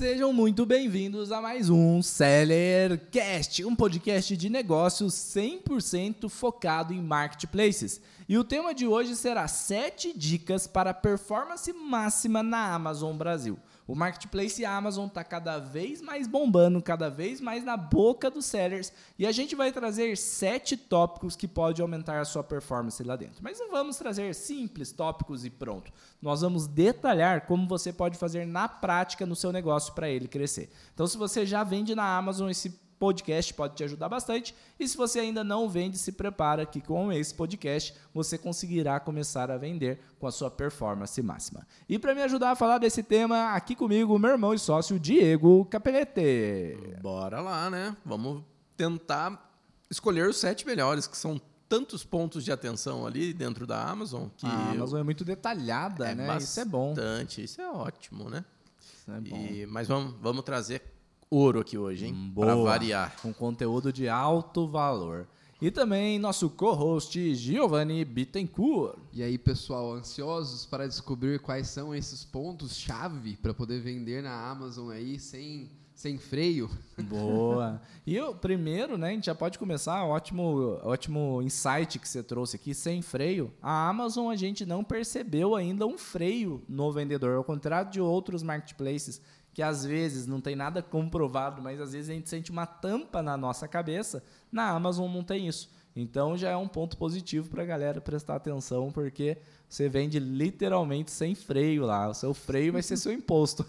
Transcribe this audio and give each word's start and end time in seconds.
Sejam 0.00 0.32
muito 0.32 0.64
bem-vindos 0.64 1.30
a 1.30 1.42
mais 1.42 1.68
um 1.68 2.00
Sellercast, 2.00 3.62
um 3.66 3.76
podcast 3.76 4.34
de 4.34 4.48
negócios 4.48 5.12
100% 5.12 6.26
focado 6.30 6.94
em 6.94 7.02
marketplaces. 7.02 8.00
E 8.26 8.38
o 8.38 8.42
tema 8.42 8.72
de 8.72 8.86
hoje 8.86 9.14
será 9.14 9.46
7 9.46 10.16
dicas 10.16 10.66
para 10.66 10.94
performance 10.94 11.70
máxima 11.74 12.42
na 12.42 12.72
Amazon 12.72 13.14
Brasil. 13.14 13.58
O 13.90 13.94
marketplace 13.96 14.64
Amazon 14.64 15.08
está 15.08 15.24
cada 15.24 15.58
vez 15.58 16.00
mais 16.00 16.28
bombando, 16.28 16.80
cada 16.80 17.10
vez 17.10 17.40
mais 17.40 17.64
na 17.64 17.76
boca 17.76 18.30
dos 18.30 18.44
sellers, 18.44 18.92
e 19.18 19.26
a 19.26 19.32
gente 19.32 19.56
vai 19.56 19.72
trazer 19.72 20.16
sete 20.16 20.76
tópicos 20.76 21.34
que 21.34 21.48
podem 21.48 21.82
aumentar 21.82 22.20
a 22.20 22.24
sua 22.24 22.44
performance 22.44 23.02
lá 23.02 23.16
dentro. 23.16 23.42
Mas 23.42 23.58
não 23.58 23.68
vamos 23.72 23.96
trazer 23.96 24.32
simples 24.32 24.92
tópicos 24.92 25.44
e 25.44 25.50
pronto. 25.50 25.92
Nós 26.22 26.40
vamos 26.40 26.68
detalhar 26.68 27.48
como 27.48 27.66
você 27.66 27.92
pode 27.92 28.16
fazer 28.16 28.46
na 28.46 28.68
prática 28.68 29.26
no 29.26 29.34
seu 29.34 29.50
negócio 29.50 29.92
para 29.92 30.08
ele 30.08 30.28
crescer. 30.28 30.70
Então, 30.94 31.08
se 31.08 31.18
você 31.18 31.44
já 31.44 31.64
vende 31.64 31.92
na 31.92 32.16
Amazon 32.16 32.48
esse 32.48 32.78
podcast 33.00 33.54
pode 33.54 33.74
te 33.74 33.82
ajudar 33.82 34.10
bastante. 34.10 34.54
E 34.78 34.86
se 34.86 34.94
você 34.94 35.20
ainda 35.20 35.42
não 35.42 35.70
vende, 35.70 35.96
se 35.96 36.12
prepara 36.12 36.66
que 36.66 36.82
com 36.82 37.10
esse 37.10 37.34
podcast 37.34 37.94
você 38.12 38.36
conseguirá 38.36 39.00
começar 39.00 39.50
a 39.50 39.56
vender 39.56 39.98
com 40.18 40.26
a 40.26 40.30
sua 40.30 40.50
performance 40.50 41.20
máxima. 41.22 41.66
E 41.88 41.98
para 41.98 42.14
me 42.14 42.22
ajudar 42.22 42.50
a 42.50 42.56
falar 42.56 42.76
desse 42.76 43.02
tema, 43.02 43.54
aqui 43.54 43.74
comigo, 43.74 44.18
meu 44.18 44.32
irmão 44.32 44.52
e 44.52 44.58
sócio 44.58 45.00
Diego 45.00 45.64
Capelete. 45.64 46.76
Bora 47.00 47.40
lá, 47.40 47.70
né? 47.70 47.96
Vamos 48.04 48.44
tentar 48.76 49.50
escolher 49.90 50.28
os 50.28 50.36
sete 50.36 50.66
melhores, 50.66 51.06
que 51.06 51.16
são 51.16 51.40
tantos 51.66 52.04
pontos 52.04 52.44
de 52.44 52.52
atenção 52.52 53.06
ali 53.06 53.32
dentro 53.32 53.66
da 53.66 53.82
Amazon 53.82 54.28
que 54.36 54.44
a 54.44 54.72
Amazon 54.72 55.00
é 55.00 55.02
muito 55.02 55.24
detalhada, 55.24 56.10
é 56.10 56.14
né? 56.14 56.26
Bastante, 56.26 56.50
isso 56.50 56.60
é 56.60 56.64
bom. 56.66 56.94
Isso 57.38 57.60
é 57.62 57.70
ótimo, 57.70 58.28
né? 58.28 58.44
Isso 58.78 59.10
é 59.10 59.20
bom. 59.20 59.36
E, 59.36 59.66
mas 59.66 59.88
vamos, 59.88 60.14
vamos 60.20 60.42
trazer 60.42 60.82
ouro 61.30 61.60
aqui 61.60 61.78
hoje, 61.78 62.06
hein? 62.06 62.32
Para 62.34 62.56
variar. 62.56 63.14
Com 63.22 63.32
conteúdo 63.32 63.92
de 63.92 64.08
alto 64.08 64.66
valor. 64.66 65.28
E 65.62 65.70
também 65.70 66.18
nosso 66.18 66.50
co-host 66.50 67.34
Giovanni 67.34 68.04
Bittencourt. 68.04 68.98
E 69.12 69.22
aí, 69.22 69.38
pessoal, 69.38 69.92
ansiosos 69.92 70.66
para 70.66 70.88
descobrir 70.88 71.38
quais 71.38 71.68
são 71.68 71.94
esses 71.94 72.24
pontos-chave 72.24 73.36
para 73.36 73.54
poder 73.54 73.80
vender 73.80 74.22
na 74.22 74.50
Amazon 74.50 74.90
aí 74.90 75.20
sem, 75.20 75.68
sem 75.94 76.18
freio? 76.18 76.68
Boa. 76.98 77.80
E 78.06 78.18
o 78.18 78.34
primeiro, 78.34 78.98
né, 78.98 79.10
a 79.10 79.12
gente 79.12 79.26
já 79.26 79.34
pode 79.36 79.56
começar, 79.56 80.02
ótimo, 80.04 80.80
ótimo 80.82 81.40
insight 81.42 81.96
que 81.98 82.08
você 82.08 82.24
trouxe 82.24 82.56
aqui, 82.56 82.74
sem 82.74 83.02
freio. 83.02 83.52
A 83.62 83.88
Amazon 83.88 84.30
a 84.32 84.36
gente 84.36 84.66
não 84.66 84.82
percebeu 84.82 85.54
ainda 85.54 85.86
um 85.86 85.96
freio 85.96 86.60
no 86.68 86.90
vendedor, 86.90 87.36
ao 87.36 87.44
contrário 87.44 87.88
de 87.88 88.00
outros 88.00 88.42
marketplaces 88.42 89.20
que 89.52 89.62
às 89.62 89.84
vezes 89.84 90.26
não 90.26 90.40
tem 90.40 90.54
nada 90.54 90.82
comprovado, 90.82 91.60
mas 91.60 91.80
às 91.80 91.92
vezes 91.92 92.10
a 92.10 92.14
gente 92.14 92.28
sente 92.28 92.50
uma 92.50 92.66
tampa 92.66 93.22
na 93.22 93.36
nossa 93.36 93.66
cabeça. 93.66 94.22
Na 94.50 94.70
Amazon 94.70 95.12
não 95.12 95.24
tem 95.24 95.48
isso. 95.48 95.70
Então 95.94 96.36
já 96.36 96.50
é 96.50 96.56
um 96.56 96.68
ponto 96.68 96.96
positivo 96.96 97.50
para 97.50 97.62
a 97.62 97.66
galera 97.66 98.00
prestar 98.00 98.36
atenção, 98.36 98.92
porque 98.92 99.38
você 99.68 99.88
vende 99.88 100.18
literalmente 100.18 101.10
sem 101.10 101.34
freio 101.34 101.84
lá. 101.84 102.08
O 102.08 102.14
seu 102.14 102.32
freio 102.32 102.72
vai 102.72 102.82
ser 102.82 102.96
seu 102.96 103.12
imposto. 103.12 103.66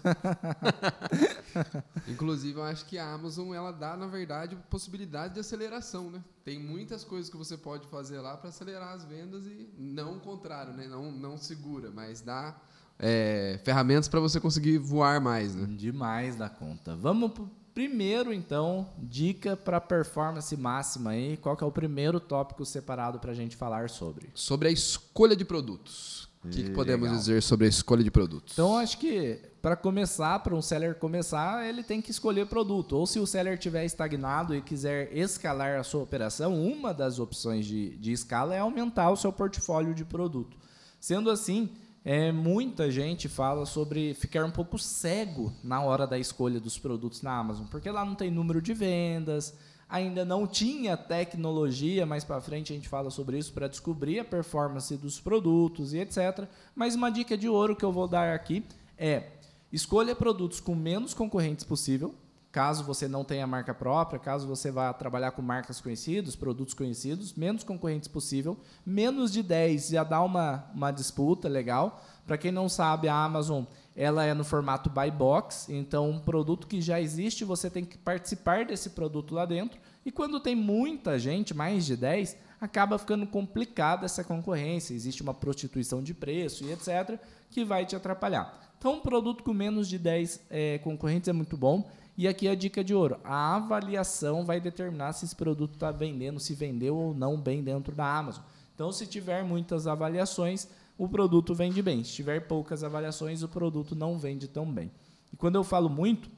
Inclusive, 2.08 2.58
eu 2.58 2.64
acho 2.64 2.86
que 2.86 2.96
a 2.98 3.12
Amazon 3.12 3.52
ela 3.52 3.72
dá, 3.72 3.96
na 3.96 4.06
verdade, 4.06 4.56
possibilidade 4.70 5.34
de 5.34 5.40
aceleração, 5.40 6.10
né? 6.10 6.22
Tem 6.44 6.58
muitas 6.58 7.04
coisas 7.04 7.28
que 7.28 7.36
você 7.36 7.56
pode 7.56 7.86
fazer 7.88 8.20
lá 8.20 8.36
para 8.36 8.50
acelerar 8.50 8.94
as 8.94 9.04
vendas 9.04 9.46
e 9.46 9.68
não 9.76 10.16
o 10.16 10.20
contrário, 10.20 10.72
né? 10.72 10.86
Não, 10.86 11.10
não 11.10 11.36
segura, 11.36 11.90
mas 11.90 12.20
dá 12.20 12.56
é, 13.02 13.58
ferramentas 13.64 14.06
para 14.06 14.20
você 14.20 14.38
conseguir 14.38 14.78
voar 14.78 15.20
mais, 15.20 15.56
né? 15.56 15.66
Demais 15.76 16.36
da 16.36 16.48
conta. 16.48 16.94
Vamos 16.94 17.32
pro 17.32 17.50
primeiro, 17.74 18.32
então, 18.32 18.88
dica 18.96 19.56
para 19.56 19.80
performance 19.80 20.56
máxima 20.56 21.10
aí. 21.10 21.36
Qual 21.36 21.56
que 21.56 21.64
é 21.64 21.66
o 21.66 21.72
primeiro 21.72 22.20
tópico 22.20 22.64
separado 22.64 23.18
para 23.18 23.32
a 23.32 23.34
gente 23.34 23.56
falar 23.56 23.90
sobre? 23.90 24.30
Sobre 24.34 24.68
a 24.68 24.70
escolha 24.70 25.34
de 25.34 25.44
produtos. 25.44 26.30
O 26.44 26.48
que, 26.48 26.64
que, 26.64 26.70
podemos 26.70 27.08
dizer 27.10 27.40
sobre 27.40 27.66
a 27.66 27.68
escolha 27.68 28.02
de 28.02 28.10
produtos? 28.10 28.52
Então, 28.54 28.76
acho 28.76 28.98
que 28.98 29.40
para 29.60 29.76
começar, 29.76 30.40
para 30.40 30.54
um 30.54 30.62
seller 30.62 30.96
começar, 30.96 31.64
ele 31.68 31.84
tem 31.84 32.02
que 32.02 32.10
escolher 32.10 32.46
produto. 32.46 32.96
Ou 32.96 33.06
se 33.06 33.20
o 33.20 33.26
seller 33.26 33.54
estiver 33.54 33.84
estagnado 33.84 34.54
e 34.54 34.60
quiser 34.60 35.16
escalar 35.16 35.78
a 35.78 35.84
sua 35.84 36.02
operação, 36.02 36.60
uma 36.60 36.92
das 36.92 37.20
opções 37.20 37.64
de, 37.64 37.96
de 37.96 38.10
escala 38.10 38.56
é 38.56 38.58
aumentar 38.58 39.10
o 39.10 39.16
seu 39.16 39.32
portfólio 39.32 39.94
de 39.94 40.04
produto. 40.04 40.56
Sendo 40.98 41.30
assim, 41.30 41.70
é, 42.04 42.32
muita 42.32 42.90
gente 42.90 43.28
fala 43.28 43.64
sobre 43.64 44.14
ficar 44.14 44.44
um 44.44 44.50
pouco 44.50 44.78
cego 44.78 45.52
na 45.62 45.80
hora 45.82 46.06
da 46.06 46.18
escolha 46.18 46.58
dos 46.58 46.78
produtos 46.78 47.22
na 47.22 47.36
Amazon, 47.36 47.66
porque 47.66 47.90
lá 47.90 48.04
não 48.04 48.14
tem 48.14 48.30
número 48.30 48.60
de 48.60 48.74
vendas, 48.74 49.56
ainda 49.88 50.24
não 50.24 50.46
tinha 50.46 50.96
tecnologia, 50.96 52.04
mais 52.04 52.24
para 52.24 52.40
frente 52.40 52.72
a 52.72 52.76
gente 52.76 52.88
fala 52.88 53.10
sobre 53.10 53.38
isso 53.38 53.52
para 53.52 53.68
descobrir 53.68 54.18
a 54.18 54.24
performance 54.24 54.96
dos 54.96 55.20
produtos 55.20 55.92
e 55.92 55.98
etc. 55.98 56.48
Mas 56.74 56.94
uma 56.96 57.10
dica 57.10 57.36
de 57.36 57.48
ouro 57.48 57.76
que 57.76 57.84
eu 57.84 57.92
vou 57.92 58.08
dar 58.08 58.34
aqui 58.34 58.64
é 58.98 59.24
escolha 59.72 60.16
produtos 60.16 60.60
com 60.60 60.74
menos 60.74 61.14
concorrentes 61.14 61.64
possível, 61.64 62.14
caso 62.52 62.84
você 62.84 63.08
não 63.08 63.24
tenha 63.24 63.46
marca 63.46 63.72
própria, 63.72 64.20
caso 64.20 64.46
você 64.46 64.70
vá 64.70 64.92
trabalhar 64.92 65.30
com 65.30 65.40
marcas 65.40 65.80
conhecidas, 65.80 66.36
produtos 66.36 66.74
conhecidos, 66.74 67.32
menos 67.32 67.64
concorrentes 67.64 68.08
possível, 68.08 68.58
menos 68.84 69.32
de 69.32 69.42
10 69.42 69.88
já 69.88 70.04
dá 70.04 70.22
uma, 70.22 70.66
uma 70.74 70.90
disputa 70.90 71.48
legal. 71.48 72.04
Para 72.26 72.36
quem 72.36 72.52
não 72.52 72.68
sabe, 72.68 73.08
a 73.08 73.16
Amazon 73.16 73.64
ela 73.96 74.24
é 74.24 74.34
no 74.34 74.44
formato 74.44 74.90
buy 74.90 75.10
box, 75.10 75.70
então 75.70 76.10
um 76.10 76.18
produto 76.18 76.66
que 76.66 76.80
já 76.80 77.00
existe, 77.00 77.42
você 77.42 77.70
tem 77.70 77.84
que 77.84 77.96
participar 77.96 78.66
desse 78.66 78.90
produto 78.90 79.34
lá 79.34 79.46
dentro. 79.46 79.80
E 80.04 80.12
quando 80.12 80.38
tem 80.38 80.54
muita 80.54 81.18
gente, 81.18 81.54
mais 81.54 81.86
de 81.86 81.96
10, 81.96 82.36
acaba 82.60 82.98
ficando 82.98 83.26
complicada 83.26 84.04
essa 84.04 84.22
concorrência, 84.22 84.94
existe 84.94 85.22
uma 85.22 85.32
prostituição 85.32 86.02
de 86.02 86.12
preço 86.12 86.64
e 86.64 86.72
etc, 86.72 87.18
que 87.50 87.64
vai 87.64 87.86
te 87.86 87.96
atrapalhar. 87.96 88.60
Então, 88.78 88.94
um 88.94 89.00
produto 89.00 89.44
com 89.44 89.54
menos 89.54 89.88
de 89.88 89.96
10 89.96 90.40
é, 90.50 90.78
concorrentes 90.78 91.28
é 91.28 91.32
muito 91.32 91.56
bom. 91.56 91.88
E 92.22 92.28
aqui 92.28 92.46
a 92.46 92.54
dica 92.54 92.84
de 92.84 92.94
ouro: 92.94 93.18
a 93.24 93.56
avaliação 93.56 94.44
vai 94.44 94.60
determinar 94.60 95.12
se 95.12 95.24
esse 95.24 95.34
produto 95.34 95.74
está 95.74 95.90
vendendo, 95.90 96.38
se 96.38 96.54
vendeu 96.54 96.96
ou 96.96 97.12
não 97.12 97.36
bem 97.36 97.64
dentro 97.64 97.92
da 97.92 98.16
Amazon. 98.16 98.44
Então, 98.72 98.92
se 98.92 99.08
tiver 99.08 99.42
muitas 99.42 99.88
avaliações, 99.88 100.68
o 100.96 101.08
produto 101.08 101.52
vende 101.52 101.82
bem. 101.82 102.04
Se 102.04 102.12
tiver 102.12 102.46
poucas 102.46 102.84
avaliações, 102.84 103.42
o 103.42 103.48
produto 103.48 103.96
não 103.96 104.20
vende 104.20 104.46
tão 104.46 104.64
bem. 104.64 104.88
E 105.32 105.36
quando 105.36 105.56
eu 105.56 105.64
falo 105.64 105.90
muito, 105.90 106.30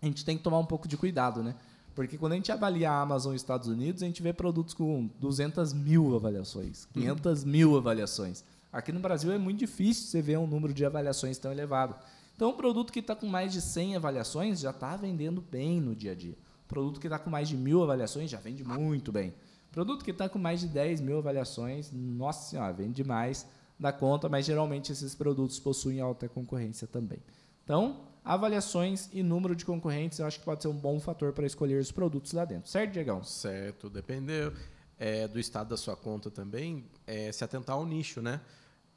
a 0.00 0.06
gente 0.06 0.24
tem 0.24 0.36
que 0.36 0.44
tomar 0.44 0.60
um 0.60 0.64
pouco 0.64 0.86
de 0.86 0.96
cuidado, 0.96 1.42
né? 1.42 1.56
Porque 1.96 2.16
quando 2.16 2.34
a 2.34 2.36
gente 2.36 2.52
avalia 2.52 2.88
a 2.88 3.00
Amazon 3.00 3.32
nos 3.32 3.42
Estados 3.42 3.66
Unidos, 3.66 4.04
a 4.04 4.06
gente 4.06 4.22
vê 4.22 4.32
produtos 4.32 4.72
com 4.72 5.10
200 5.18 5.72
mil 5.72 6.14
avaliações, 6.14 6.86
500 6.92 7.42
uhum. 7.42 7.48
mil 7.48 7.76
avaliações. 7.76 8.44
Aqui 8.72 8.92
no 8.92 9.00
Brasil 9.00 9.32
é 9.32 9.38
muito 9.38 9.58
difícil 9.58 10.06
você 10.06 10.22
ver 10.22 10.38
um 10.38 10.46
número 10.46 10.72
de 10.72 10.84
avaliações 10.84 11.38
tão 11.38 11.50
elevado. 11.50 11.96
Então, 12.38 12.50
um 12.50 12.54
produto 12.56 12.92
que 12.92 13.00
está 13.00 13.16
com 13.16 13.26
mais 13.26 13.52
de 13.52 13.60
100 13.60 13.96
avaliações 13.96 14.60
já 14.60 14.70
está 14.70 14.94
vendendo 14.94 15.40
bem 15.40 15.80
no 15.80 15.92
dia 15.92 16.12
a 16.12 16.14
dia. 16.14 16.38
Produto 16.68 17.00
que 17.00 17.08
está 17.08 17.18
com 17.18 17.28
mais 17.28 17.48
de 17.48 17.56
mil 17.56 17.82
avaliações 17.82 18.30
já 18.30 18.38
vende 18.38 18.62
muito 18.62 19.10
bem. 19.10 19.34
Produto 19.72 20.04
que 20.04 20.12
está 20.12 20.28
com 20.28 20.38
mais 20.38 20.60
de 20.60 20.68
10 20.68 21.00
mil 21.00 21.18
avaliações, 21.18 21.90
nossa 21.92 22.48
senhora, 22.48 22.72
vende 22.72 22.92
demais 22.92 23.44
da 23.76 23.92
conta, 23.92 24.28
mas 24.28 24.46
geralmente 24.46 24.92
esses 24.92 25.16
produtos 25.16 25.58
possuem 25.58 25.98
alta 25.98 26.28
concorrência 26.28 26.86
também. 26.86 27.18
Então, 27.64 28.04
avaliações 28.24 29.08
e 29.12 29.20
número 29.20 29.56
de 29.56 29.64
concorrentes 29.64 30.20
eu 30.20 30.26
acho 30.26 30.38
que 30.38 30.44
pode 30.44 30.62
ser 30.62 30.68
um 30.68 30.78
bom 30.78 31.00
fator 31.00 31.32
para 31.32 31.44
escolher 31.44 31.80
os 31.80 31.90
produtos 31.90 32.30
lá 32.30 32.44
dentro. 32.44 32.70
Certo, 32.70 32.92
Diegão? 32.92 33.24
Certo, 33.24 33.90
dependeu 33.90 34.52
é, 34.96 35.26
do 35.26 35.38
estado 35.38 35.70
da 35.70 35.76
sua 35.76 35.96
conta 35.96 36.30
também, 36.30 36.84
é, 37.04 37.30
se 37.32 37.42
atentar 37.42 37.76
ao 37.76 37.84
nicho, 37.84 38.22
né? 38.22 38.40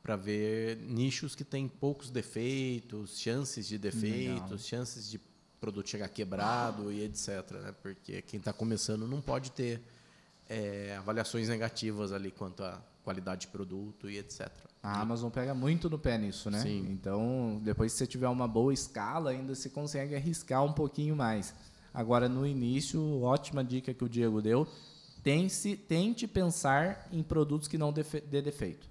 Para 0.01 0.15
ver 0.15 0.77
nichos 0.77 1.35
que 1.35 1.43
têm 1.43 1.67
poucos 1.67 2.09
defeitos, 2.09 3.19
chances 3.19 3.67
de 3.67 3.77
defeitos, 3.77 4.43
Legal. 4.43 4.57
chances 4.57 5.09
de 5.09 5.19
produto 5.59 5.89
chegar 5.89 6.09
quebrado 6.09 6.91
e 6.91 7.03
etc. 7.03 7.51
Né? 7.51 7.75
Porque 7.81 8.21
quem 8.23 8.39
está 8.39 8.51
começando 8.51 9.07
não 9.07 9.21
pode 9.21 9.51
ter 9.51 9.81
é, 10.49 10.95
avaliações 10.97 11.47
negativas 11.47 12.11
ali 12.11 12.31
quanto 12.31 12.63
à 12.63 12.81
qualidade 13.03 13.41
de 13.41 13.47
produto 13.47 14.09
e 14.09 14.17
etc. 14.17 14.49
A 14.81 14.99
Amazon 14.99 15.29
pega 15.29 15.53
muito 15.53 15.87
no 15.89 15.99
pé 15.99 16.17
nisso, 16.17 16.49
né? 16.49 16.59
Sim. 16.59 16.87
Então, 16.89 17.61
depois 17.63 17.91
que 17.91 17.99
você 17.99 18.07
tiver 18.07 18.27
uma 18.27 18.47
boa 18.47 18.73
escala, 18.73 19.29
ainda 19.29 19.53
você 19.53 19.69
consegue 19.69 20.15
arriscar 20.15 20.63
um 20.65 20.73
pouquinho 20.73 21.15
mais. 21.15 21.53
Agora, 21.93 22.27
no 22.27 22.47
início, 22.47 23.21
ótima 23.21 23.63
dica 23.63 23.93
que 23.93 24.03
o 24.03 24.09
Diego 24.09 24.41
deu, 24.41 24.67
tente, 25.21 25.75
tente 25.75 26.27
pensar 26.27 27.07
em 27.11 27.21
produtos 27.21 27.67
que 27.67 27.77
não 27.77 27.93
dê 27.93 28.41
defeito. 28.41 28.90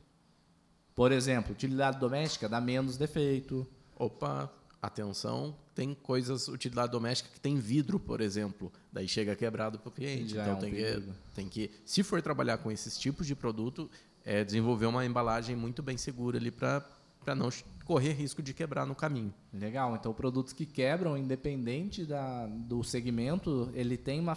Por 1.00 1.12
exemplo, 1.12 1.52
utilidade 1.52 1.98
doméstica 1.98 2.46
dá 2.46 2.60
menos 2.60 2.98
defeito. 2.98 3.66
Opa, 3.96 4.52
atenção, 4.82 5.56
tem 5.74 5.94
coisas, 5.94 6.46
utilidade 6.46 6.92
doméstica 6.92 7.30
que 7.32 7.40
tem 7.40 7.56
vidro, 7.56 7.98
por 7.98 8.20
exemplo, 8.20 8.70
daí 8.92 9.08
chega 9.08 9.34
quebrado 9.34 9.78
para 9.78 9.88
o 9.88 9.90
cliente. 9.90 10.34
Já 10.34 10.42
então 10.42 10.52
é 10.52 10.56
um 10.56 10.60
tem, 10.60 10.74
que, 10.74 11.02
tem 11.34 11.48
que, 11.48 11.70
se 11.86 12.02
for 12.02 12.20
trabalhar 12.20 12.58
com 12.58 12.70
esses 12.70 12.98
tipos 12.98 13.26
de 13.26 13.34
produto, 13.34 13.90
é 14.22 14.44
desenvolver 14.44 14.84
uma 14.84 15.02
embalagem 15.06 15.56
muito 15.56 15.82
bem 15.82 15.96
segura 15.96 16.36
ali 16.36 16.50
para 16.50 16.84
para 17.24 17.34
não 17.34 17.50
correr 17.84 18.12
risco 18.12 18.42
de 18.42 18.54
quebrar 18.54 18.86
no 18.86 18.94
caminho. 18.94 19.32
Legal, 19.52 19.94
então 19.94 20.12
produtos 20.12 20.52
que 20.52 20.64
quebram, 20.64 21.16
independente 21.16 22.04
da, 22.04 22.46
do 22.46 22.82
segmento, 22.82 23.70
ele 23.74 23.96
tem 23.96 24.18
uma 24.18 24.34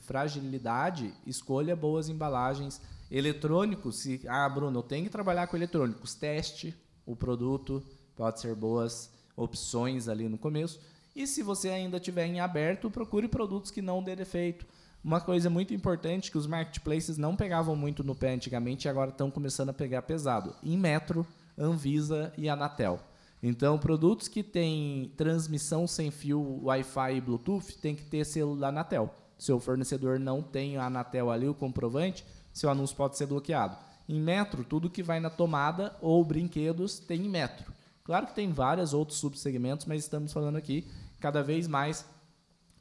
fragilidade, 0.00 1.12
escolha 1.26 1.74
boas 1.74 2.08
embalagens. 2.08 2.80
Eletrônicos, 3.16 3.98
se, 3.98 4.20
ah, 4.26 4.48
Bruno, 4.48 4.82
tenho 4.82 5.04
que 5.04 5.10
trabalhar 5.10 5.46
com 5.46 5.56
eletrônicos, 5.56 6.16
teste 6.16 6.74
o 7.06 7.14
produto, 7.14 7.80
pode 8.16 8.40
ser 8.40 8.56
boas 8.56 9.08
opções 9.36 10.08
ali 10.08 10.28
no 10.28 10.36
começo. 10.36 10.80
E 11.14 11.24
se 11.24 11.40
você 11.40 11.68
ainda 11.68 12.00
tiver 12.00 12.26
em 12.26 12.40
aberto, 12.40 12.90
procure 12.90 13.28
produtos 13.28 13.70
que 13.70 13.80
não 13.80 14.02
dê 14.02 14.16
defeito. 14.16 14.66
Uma 15.04 15.20
coisa 15.20 15.48
muito 15.48 15.72
importante 15.72 16.28
que 16.28 16.36
os 16.36 16.48
marketplaces 16.48 17.16
não 17.16 17.36
pegavam 17.36 17.76
muito 17.76 18.02
no 18.02 18.16
pé 18.16 18.34
antigamente 18.34 18.88
e 18.88 18.90
agora 18.90 19.10
estão 19.10 19.30
começando 19.30 19.68
a 19.68 19.72
pegar 19.72 20.02
pesado. 20.02 20.56
Em 20.60 20.76
Metro, 20.76 21.24
Anvisa 21.56 22.32
e 22.36 22.48
Anatel. 22.48 22.98
Então, 23.40 23.78
produtos 23.78 24.26
que 24.26 24.42
têm 24.42 25.12
transmissão 25.16 25.86
sem 25.86 26.10
fio 26.10 26.64
Wi-Fi 26.64 27.14
e 27.14 27.20
Bluetooth 27.20 27.78
tem 27.80 27.94
que 27.94 28.02
ter 28.02 28.24
selo 28.26 28.56
da 28.56 28.70
Anatel. 28.70 29.14
Se 29.38 29.52
o 29.52 29.60
fornecedor 29.60 30.18
não 30.18 30.42
tem 30.42 30.78
a 30.78 30.86
Anatel 30.86 31.30
ali, 31.30 31.46
o 31.46 31.54
comprovante, 31.54 32.24
seu 32.54 32.70
anúncio 32.70 32.96
pode 32.96 33.18
ser 33.18 33.26
bloqueado. 33.26 33.76
Em 34.08 34.18
Metro, 34.20 34.64
tudo 34.64 34.88
que 34.88 35.02
vai 35.02 35.20
na 35.20 35.28
tomada 35.28 35.94
ou 36.00 36.24
brinquedos 36.24 36.98
tem 36.98 37.26
em 37.26 37.28
Metro. 37.28 37.70
Claro 38.04 38.26
que 38.26 38.34
tem 38.34 38.52
vários 38.52 38.94
outros 38.94 39.18
subsegmentos, 39.18 39.86
mas 39.86 40.04
estamos 40.04 40.32
falando 40.32 40.56
aqui 40.56 40.86
cada 41.18 41.42
vez 41.42 41.66
mais 41.66 42.06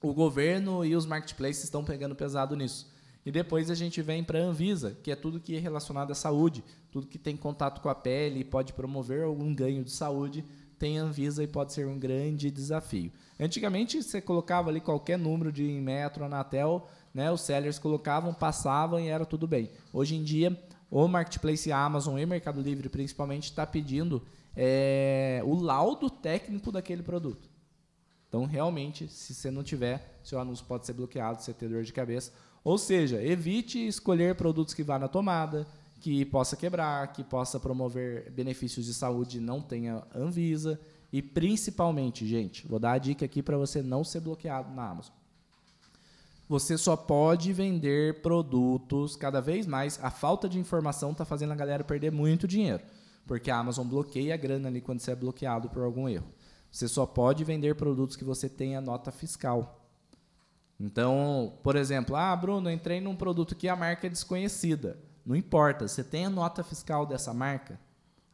o 0.02 0.14
governo 0.14 0.86
e 0.86 0.96
os 0.96 1.06
marketplaces 1.06 1.64
estão 1.64 1.84
pegando 1.84 2.14
pesado 2.14 2.56
nisso. 2.56 2.92
E 3.25 3.31
depois 3.31 3.72
a 3.72 3.75
gente 3.75 4.02
vem 4.02 4.24
para 4.24 4.40
a 4.40 4.44
Anvisa, 4.44 4.98
que 5.02 5.10
é 5.10 5.16
tudo 5.16 5.40
que 5.40 5.56
é 5.56 5.60
relacionado 5.60 6.12
à 6.12 6.16
saúde, 6.16 6.64
tudo 6.92 7.08
que 7.08 7.18
tem 7.18 7.38
contato 7.38 7.81
com 7.81 7.88
a 7.88 7.96
pele 7.96 8.42
e 8.42 8.44
pode 8.44 8.74
promover 8.74 9.24
algum 9.24 9.56
ganho 9.56 9.84
de 9.84 9.92
saúde, 9.92 10.44
tem 10.78 10.98
Anvisa 10.98 11.42
e 11.42 11.48
pode 11.48 11.72
ser 11.72 11.88
um 11.88 11.98
grande 11.98 12.52
desafio. 12.52 13.10
Antigamente 13.40 14.04
você 14.04 14.22
colocava 14.22 14.70
ali 14.70 14.81
qualquer 14.81 15.18
número 15.18 15.54
de 15.54 15.64
metro, 15.64 16.25
Anatel, 16.25 16.90
né, 17.13 17.31
os 17.31 17.42
sellers 17.42 17.77
colocavam, 17.77 18.33
passavam 18.33 19.00
e 19.00 19.07
era 19.07 19.25
tudo 19.25 19.48
bem. 19.48 19.69
Hoje 19.92 20.15
em 20.15 20.24
dia, 20.24 20.57
o 20.89 21.07
Marketplace 21.07 21.71
Amazon 21.71 22.18
e 22.18 22.25
Mercado 22.25 22.62
Livre 22.62 22.89
principalmente 22.89 23.45
está 23.45 23.65
pedindo 23.65 24.24
é, 24.56 25.42
o 25.45 25.56
laudo 25.56 26.10
técnico 26.10 26.71
daquele 26.71 27.04
produto. 27.04 27.50
Então, 28.27 28.45
realmente, 28.45 29.07
se 29.07 29.33
você 29.33 29.51
não 29.51 29.63
tiver, 29.63 30.19
seu 30.24 30.39
anúncio 30.39 30.65
pode 30.65 30.88
ser 30.88 30.94
bloqueado, 30.94 31.42
você 31.42 31.54
ter 31.54 31.69
dor 31.69 31.83
de 31.83 31.94
cabeça. 31.94 32.31
Ou 32.63 32.77
seja, 32.77 33.21
evite 33.21 33.86
escolher 33.86 34.36
produtos 34.36 34.74
que 34.74 34.81
vá 34.81 34.98
na 34.98 35.07
tomada, 35.07 35.68
que 36.00 36.25
possa 36.25 36.56
quebrar, 36.56 37.13
que 37.13 37.24
possa 37.24 37.60
promover 37.60 38.31
benefícios 38.31 38.86
de 38.86 38.94
saúde 38.94 39.39
não 39.39 39.62
tenha 39.62 40.04
Anvisa. 40.15 40.80
E 41.12 41.21
principalmente, 41.21 42.25
gente, 42.25 42.68
vou 42.68 42.80
dar 42.80 42.94
a 42.94 42.98
dica 42.98 43.24
aqui 43.24 43.44
para 43.44 43.57
você 43.57 43.83
não 43.83 44.04
ser 44.04 44.19
bloqueado 44.19 44.74
na 44.74 44.89
Amazon. 44.89 45.13
Você 46.48 46.78
só 46.78 46.95
pode 46.95 47.54
vender 47.54 48.22
produtos 48.22 49.16
cada 49.16 49.42
vez 49.42 49.66
mais. 49.66 50.00
A 50.04 50.10
falta 50.10 50.48
de 50.50 50.60
informação 50.60 51.12
está 51.12 51.24
fazendo 51.24 51.51
a 51.54 51.56
galera 51.56 51.84
perder 51.84 52.12
muito 52.12 52.48
dinheiro. 52.48 52.84
Porque 53.25 53.50
a 53.50 53.57
Amazon 53.57 53.88
bloqueia 53.88 54.34
a 54.34 54.38
grana 54.38 54.68
ali 54.68 54.81
quando 54.81 55.00
você 55.00 55.12
é 55.12 55.16
bloqueado 55.16 55.69
por 55.69 55.84
algum 55.84 56.10
erro. 56.10 56.28
Você 56.69 56.88
só 56.88 57.06
pode 57.06 57.44
vender 57.44 57.75
produtos 57.75 58.16
que 58.16 58.24
você 58.24 58.50
tenha 58.50 58.81
nota 58.81 59.12
fiscal. 59.12 59.88
Então, 60.80 61.54
por 61.63 61.75
exemplo, 61.75 62.16
ah, 62.16 62.36
Bruno, 62.36 62.69
entrei 62.69 63.00
num 63.00 63.16
produto 63.16 63.56
que 63.56 63.69
a 63.69 63.75
marca 63.75 64.07
é 64.07 64.10
desconhecida. 64.10 64.98
Não 65.25 65.36
importa, 65.36 65.88
você 65.88 66.04
tem 66.04 66.25
a 66.25 66.30
nota 66.30 66.63
fiscal 66.63 67.06
dessa 67.06 67.34
marca? 67.34 67.80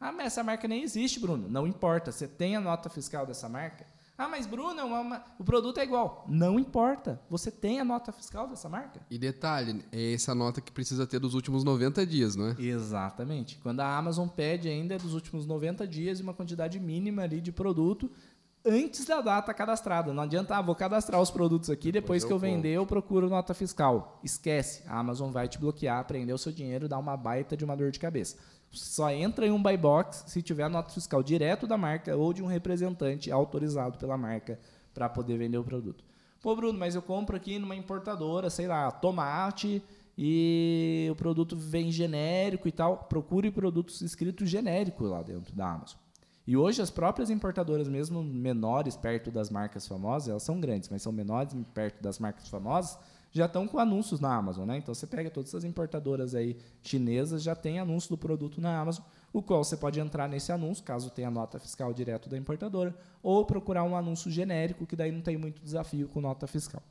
Ah, 0.00 0.10
mas 0.10 0.28
essa 0.28 0.42
marca 0.42 0.66
nem 0.66 0.82
existe, 0.82 1.20
Bruno. 1.20 1.48
Não 1.48 1.66
importa, 1.66 2.10
você 2.10 2.26
tem 2.26 2.56
a 2.56 2.60
nota 2.60 2.88
fiscal 2.88 3.26
dessa 3.26 3.48
marca? 3.48 3.86
Ah, 4.20 4.28
mas 4.28 4.46
Bruno, 4.46 4.78
é 4.78 4.84
uma, 4.84 5.24
o 5.38 5.44
produto 5.44 5.78
é 5.78 5.82
igual. 5.82 6.26
Não 6.28 6.60
importa, 6.60 7.18
você 7.30 7.50
tem 7.50 7.80
a 7.80 7.84
nota 7.86 8.12
fiscal 8.12 8.46
dessa 8.46 8.68
marca. 8.68 9.00
E 9.10 9.18
detalhe, 9.18 9.82
é 9.90 10.12
essa 10.12 10.34
nota 10.34 10.60
que 10.60 10.70
precisa 10.70 11.06
ter 11.06 11.18
dos 11.18 11.32
últimos 11.32 11.64
90 11.64 12.04
dias, 12.04 12.36
não 12.36 12.48
é? 12.48 12.56
Exatamente. 12.58 13.58
Quando 13.62 13.80
a 13.80 13.96
Amazon 13.96 14.28
pede 14.28 14.68
ainda 14.68 14.94
é 14.94 14.98
dos 14.98 15.14
últimos 15.14 15.46
90 15.46 15.86
dias 15.88 16.20
uma 16.20 16.34
quantidade 16.34 16.78
mínima 16.78 17.22
ali 17.22 17.40
de 17.40 17.50
produto 17.50 18.10
antes 18.62 19.06
da 19.06 19.22
data 19.22 19.54
cadastrada. 19.54 20.12
Não 20.12 20.22
adianta, 20.22 20.54
ah, 20.54 20.60
vou 20.60 20.74
cadastrar 20.74 21.18
os 21.18 21.30
produtos 21.30 21.70
aqui, 21.70 21.90
depois 21.90 22.22
que 22.22 22.30
eu 22.30 22.38
vender, 22.38 22.72
eu 22.74 22.84
procuro 22.84 23.26
nota 23.30 23.54
fiscal. 23.54 24.20
Esquece, 24.22 24.82
a 24.86 24.98
Amazon 24.98 25.30
vai 25.30 25.48
te 25.48 25.58
bloquear, 25.58 26.04
prender 26.06 26.34
o 26.34 26.38
seu 26.38 26.52
dinheiro, 26.52 26.88
dar 26.88 26.98
uma 26.98 27.16
baita 27.16 27.56
de 27.56 27.64
uma 27.64 27.74
dor 27.74 27.90
de 27.90 27.98
cabeça. 27.98 28.36
Só 28.70 29.10
entra 29.10 29.46
em 29.46 29.50
um 29.50 29.62
buy 29.62 29.76
box 29.76 30.24
se 30.28 30.42
tiver 30.42 30.68
nota 30.68 30.92
fiscal 30.92 31.22
direto 31.22 31.66
da 31.66 31.76
marca 31.76 32.16
ou 32.16 32.32
de 32.32 32.42
um 32.42 32.46
representante 32.46 33.30
autorizado 33.30 33.98
pela 33.98 34.16
marca 34.16 34.58
para 34.94 35.08
poder 35.08 35.38
vender 35.38 35.58
o 35.58 35.64
produto. 35.64 36.04
Pô, 36.40 36.54
Bruno, 36.54 36.78
mas 36.78 36.94
eu 36.94 37.02
compro 37.02 37.36
aqui 37.36 37.58
numa 37.58 37.74
importadora, 37.74 38.48
sei 38.48 38.66
lá, 38.66 38.90
tomate 38.90 39.82
e 40.16 41.08
o 41.10 41.14
produto 41.14 41.56
vem 41.56 41.90
genérico 41.90 42.68
e 42.68 42.72
tal. 42.72 42.96
Procure 42.96 43.50
produtos 43.50 44.00
escritos 44.00 44.48
genéricos 44.48 45.10
lá 45.10 45.22
dentro 45.22 45.54
da 45.54 45.72
Amazon. 45.72 45.98
E 46.46 46.56
hoje 46.56 46.80
as 46.80 46.90
próprias 46.90 47.30
importadoras, 47.30 47.88
mesmo 47.88 48.22
menores 48.22 48.96
perto 48.96 49.30
das 49.30 49.50
marcas 49.50 49.86
famosas, 49.86 50.28
elas 50.28 50.42
são 50.42 50.60
grandes, 50.60 50.88
mas 50.88 51.02
são 51.02 51.12
menores 51.12 51.54
perto 51.74 52.02
das 52.02 52.18
marcas 52.18 52.48
famosas, 52.48 52.98
já 53.30 53.46
estão 53.46 53.66
com 53.66 53.78
anúncios 53.78 54.20
na 54.20 54.34
Amazon, 54.34 54.66
né? 54.66 54.78
Então 54.78 54.94
você 54.94 55.06
pega 55.06 55.30
todas 55.30 55.50
essas 55.50 55.64
importadoras 55.64 56.34
aí 56.34 56.56
chinesas, 56.82 57.42
já 57.42 57.54
tem 57.54 57.78
anúncio 57.78 58.10
do 58.10 58.18
produto 58.18 58.60
na 58.60 58.78
Amazon, 58.80 59.04
o 59.32 59.42
qual 59.42 59.62
você 59.62 59.76
pode 59.76 60.00
entrar 60.00 60.28
nesse 60.28 60.50
anúncio, 60.50 60.84
caso 60.84 61.10
tenha 61.10 61.30
nota 61.30 61.58
fiscal 61.58 61.92
direto 61.92 62.28
da 62.28 62.36
importadora, 62.36 62.94
ou 63.22 63.44
procurar 63.44 63.84
um 63.84 63.96
anúncio 63.96 64.30
genérico, 64.30 64.86
que 64.86 64.96
daí 64.96 65.12
não 65.12 65.20
tem 65.20 65.36
muito 65.36 65.62
desafio 65.62 66.08
com 66.08 66.20
nota 66.20 66.46
fiscal. 66.46 66.82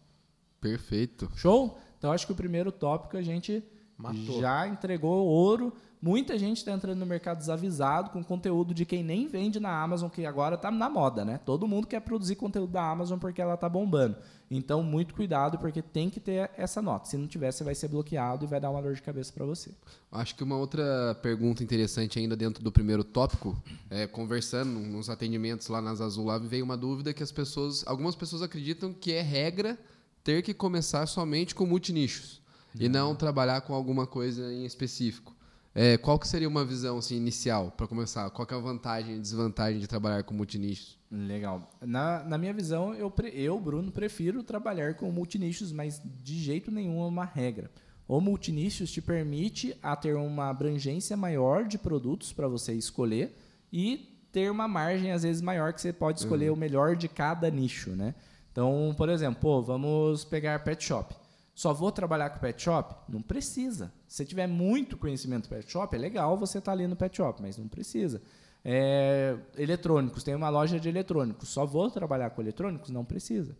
Perfeito. 0.61 1.29
Show? 1.35 1.77
Então 1.97 2.11
acho 2.11 2.25
que 2.25 2.31
o 2.31 2.35
primeiro 2.35 2.71
tópico 2.71 3.17
a 3.17 3.21
gente 3.21 3.63
Matou. 3.97 4.39
já 4.39 4.67
entregou 4.67 5.25
ouro. 5.25 5.73
Muita 6.01 6.39
gente 6.39 6.57
está 6.57 6.71
entrando 6.71 6.97
no 6.97 7.05
mercado 7.05 7.39
desavisado 7.39 8.11
com 8.11 8.23
conteúdo 8.23 8.73
de 8.73 8.85
quem 8.85 9.03
nem 9.03 9.27
vende 9.27 9.59
na 9.59 9.83
Amazon, 9.83 10.07
que 10.09 10.25
agora 10.25 10.55
está 10.55 10.71
na 10.71 10.89
moda, 10.89 11.25
né? 11.25 11.41
Todo 11.45 11.67
mundo 11.67 11.87
quer 11.87 11.99
produzir 11.99 12.35
conteúdo 12.35 12.71
da 12.71 12.89
Amazon 12.89 13.19
porque 13.19 13.41
ela 13.41 13.55
está 13.55 13.67
bombando. 13.67 14.15
Então, 14.49 14.81
muito 14.81 15.13
cuidado, 15.13 15.57
porque 15.59 15.81
tem 15.81 16.09
que 16.09 16.21
ter 16.21 16.49
essa 16.55 16.81
nota. 16.81 17.09
Se 17.09 17.17
não 17.17 17.27
tiver, 17.27 17.51
você 17.51 17.65
vai 17.65 17.75
ser 17.75 17.89
bloqueado 17.89 18.45
e 18.45 18.47
vai 18.47 18.61
dar 18.61 18.69
uma 18.69 18.81
dor 18.81 18.95
de 18.95 19.01
cabeça 19.01 19.33
para 19.33 19.45
você. 19.45 19.71
Acho 20.09 20.35
que 20.35 20.43
uma 20.43 20.55
outra 20.55 21.15
pergunta 21.21 21.61
interessante 21.61 22.17
ainda 22.17 22.35
dentro 22.35 22.63
do 22.63 22.71
primeiro 22.71 23.03
tópico, 23.03 23.61
é, 23.89 24.07
conversando 24.07 24.79
nos 24.79 25.09
atendimentos 25.09 25.67
lá 25.67 25.81
nas 25.81 25.99
Azul 25.99 26.25
Lab, 26.25 26.47
veio 26.47 26.63
uma 26.63 26.77
dúvida 26.77 27.13
que 27.13 27.21
as 27.21 27.31
pessoas, 27.31 27.83
algumas 27.85 28.15
pessoas 28.15 28.41
acreditam 28.41 28.93
que 28.93 29.11
é 29.11 29.21
regra 29.21 29.77
ter 30.23 30.43
que 30.43 30.53
começar 30.53 31.05
somente 31.07 31.53
com 31.53 31.65
multinichos 31.65 32.41
e 32.79 32.87
não 32.87 33.13
trabalhar 33.15 33.61
com 33.61 33.73
alguma 33.73 34.07
coisa 34.07 34.53
em 34.53 34.65
específico. 34.65 35.35
É, 35.73 35.97
qual 35.97 36.17
que 36.17 36.27
seria 36.27 36.47
uma 36.47 36.65
visão 36.65 36.97
assim, 36.97 37.15
inicial 37.15 37.71
para 37.71 37.87
começar? 37.87 38.29
Qual 38.31 38.45
que 38.45 38.53
é 38.53 38.57
a 38.57 38.59
vantagem 38.59 39.15
e 39.15 39.19
desvantagem 39.19 39.79
de 39.79 39.87
trabalhar 39.87 40.23
com 40.23 40.33
multinichos? 40.33 40.97
Legal. 41.11 41.69
Na, 41.81 42.23
na 42.23 42.37
minha 42.37 42.53
visão, 42.53 42.93
eu, 42.93 43.13
eu, 43.33 43.59
Bruno, 43.59 43.91
prefiro 43.91 44.43
trabalhar 44.43 44.95
com 44.95 45.11
multinichos, 45.11 45.71
mas 45.71 46.01
de 46.23 46.39
jeito 46.39 46.71
nenhum 46.71 47.03
é 47.03 47.07
uma 47.07 47.25
regra. 47.25 47.69
O 48.07 48.19
multinichos 48.19 48.91
te 48.91 49.01
permite 49.01 49.77
a 49.83 49.95
ter 49.95 50.15
uma 50.15 50.49
abrangência 50.49 51.15
maior 51.15 51.67
de 51.67 51.77
produtos 51.77 52.33
para 52.33 52.47
você 52.47 52.73
escolher 52.73 53.35
e 53.71 54.27
ter 54.31 54.51
uma 54.51 54.67
margem 54.67 55.11
às 55.11 55.23
vezes 55.23 55.41
maior 55.41 55.73
que 55.73 55.81
você 55.81 55.93
pode 55.93 56.19
escolher 56.19 56.49
uhum. 56.49 56.55
o 56.55 56.59
melhor 56.59 56.95
de 56.95 57.07
cada 57.07 57.49
nicho, 57.49 57.91
né? 57.91 58.15
Então, 58.51 58.93
por 58.97 59.09
exemplo, 59.09 59.39
pô, 59.39 59.61
vamos 59.61 60.25
pegar 60.25 60.63
pet 60.63 60.83
shop. 60.83 61.15
Só 61.59 61.73
vou 61.73 61.91
trabalhar 61.91 62.29
com 62.29 62.39
pet 62.39 62.61
shop? 62.61 62.95
Não 63.09 63.21
precisa. 63.21 63.91
Se 64.07 64.25
tiver 64.25 64.47
muito 64.47 64.95
conhecimento 64.95 65.49
pet 65.49 65.69
shop, 65.69 65.93
é 65.93 65.99
legal 65.99 66.37
você 66.37 66.59
estar 66.59 66.71
tá 66.71 66.73
ali 66.73 66.87
no 66.87 66.95
pet 66.95 67.17
shop, 67.17 67.41
mas 67.41 67.57
não 67.57 67.67
precisa. 67.67 68.21
É, 68.63 69.37
eletrônicos, 69.57 70.23
tem 70.23 70.33
uma 70.33 70.47
loja 70.47 70.79
de 70.79 70.87
eletrônicos. 70.87 71.49
Só 71.49 71.65
vou 71.65 71.91
trabalhar 71.91 72.29
com 72.29 72.41
eletrônicos? 72.41 72.91
Não 72.91 73.03
precisa. 73.03 73.57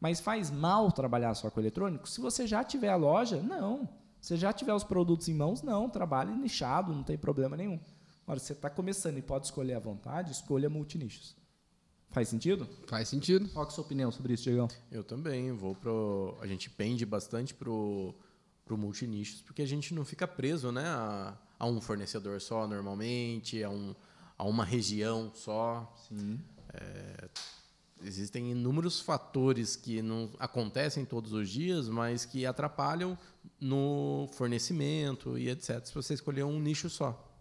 Mas 0.00 0.18
faz 0.18 0.50
mal 0.50 0.90
trabalhar 0.92 1.34
só 1.34 1.50
com 1.50 1.60
eletrônicos? 1.60 2.14
Se 2.14 2.22
você 2.22 2.46
já 2.46 2.64
tiver 2.64 2.88
a 2.88 2.96
loja, 2.96 3.42
não. 3.42 3.86
Se 4.18 4.34
já 4.38 4.50
tiver 4.50 4.72
os 4.72 4.82
produtos 4.82 5.28
em 5.28 5.34
mãos, 5.34 5.60
não. 5.60 5.90
Trabalhe 5.90 6.34
nichado, 6.34 6.94
não 6.94 7.02
tem 7.02 7.18
problema 7.18 7.54
nenhum. 7.54 7.78
Agora, 8.24 8.40
você 8.40 8.54
está 8.54 8.70
começando 8.70 9.18
e 9.18 9.22
pode 9.22 9.44
escolher 9.44 9.74
à 9.74 9.78
vontade, 9.78 10.32
escolha 10.32 10.70
multinichos. 10.70 11.36
Faz 12.12 12.28
sentido? 12.28 12.68
Faz 12.86 13.08
sentido. 13.08 13.48
Qual 13.48 13.64
é 13.64 13.68
a 13.68 13.70
sua 13.70 13.82
opinião 13.82 14.12
sobre 14.12 14.34
isso, 14.34 14.44
Diegão? 14.44 14.68
Eu 14.90 15.02
também. 15.02 15.50
Vou 15.52 15.74
pro. 15.74 16.36
A 16.42 16.46
gente 16.46 16.68
pende 16.68 17.06
bastante 17.06 17.54
pro, 17.54 18.14
pro 18.66 18.76
multinichos, 18.76 19.40
porque 19.40 19.62
a 19.62 19.66
gente 19.66 19.94
não 19.94 20.04
fica 20.04 20.28
preso 20.28 20.70
né, 20.70 20.84
a, 20.84 21.34
a 21.58 21.66
um 21.66 21.80
fornecedor 21.80 22.38
só 22.38 22.68
normalmente, 22.68 23.64
a, 23.64 23.70
um, 23.70 23.94
a 24.36 24.44
uma 24.44 24.62
região 24.62 25.32
só. 25.34 25.90
Sim. 26.06 26.38
É, 26.74 27.28
existem 28.04 28.50
inúmeros 28.50 29.00
fatores 29.00 29.74
que 29.74 30.02
não 30.02 30.28
acontecem 30.38 31.06
todos 31.06 31.32
os 31.32 31.48
dias, 31.48 31.88
mas 31.88 32.26
que 32.26 32.44
atrapalham 32.44 33.16
no 33.58 34.28
fornecimento 34.34 35.38
e 35.38 35.48
etc. 35.48 35.82
Se 35.86 35.94
você 35.94 36.12
escolher 36.12 36.44
um 36.44 36.60
nicho 36.60 36.90
só 36.90 37.31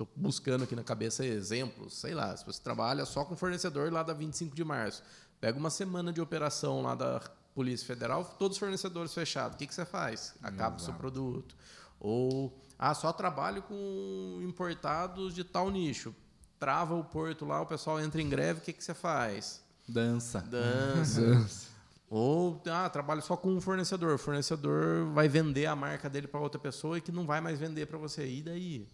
Estou 0.00 0.08
buscando 0.16 0.64
aqui 0.64 0.74
na 0.74 0.82
cabeça 0.82 1.26
exemplos. 1.26 1.92
Sei 1.92 2.14
lá, 2.14 2.34
se 2.34 2.46
você 2.46 2.58
trabalha 2.62 3.04
só 3.04 3.22
com 3.22 3.36
fornecedor 3.36 3.92
lá 3.92 4.02
da 4.02 4.14
25 4.14 4.56
de 4.56 4.64
março, 4.64 5.02
pega 5.38 5.58
uma 5.58 5.68
semana 5.68 6.10
de 6.10 6.22
operação 6.22 6.80
lá 6.80 6.94
da 6.94 7.20
Polícia 7.54 7.86
Federal, 7.86 8.24
todos 8.38 8.56
os 8.56 8.58
fornecedores 8.58 9.12
fechados. 9.12 9.56
O 9.56 9.58
que, 9.58 9.66
que 9.66 9.74
você 9.74 9.84
faz? 9.84 10.34
Acaba 10.42 10.76
o 10.76 10.80
seu 10.80 10.94
produto. 10.94 11.54
Ou, 11.98 12.58
ah, 12.78 12.94
só 12.94 13.12
trabalho 13.12 13.62
com 13.62 14.40
importados 14.42 15.34
de 15.34 15.44
tal 15.44 15.70
nicho. 15.70 16.14
Trava 16.58 16.94
o 16.94 17.04
porto 17.04 17.44
lá, 17.44 17.60
o 17.60 17.66
pessoal 17.66 18.00
entra 18.00 18.22
em 18.22 18.28
greve, 18.28 18.60
o 18.60 18.62
que, 18.62 18.72
que 18.72 18.82
você 18.82 18.94
faz? 18.94 19.62
Dança. 19.86 20.40
Dança. 20.40 21.70
Ou, 22.08 22.62
ah, 22.70 22.88
trabalho 22.88 23.20
só 23.20 23.36
com 23.36 23.50
um 23.50 23.60
fornecedor. 23.60 24.14
O 24.14 24.18
fornecedor 24.18 25.12
vai 25.12 25.28
vender 25.28 25.66
a 25.66 25.76
marca 25.76 26.08
dele 26.08 26.26
para 26.26 26.40
outra 26.40 26.58
pessoa 26.58 26.96
e 26.96 27.02
que 27.02 27.12
não 27.12 27.26
vai 27.26 27.42
mais 27.42 27.58
vender 27.58 27.84
para 27.84 27.98
você. 27.98 28.26
E 28.26 28.42
daí? 28.42 28.88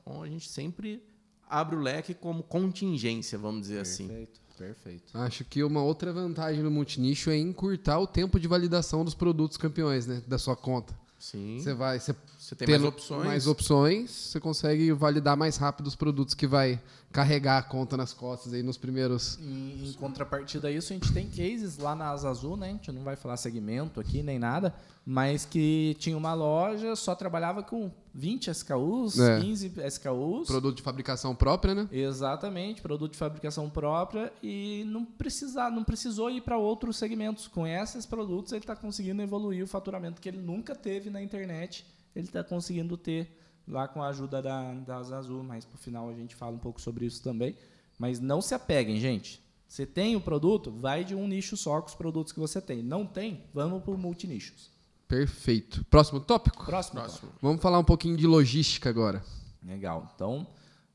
Então, 0.00 0.22
a 0.22 0.28
gente 0.28 0.48
sempre 0.48 1.02
abre 1.48 1.76
o 1.76 1.80
leque 1.80 2.14
como 2.14 2.42
contingência, 2.42 3.38
vamos 3.38 3.62
dizer 3.62 3.80
assim. 3.80 4.06
Perfeito, 4.08 4.40
perfeito. 4.58 5.18
Acho 5.18 5.44
que 5.44 5.62
uma 5.62 5.82
outra 5.82 6.12
vantagem 6.12 6.62
no 6.62 6.70
multinicho 6.70 7.30
é 7.30 7.36
encurtar 7.36 7.98
o 7.98 8.06
tempo 8.06 8.38
de 8.38 8.48
validação 8.48 9.04
dos 9.04 9.14
produtos 9.14 9.56
campeões, 9.56 10.06
né? 10.06 10.22
Da 10.26 10.38
sua 10.38 10.56
conta. 10.56 10.96
Sim. 11.18 11.58
Você 11.58 11.72
vai, 11.72 11.98
você 11.98 12.14
Você 12.38 12.54
tem 12.54 12.68
mais 12.68 12.84
opções. 12.84 13.24
mais 13.24 13.46
opções, 13.46 14.10
você 14.10 14.38
consegue 14.38 14.92
validar 14.92 15.36
mais 15.36 15.56
rápido 15.56 15.86
os 15.86 15.96
produtos 15.96 16.34
que 16.34 16.46
vai 16.46 16.80
carregar 17.16 17.56
a 17.56 17.62
conta 17.62 17.96
nas 17.96 18.12
costas 18.12 18.52
aí 18.52 18.62
nos 18.62 18.76
primeiros. 18.76 19.38
Em, 19.40 19.88
em 19.88 19.92
contrapartida 19.94 20.68
a 20.68 20.70
isso, 20.70 20.92
a 20.92 20.96
gente 20.96 21.10
tem 21.14 21.26
cases 21.26 21.78
lá 21.78 21.94
na 21.94 22.10
Asa 22.10 22.28
Azul, 22.28 22.58
né? 22.58 22.68
A 22.68 22.72
gente 22.72 22.92
não 22.92 23.02
vai 23.02 23.16
falar 23.16 23.38
segmento 23.38 23.98
aqui 23.98 24.22
nem 24.22 24.38
nada, 24.38 24.74
mas 25.04 25.46
que 25.46 25.96
tinha 25.98 26.14
uma 26.14 26.34
loja, 26.34 26.94
só 26.94 27.14
trabalhava 27.14 27.62
com 27.62 27.90
20 28.12 28.50
SKUs, 28.50 29.18
É. 29.18 29.40
15 29.40 29.72
SKUs. 29.88 30.46
Produto 30.46 30.76
de 30.76 30.82
fabricação 30.82 31.34
própria, 31.34 31.74
né? 31.74 31.88
Exatamente, 31.90 32.82
produto 32.82 33.12
de 33.12 33.18
fabricação 33.18 33.70
própria 33.70 34.30
e 34.42 34.84
não 34.86 35.02
precisar, 35.06 35.70
não 35.70 35.84
precisou 35.84 36.30
ir 36.30 36.42
para 36.42 36.58
outros 36.58 36.98
segmentos. 36.98 37.48
Com 37.48 37.66
esses 37.66 38.04
produtos 38.04 38.52
ele 38.52 38.60
está 38.60 38.76
conseguindo 38.76 39.22
evoluir 39.22 39.64
o 39.64 39.66
faturamento 39.66 40.20
que 40.20 40.28
ele 40.28 40.38
nunca 40.38 40.74
teve 40.74 41.08
na 41.08 41.22
internet. 41.22 41.86
Ele 42.14 42.26
está 42.26 42.44
conseguindo 42.44 42.96
ter 42.98 43.30
lá 43.66 43.88
com 43.88 44.02
a 44.02 44.08
ajuda 44.08 44.40
da, 44.40 44.74
da 44.74 44.96
Asa 44.96 45.18
Azul, 45.18 45.42
mas 45.42 45.64
por 45.64 45.78
final 45.78 46.08
a 46.08 46.14
gente 46.14 46.34
fala 46.34 46.54
um 46.54 46.58
pouco 46.58 46.80
sobre 46.80 47.06
isso 47.06 47.22
também. 47.22 47.56
Mas 47.98 48.20
não 48.20 48.40
se 48.40 48.54
apeguem, 48.54 49.00
gente. 49.00 49.42
Você 49.68 49.84
tem 49.84 50.14
o 50.14 50.20
produto, 50.20 50.70
vai 50.70 51.04
de 51.04 51.14
um 51.14 51.26
nicho 51.26 51.56
só 51.56 51.80
com 51.80 51.88
os 51.88 51.94
produtos 51.94 52.32
que 52.32 52.38
você 52.38 52.60
tem. 52.60 52.82
Não 52.82 53.04
tem, 53.04 53.44
vamos 53.52 53.82
para 53.82 53.94
multinichos. 53.94 54.70
Perfeito. 55.08 55.84
Próximo 55.84 56.20
tópico? 56.20 56.64
Próximo. 56.64 57.00
Próximo. 57.00 57.32
Vamos 57.40 57.62
falar 57.62 57.78
um 57.78 57.84
pouquinho 57.84 58.16
de 58.16 58.26
logística 58.26 58.88
agora. 58.88 59.24
Legal. 59.62 60.10
Então, 60.14 60.46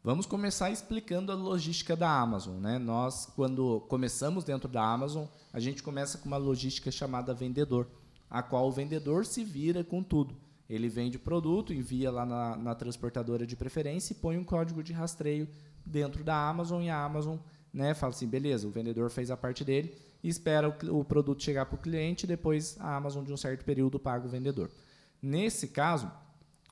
vamos 0.04 0.26
começar 0.26 0.70
explicando 0.70 1.32
a 1.32 1.36
logística 1.36 1.96
da 1.96 2.10
Amazon. 2.10 2.56
Né? 2.56 2.78
Nós, 2.78 3.28
quando 3.36 3.82
começamos 3.88 4.44
dentro 4.44 4.70
da 4.70 4.84
Amazon, 4.84 5.26
a 5.52 5.60
gente 5.60 5.84
começa 5.84 6.18
com 6.18 6.28
uma 6.28 6.38
logística 6.38 6.92
chamada 6.92 7.34
vendedor, 7.34 7.88
a 8.30 8.42
qual 8.42 8.68
o 8.68 8.72
vendedor 8.72 9.26
se 9.26 9.44
vira 9.44 9.84
com 9.84 10.02
tudo. 10.04 10.36
Ele 10.72 10.88
vende 10.88 11.18
o 11.18 11.20
produto, 11.20 11.74
envia 11.74 12.10
lá 12.10 12.26
na, 12.26 12.56
na 12.56 12.74
transportadora 12.74 13.46
de 13.46 13.58
preferência 13.58 14.14
e 14.14 14.16
põe 14.16 14.38
um 14.38 14.44
código 14.44 14.82
de 14.82 14.94
rastreio 14.94 15.46
dentro 15.86 16.24
da 16.24 16.48
Amazon 16.48 16.82
e 16.82 16.90
a 16.90 17.04
Amazon 17.04 17.38
né, 17.74 17.94
fala 17.94 18.14
assim, 18.14 18.26
beleza, 18.26 18.66
o 18.68 18.72
vendedor 18.72 19.10
fez 19.10 19.30
a 19.30 19.36
parte 19.36 19.66
dele 19.66 19.94
e 20.24 20.30
espera 20.30 20.70
o, 20.70 21.00
o 21.00 21.04
produto 21.04 21.44
chegar 21.44 21.66
para 21.66 21.76
o 21.76 21.78
cliente 21.78 22.26
depois 22.26 22.78
a 22.80 22.96
Amazon, 22.96 23.22
de 23.22 23.34
um 23.34 23.38
certo 23.38 23.66
período, 23.66 24.00
paga 24.00 24.26
o 24.26 24.30
vendedor. 24.30 24.72
Nesse 25.22 25.68
caso, 25.68 26.10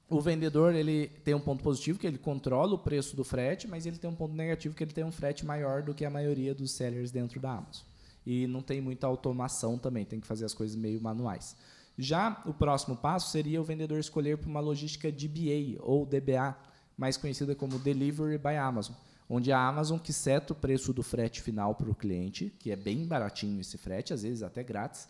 o 0.09 0.21
vendedor 0.21 0.73
ele 0.73 1.07
tem 1.25 1.33
um 1.33 1.39
ponto 1.39 1.61
positivo 1.61 1.99
que 1.99 2.07
ele 2.07 2.17
controla 2.17 2.75
o 2.75 2.79
preço 2.79 3.17
do 3.17 3.25
frete, 3.25 3.67
mas 3.67 3.85
ele 3.85 3.97
tem 3.97 4.09
um 4.09 4.15
ponto 4.15 4.33
negativo 4.33 4.73
que 4.75 4.83
ele 4.83 4.93
tem 4.93 5.03
um 5.03 5.11
frete 5.11 5.45
maior 5.45 5.83
do 5.83 5.93
que 5.93 6.05
a 6.05 6.09
maioria 6.09 6.55
dos 6.55 6.71
sellers 6.71 7.11
dentro 7.11 7.37
da 7.39 7.51
Amazon. 7.51 7.83
E 8.25 8.47
não 8.47 8.61
tem 8.61 8.79
muita 8.79 9.07
automação 9.07 9.77
também, 9.77 10.05
tem 10.05 10.21
que 10.21 10.27
fazer 10.27 10.45
as 10.45 10.53
coisas 10.53 10.75
meio 10.77 11.01
manuais. 11.01 11.55
Já 12.01 12.41
o 12.45 12.53
próximo 12.53 12.95
passo 12.95 13.29
seria 13.29 13.59
o 13.59 13.63
vendedor 13.65 13.99
escolher 13.99 14.37
por 14.37 14.47
uma 14.47 14.61
logística 14.61 15.11
DBA 15.11 15.75
ou 15.81 16.05
DBA, 16.05 16.55
mais 16.95 17.17
conhecida 17.17 17.53
como 17.53 17.77
Delivery 17.77 18.37
by 18.37 18.55
Amazon, 18.55 18.95
onde 19.29 19.51
a 19.51 19.59
Amazon 19.59 19.99
que 19.99 20.13
seta 20.13 20.53
o 20.53 20.55
preço 20.55 20.93
do 20.93 21.03
frete 21.03 21.41
final 21.41 21.75
para 21.75 21.91
o 21.91 21.93
cliente, 21.93 22.55
que 22.57 22.71
é 22.71 22.75
bem 22.77 23.05
baratinho 23.05 23.59
esse 23.59 23.77
frete, 23.77 24.13
às 24.13 24.23
vezes 24.23 24.41
até 24.41 24.63
grátis. 24.63 25.09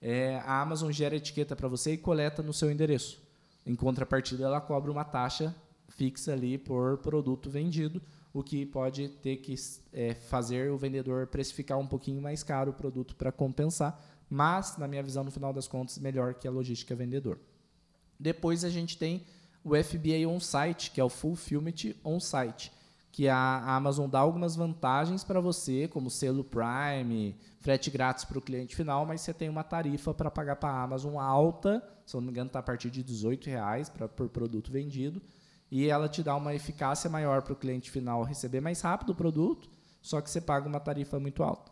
É, 0.00 0.36
a 0.46 0.62
Amazon 0.62 0.90
gera 0.90 1.14
etiqueta 1.14 1.54
para 1.54 1.68
você 1.68 1.92
e 1.92 1.98
coleta 1.98 2.42
no 2.42 2.54
seu 2.54 2.70
endereço. 2.70 3.22
Em 3.66 3.74
contrapartida, 3.74 4.44
ela 4.44 4.62
cobra 4.62 4.90
uma 4.90 5.04
taxa 5.04 5.54
fixa 5.90 6.32
ali 6.32 6.56
por 6.56 6.96
produto 6.98 7.50
vendido, 7.50 8.00
o 8.32 8.42
que 8.42 8.64
pode 8.64 9.08
ter 9.08 9.36
que 9.38 9.54
é, 9.92 10.14
fazer 10.14 10.70
o 10.70 10.78
vendedor 10.78 11.26
precificar 11.26 11.78
um 11.78 11.86
pouquinho 11.86 12.22
mais 12.22 12.42
caro 12.42 12.70
o 12.70 12.74
produto 12.74 13.14
para 13.14 13.30
compensar, 13.30 14.00
mas, 14.30 14.76
na 14.76 14.86
minha 14.86 15.02
visão, 15.02 15.24
no 15.24 15.30
final 15.30 15.52
das 15.52 15.66
contas, 15.66 15.98
melhor 15.98 16.34
que 16.34 16.46
a 16.46 16.50
logística 16.50 16.94
vendedor. 16.94 17.38
Depois 18.18 18.64
a 18.64 18.70
gente 18.70 18.96
tem 18.96 19.26
o 19.64 19.70
FBA 19.74 20.26
on-site, 20.28 20.92
que 20.92 21.00
é 21.00 21.04
o 21.04 21.08
Fulfillment 21.08 21.94
on-site, 22.04 22.72
que 23.10 23.28
a 23.28 23.76
Amazon 23.76 24.08
dá 24.08 24.20
algumas 24.20 24.54
vantagens 24.54 25.24
para 25.24 25.40
você, 25.40 25.88
como 25.88 26.08
selo 26.08 26.44
Prime, 26.44 27.36
frete 27.58 27.90
grátis 27.90 28.24
para 28.24 28.38
o 28.38 28.42
cliente 28.42 28.76
final, 28.76 29.04
mas 29.04 29.20
você 29.20 29.34
tem 29.34 29.48
uma 29.48 29.64
tarifa 29.64 30.14
para 30.14 30.30
pagar 30.30 30.56
para 30.56 30.70
a 30.70 30.82
Amazon 30.82 31.18
alta, 31.18 31.82
se 32.06 32.14
não 32.14 32.22
me 32.22 32.30
engano 32.30 32.46
está 32.46 32.60
a 32.60 32.62
partir 32.62 32.88
de 32.88 33.02
18 33.02 33.50
reais 33.50 33.88
pra, 33.88 34.08
por 34.08 34.28
produto 34.28 34.70
vendido, 34.70 35.20
e 35.70 35.88
ela 35.88 36.08
te 36.08 36.22
dá 36.22 36.36
uma 36.36 36.54
eficácia 36.54 37.10
maior 37.10 37.42
para 37.42 37.52
o 37.52 37.56
cliente 37.56 37.90
final 37.90 38.22
receber 38.22 38.60
mais 38.60 38.80
rápido 38.80 39.10
o 39.10 39.14
produto, 39.14 39.68
só 40.00 40.20
que 40.20 40.30
você 40.30 40.40
paga 40.40 40.68
uma 40.68 40.80
tarifa 40.80 41.18
muito 41.18 41.42
alta. 41.42 41.69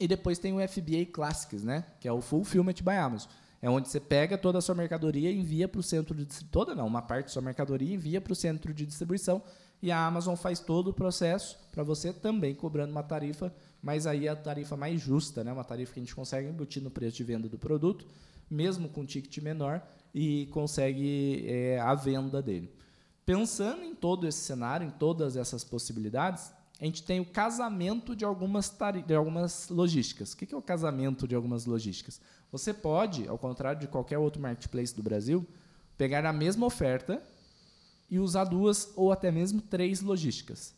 E 0.00 0.08
depois 0.08 0.38
tem 0.38 0.54
o 0.54 0.68
FBA 0.68 1.04
Classics, 1.12 1.62
né? 1.62 1.84
que 2.00 2.08
é 2.08 2.12
o 2.12 2.22
Fulfillment 2.22 2.76
by 2.82 2.92
Amazon. 2.92 3.30
É 3.62 3.68
onde 3.68 3.88
você 3.88 4.00
pega 4.00 4.38
toda 4.38 4.56
a 4.56 4.62
sua 4.62 4.74
mercadoria 4.74 5.30
e 5.30 5.38
envia 5.38 5.68
para 5.68 5.78
o 5.78 5.82
centro 5.82 6.14
de. 6.14 6.24
Toda 6.46 6.74
não, 6.74 6.86
uma 6.86 7.02
parte 7.02 7.26
da 7.26 7.32
sua 7.32 7.42
mercadoria 7.42 7.94
envia 7.94 8.18
para 8.18 8.32
o 8.32 8.36
centro 8.36 8.72
de 8.72 8.86
distribuição 8.86 9.42
e 9.82 9.90
a 9.90 10.06
Amazon 10.06 10.34
faz 10.34 10.60
todo 10.60 10.88
o 10.88 10.92
processo 10.92 11.58
para 11.72 11.82
você 11.82 12.12
também 12.12 12.54
cobrando 12.54 12.90
uma 12.90 13.02
tarifa, 13.02 13.52
mas 13.82 14.06
aí 14.06 14.28
a 14.28 14.36
tarifa 14.36 14.76
mais 14.76 15.00
justa, 15.00 15.44
né? 15.44 15.52
uma 15.52 15.64
tarifa 15.64 15.92
que 15.92 16.00
a 16.00 16.02
gente 16.02 16.14
consegue 16.14 16.48
embutir 16.48 16.82
no 16.82 16.90
preço 16.90 17.16
de 17.16 17.24
venda 17.24 17.48
do 17.48 17.58
produto, 17.58 18.06
mesmo 18.50 18.88
com 18.88 19.04
ticket 19.04 19.42
menor, 19.42 19.82
e 20.14 20.46
consegue 20.46 21.44
é, 21.46 21.78
a 21.78 21.94
venda 21.94 22.42
dele. 22.42 22.70
Pensando 23.24 23.82
em 23.82 23.94
todo 23.94 24.26
esse 24.26 24.40
cenário, 24.40 24.86
em 24.86 24.90
todas 24.90 25.36
essas 25.36 25.64
possibilidades, 25.64 26.52
a 26.80 26.84
gente 26.86 27.02
tem 27.02 27.20
o 27.20 27.26
casamento 27.26 28.16
de 28.16 28.24
algumas, 28.24 28.74
de 29.06 29.14
algumas 29.14 29.68
logísticas. 29.68 30.32
O 30.32 30.36
que 30.36 30.46
que 30.46 30.54
é 30.54 30.56
o 30.56 30.62
casamento 30.62 31.28
de 31.28 31.34
algumas 31.34 31.66
logísticas? 31.66 32.20
Você 32.50 32.72
pode, 32.72 33.28
ao 33.28 33.36
contrário 33.36 33.78
de 33.80 33.86
qualquer 33.86 34.16
outro 34.16 34.40
marketplace 34.40 34.96
do 34.96 35.02
Brasil, 35.02 35.46
pegar 35.98 36.24
a 36.24 36.32
mesma 36.32 36.64
oferta 36.64 37.22
e 38.08 38.18
usar 38.18 38.44
duas 38.44 38.92
ou 38.96 39.12
até 39.12 39.30
mesmo 39.30 39.60
três 39.60 40.00
logísticas. 40.00 40.74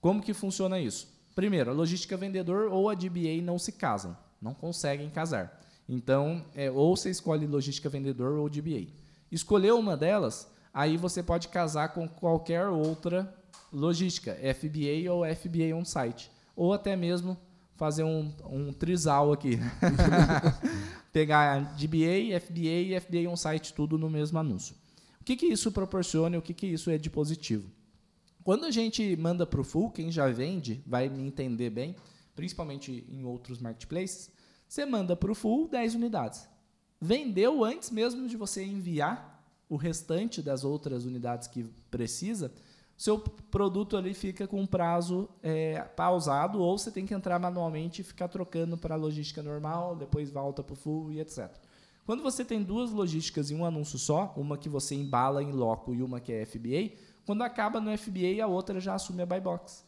Como 0.00 0.22
que 0.22 0.32
funciona 0.32 0.80
isso? 0.80 1.06
Primeiro, 1.34 1.70
a 1.70 1.74
logística 1.74 2.16
vendedor 2.16 2.72
ou 2.72 2.88
a 2.88 2.94
DBA 2.94 3.42
não 3.42 3.58
se 3.58 3.72
casam, 3.72 4.16
não 4.40 4.54
conseguem 4.54 5.10
casar. 5.10 5.62
Então, 5.86 6.42
é, 6.54 6.70
ou 6.70 6.96
você 6.96 7.10
escolhe 7.10 7.46
logística 7.46 7.90
vendedor 7.90 8.38
ou 8.38 8.48
DBA. 8.48 8.88
Escolheu 9.30 9.78
uma 9.78 9.94
delas, 9.94 10.50
aí 10.72 10.96
você 10.96 11.22
pode 11.22 11.48
casar 11.48 11.90
com 11.90 12.08
qualquer 12.08 12.66
outra 12.68 13.34
logística, 13.72 14.34
FBA 14.34 15.12
ou 15.12 15.24
FBA 15.24 15.74
on-site. 15.74 16.30
Ou 16.56 16.72
até 16.72 16.96
mesmo 16.96 17.36
fazer 17.76 18.02
um, 18.02 18.32
um 18.44 18.72
trisal 18.72 19.32
aqui. 19.32 19.58
Pegar 21.12 21.76
DBA, 21.76 22.38
FBA 22.40 22.80
e 22.82 23.00
FBA 23.00 23.30
on-site, 23.30 23.72
tudo 23.72 23.96
no 23.96 24.10
mesmo 24.10 24.38
anúncio. 24.38 24.74
O 25.20 25.24
que, 25.24 25.36
que 25.36 25.46
isso 25.46 25.70
proporciona 25.70 26.36
e 26.36 26.38
o 26.38 26.42
que, 26.42 26.54
que 26.54 26.66
isso 26.66 26.90
é 26.90 26.98
de 26.98 27.08
positivo? 27.08 27.70
Quando 28.42 28.64
a 28.64 28.70
gente 28.70 29.16
manda 29.16 29.46
para 29.46 29.60
o 29.60 29.64
full, 29.64 29.90
quem 29.90 30.10
já 30.10 30.28
vende 30.28 30.82
vai 30.86 31.08
me 31.08 31.22
entender 31.22 31.70
bem, 31.70 31.94
principalmente 32.34 33.04
em 33.08 33.24
outros 33.24 33.60
marketplaces, 33.60 34.30
você 34.66 34.84
manda 34.84 35.14
para 35.14 35.30
o 35.30 35.34
full 35.34 35.68
10 35.68 35.94
unidades. 35.94 36.48
Vendeu 37.00 37.64
antes 37.64 37.90
mesmo 37.90 38.26
de 38.26 38.36
você 38.36 38.64
enviar 38.64 39.38
o 39.68 39.76
restante 39.76 40.40
das 40.42 40.64
outras 40.64 41.04
unidades 41.04 41.46
que 41.46 41.64
precisa, 41.90 42.52
seu 42.98 43.16
produto 43.16 43.96
ali 43.96 44.12
fica 44.12 44.48
com 44.48 44.60
um 44.60 44.66
prazo 44.66 45.28
é, 45.40 45.80
pausado 45.82 46.60
ou 46.60 46.76
você 46.76 46.90
tem 46.90 47.06
que 47.06 47.14
entrar 47.14 47.38
manualmente 47.38 48.00
e 48.00 48.04
ficar 48.04 48.26
trocando 48.26 48.76
para 48.76 48.96
a 48.96 48.98
logística 48.98 49.40
normal, 49.40 49.94
depois 49.94 50.32
volta 50.32 50.64
para 50.64 50.72
o 50.72 50.76
full 50.76 51.12
e 51.12 51.20
etc. 51.20 51.48
Quando 52.04 52.24
você 52.24 52.44
tem 52.44 52.60
duas 52.60 52.90
logísticas 52.90 53.52
em 53.52 53.54
um 53.54 53.64
anúncio 53.64 54.00
só, 54.00 54.34
uma 54.36 54.58
que 54.58 54.68
você 54.68 54.96
embala 54.96 55.44
em 55.44 55.52
loco 55.52 55.94
e 55.94 56.02
uma 56.02 56.18
que 56.18 56.32
é 56.32 56.44
FBA, 56.44 56.96
quando 57.24 57.42
acaba 57.42 57.80
no 57.80 57.96
FBA, 57.96 58.42
a 58.42 58.48
outra 58.48 58.80
já 58.80 58.94
assume 58.94 59.22
a 59.22 59.26
buy 59.26 59.40
box. 59.40 59.84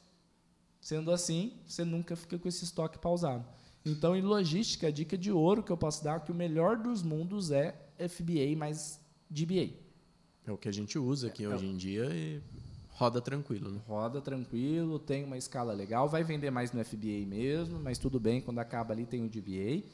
Sendo 0.81 1.11
assim, 1.11 1.55
você 1.67 1.85
nunca 1.85 2.15
fica 2.15 2.39
com 2.39 2.47
esse 2.47 2.63
estoque 2.63 2.97
pausado. 2.97 3.45
Então, 3.85 4.15
em 4.15 4.23
logística, 4.23 4.87
a 4.87 4.91
dica 4.91 5.19
de 5.19 5.33
ouro 5.33 5.65
que 5.65 5.73
eu 5.73 5.77
posso 5.77 6.05
dar 6.05 6.19
é 6.19 6.21
que 6.21 6.31
o 6.31 6.35
melhor 6.35 6.77
dos 6.77 7.03
mundos 7.03 7.51
é 7.51 7.75
FBA 7.99 8.57
mais 8.57 9.01
DBA. 9.29 9.71
É 10.47 10.53
o 10.53 10.59
que 10.59 10.69
a 10.69 10.73
gente 10.73 10.97
usa 10.97 11.27
aqui 11.27 11.47
hoje 11.47 11.67
em 11.67 11.77
dia 11.77 12.05
e 12.13 12.41
Roda 13.01 13.19
tranquilo, 13.19 13.71
né? 13.71 13.81
Roda 13.89 14.21
tranquilo, 14.21 14.99
tem 14.99 15.25
uma 15.25 15.39
escala 15.39 15.73
legal, 15.73 16.07
vai 16.07 16.23
vender 16.23 16.51
mais 16.51 16.71
no 16.71 16.85
FBA 16.85 17.25
mesmo, 17.27 17.81
mas 17.81 17.97
tudo 17.97 18.21
bem, 18.21 18.43
quando 18.43 18.59
acaba 18.59 18.93
ali 18.93 19.07
tem 19.07 19.25
o 19.25 19.29
DBA. 19.31 19.89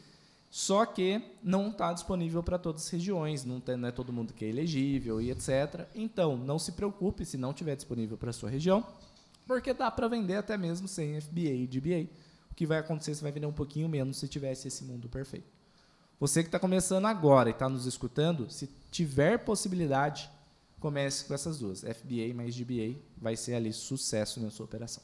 Só 0.50 0.84
que 0.84 1.22
não 1.40 1.68
está 1.68 1.92
disponível 1.92 2.42
para 2.42 2.58
todas 2.58 2.82
as 2.82 2.88
regiões, 2.88 3.44
não, 3.44 3.60
tem, 3.60 3.76
não 3.76 3.88
é 3.88 3.92
todo 3.92 4.12
mundo 4.12 4.32
que 4.34 4.44
é 4.44 4.48
elegível 4.48 5.20
e 5.20 5.30
etc. 5.30 5.86
Então, 5.94 6.36
não 6.36 6.58
se 6.58 6.72
preocupe 6.72 7.24
se 7.24 7.38
não 7.38 7.52
tiver 7.52 7.76
disponível 7.76 8.18
para 8.18 8.32
sua 8.32 8.50
região, 8.50 8.84
porque 9.46 9.72
dá 9.72 9.88
para 9.88 10.08
vender 10.08 10.34
até 10.34 10.56
mesmo 10.56 10.88
sem 10.88 11.20
FBA 11.20 11.40
e 11.42 11.66
DBA. 11.68 12.10
O 12.50 12.56
que 12.56 12.66
vai 12.66 12.78
acontecer, 12.78 13.14
você 13.14 13.22
vai 13.22 13.30
vender 13.30 13.46
um 13.46 13.52
pouquinho 13.52 13.88
menos 13.88 14.16
se 14.16 14.26
tivesse 14.26 14.66
esse 14.66 14.82
mundo 14.82 15.08
perfeito. 15.08 15.46
Você 16.18 16.42
que 16.42 16.48
está 16.48 16.58
começando 16.58 17.06
agora 17.06 17.50
e 17.50 17.52
está 17.52 17.68
nos 17.68 17.86
escutando, 17.86 18.50
se 18.50 18.68
tiver 18.90 19.38
possibilidade, 19.38 20.28
comece 20.86 21.24
com 21.24 21.34
essas 21.34 21.58
duas. 21.58 21.80
FBA 21.80 22.32
mais 22.32 22.54
DBA 22.54 22.94
vai 23.20 23.34
ser 23.34 23.54
ali 23.54 23.72
sucesso 23.72 24.40
na 24.40 24.50
sua 24.50 24.66
operação. 24.66 25.02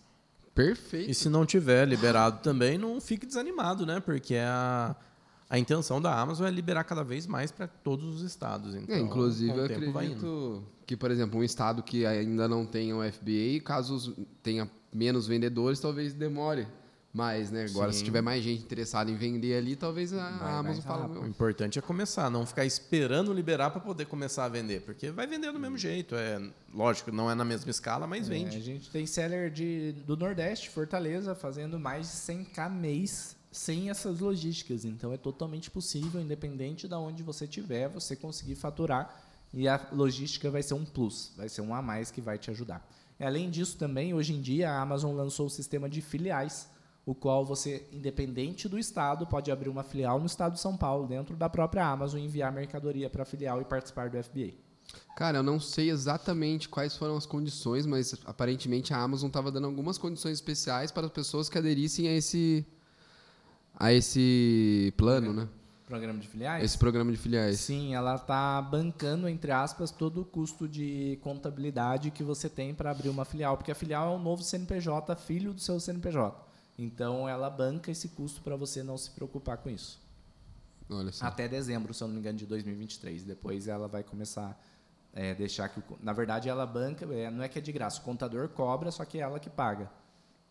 Perfeito. 0.55 1.11
E 1.11 1.15
se 1.15 1.29
não 1.29 1.45
tiver 1.45 1.89
liberado 1.89 2.41
também, 2.41 2.79
não 2.79 3.01
fique 3.01 3.27
desanimado, 3.27 3.85
né? 3.85 3.99
Porque 3.99 4.37
a, 4.37 4.95
a 5.51 5.59
intenção 5.59 6.01
da 6.01 6.17
Amazon 6.17 6.47
é 6.47 6.53
liberar 6.53 6.85
cada 6.85 7.03
vez 7.03 7.27
mais 7.27 7.51
para 7.51 7.67
todos 7.67 8.15
os 8.15 8.23
estados. 8.23 8.77
Então, 8.77 8.95
É, 8.95 9.01
inclusive, 9.01 9.59
eu 9.59 9.65
acredito 9.65 10.63
que, 10.87 10.97
por 10.97 11.11
exemplo, 11.11 11.41
um 11.41 11.43
estado 11.43 11.83
que 11.83 12.07
ainda 12.07 12.47
não 12.47 12.65
tenha 12.65 12.97
o 12.97 13.03
FBA, 13.03 13.61
caso 13.65 14.15
tenha 14.41 14.71
menos 14.93 15.27
vendedores, 15.27 15.81
talvez 15.81 16.13
demore 16.13 16.69
mais, 17.13 17.51
né? 17.51 17.67
Agora, 17.69 17.93
Sim. 17.93 17.99
se 17.99 18.05
tiver 18.05 18.23
mais 18.23 18.43
gente 18.43 18.63
interessada 18.63 19.11
em 19.11 19.15
vender 19.15 19.55
ali, 19.57 19.77
talvez 19.77 20.13
a, 20.15 20.31
Vai 20.31 20.51
a 20.53 20.59
Amazon 20.59 20.83
fale, 20.83 21.01
rápido. 21.03 21.19
O 21.19 21.21
meu, 21.21 21.29
importante 21.31 21.79
é 21.79 21.83
começar, 21.83 22.31
não 22.31 22.47
ficar 22.47 22.65
esperando 22.65 23.33
liberar 23.33 23.71
para 23.71 23.81
poder 23.81 24.07
começar 24.07 24.45
a 24.45 24.49
vender, 24.49 24.81
porque 24.83 25.11
vai 25.11 25.27
vender 25.27 25.53
do 25.53 25.59
mesmo 25.59 25.77
jeito. 25.77 26.15
É 26.15 26.41
lógico, 26.73 27.13
não 27.13 27.31
é 27.31 27.35
na 27.35 27.45
mesma 27.45 27.71
escala, 27.71 28.07
mas 28.07 28.23
É, 28.23 28.27
a 28.27 28.39
vende. 28.39 28.63
gente 28.63 28.89
tem 28.91 29.05
seller 29.07 29.51
de, 29.51 29.93
do 30.07 30.17
Nordeste, 30.17 30.71
Fortaleza, 30.71 31.35
fazendo 31.35 31.79
mais 31.79 32.07
de 32.07 32.13
100k 32.17 32.71
mês 32.71 33.37
sem 33.51 33.91
essas 33.91 34.19
logísticas. 34.21 34.87
Então 34.87 35.13
é 35.13 35.19
totalmente 35.19 35.71
possível, 35.71 36.19
independente 36.21 36.89
de 36.89 36.95
onde 36.95 37.23
você 37.23 37.45
estiver, 37.45 37.89
você 37.89 38.17
conseguir 38.17 38.55
faturar. 38.55 39.23
E 39.53 39.69
a 39.69 39.79
logística 39.93 40.51
vai 40.51 40.63
ser 40.63 40.73
um 40.73 40.85
plus, 40.87 41.31
vai 41.37 41.47
ser 41.47 41.61
um 41.61 41.75
a 41.75 41.83
mais 41.83 42.11
que 42.11 42.23
vai 42.23 42.39
te 42.39 42.51
ajudar. 42.51 42.89
E 43.21 43.25
além 43.25 43.51
disso, 43.51 43.77
também, 43.77 44.15
hoje 44.15 44.33
em 44.33 44.41
dia, 44.41 44.71
a 44.71 44.81
Amazon 44.81 45.15
lançou 45.15 45.45
o 45.47 45.51
sistema 45.51 45.91
de 45.91 46.01
filiais, 46.01 46.71
o 47.05 47.15
qual 47.15 47.45
você, 47.45 47.87
independente 47.93 48.69
do 48.69 48.79
estado, 48.79 49.27
pode 49.27 49.51
abrir 49.51 49.69
uma 49.69 49.83
filial 49.83 50.21
no 50.21 50.27
estado 50.27 50.55
de 50.55 50.61
São 50.61 50.77
Paulo, 50.77 51.07
dentro 51.07 51.37
da 51.37 51.49
própria 51.49 51.87
Amazon, 51.87 52.21
e 52.21 52.25
enviar 52.25 52.53
mercadoria 52.53 53.11
para 53.11 53.23
a 53.23 53.27
filial 53.27 53.61
e 53.61 53.65
participar 53.65 54.09
do 54.09 54.23
FBA. 54.23 54.53
Cara, 55.17 55.39
eu 55.39 55.43
não 55.43 55.61
sei 55.61 55.91
exatamente 55.91 56.69
quais 56.69 56.97
foram 56.97 57.17
as 57.17 57.27
condições, 57.27 57.87
mas 57.87 58.15
aparentemente 58.25 58.95
a 58.95 58.99
Amazon 58.99 59.29
estava 59.29 59.51
dando 59.51 59.67
algumas 59.67 59.99
condições 59.99 60.35
especiais 60.35 60.91
para 60.91 61.07
as 61.07 61.13
pessoas 61.13 61.49
que 61.49 61.59
aderissem 61.59 62.09
a 62.09 62.13
esse 62.13 62.67
a 63.79 63.93
esse 63.93 64.93
plano, 64.97 65.33
né? 65.33 65.49
Programa 65.87 66.19
de 66.19 66.29
filiais? 66.29 66.65
Esse 66.65 66.79
programa 66.79 67.11
de 67.11 67.19
filiais. 67.19 67.59
Sim, 67.61 67.95
ela 67.95 68.15
está 68.15 68.63
bancando, 68.63 69.29
entre 69.29 69.51
aspas, 69.51 69.91
todo 69.91 70.23
o 70.23 70.25
custo 70.25 70.69
de 70.69 71.19
contabilidade 71.23 72.11
que 72.11 72.23
você 72.23 72.49
tem 72.49 72.75
para 72.75 72.91
abrir 72.91 73.09
uma 73.09 73.25
filial, 73.25 73.57
porque 73.57 73.73
a 73.73 73.75
filial 73.75 74.13
é 74.13 74.17
um 74.17 74.23
novo 74.23 74.43
CNPJ, 74.43 75.15
filho 75.17 75.53
do 75.53 75.61
seu 75.61 75.79
CNPJ. 75.79 76.52
Então, 76.79 77.29
ela 77.29 77.51
banca 77.51 77.91
esse 77.91 78.09
custo 78.09 78.41
para 78.43 78.57
você 78.57 78.83
não 78.83 78.97
se 78.97 79.11
preocupar 79.11 79.59
com 79.59 79.69
isso. 79.71 80.01
Até 81.27 81.49
dezembro, 81.49 81.95
se 81.95 82.03
eu 82.03 82.09
não 82.09 82.15
me 82.15 82.21
engano, 82.21 82.39
de 82.39 82.47
2023. 82.47 83.25
Depois 83.25 83.69
ela 83.69 83.89
vai 83.89 84.03
começar 84.03 84.59
a 85.15 85.35
deixar 85.35 85.69
que. 85.69 85.81
o 85.81 85.85
na 86.03 86.13
verdade, 86.13 86.49
ela 86.49 86.67
banca, 86.67 87.05
é, 87.15 87.31
não 87.31 87.43
é 87.43 87.49
que 87.49 87.59
é 87.59 87.63
de 87.63 87.73
graça, 87.73 88.01
o 88.01 88.05
contador 88.05 88.49
cobra, 88.49 88.91
só 88.91 89.05
que 89.05 89.19
é 89.19 89.21
ela 89.21 89.39
que 89.39 89.51
paga. 89.51 89.91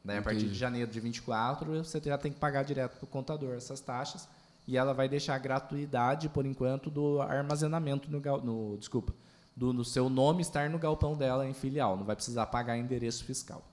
Daí, 0.03 0.17
a 0.17 0.21
partir 0.21 0.47
de 0.47 0.55
janeiro 0.55 0.89
de 0.89 0.99
24, 0.99 1.83
você 1.83 2.01
já 2.03 2.17
tem 2.17 2.31
que 2.31 2.39
pagar 2.39 2.63
direto 2.63 2.97
para 2.97 3.05
o 3.05 3.07
contador 3.07 3.55
essas 3.55 3.79
taxas. 3.81 4.27
E 4.67 4.77
ela 4.77 4.93
vai 4.93 5.07
deixar 5.07 5.35
a 5.35 5.39
gratuidade, 5.39 6.29
por 6.29 6.45
enquanto, 6.45 6.89
do 6.89 7.21
armazenamento 7.21 8.09
no, 8.09 8.19
no 8.19 8.77
desculpa, 8.77 9.13
do 9.55 9.73
no 9.73 9.83
seu 9.83 10.09
nome 10.09 10.41
estar 10.41 10.69
no 10.69 10.79
galpão 10.79 11.15
dela 11.15 11.47
em 11.47 11.53
filial. 11.53 11.97
Não 11.97 12.03
vai 12.03 12.15
precisar 12.15 12.47
pagar 12.47 12.77
endereço 12.77 13.23
fiscal. 13.25 13.63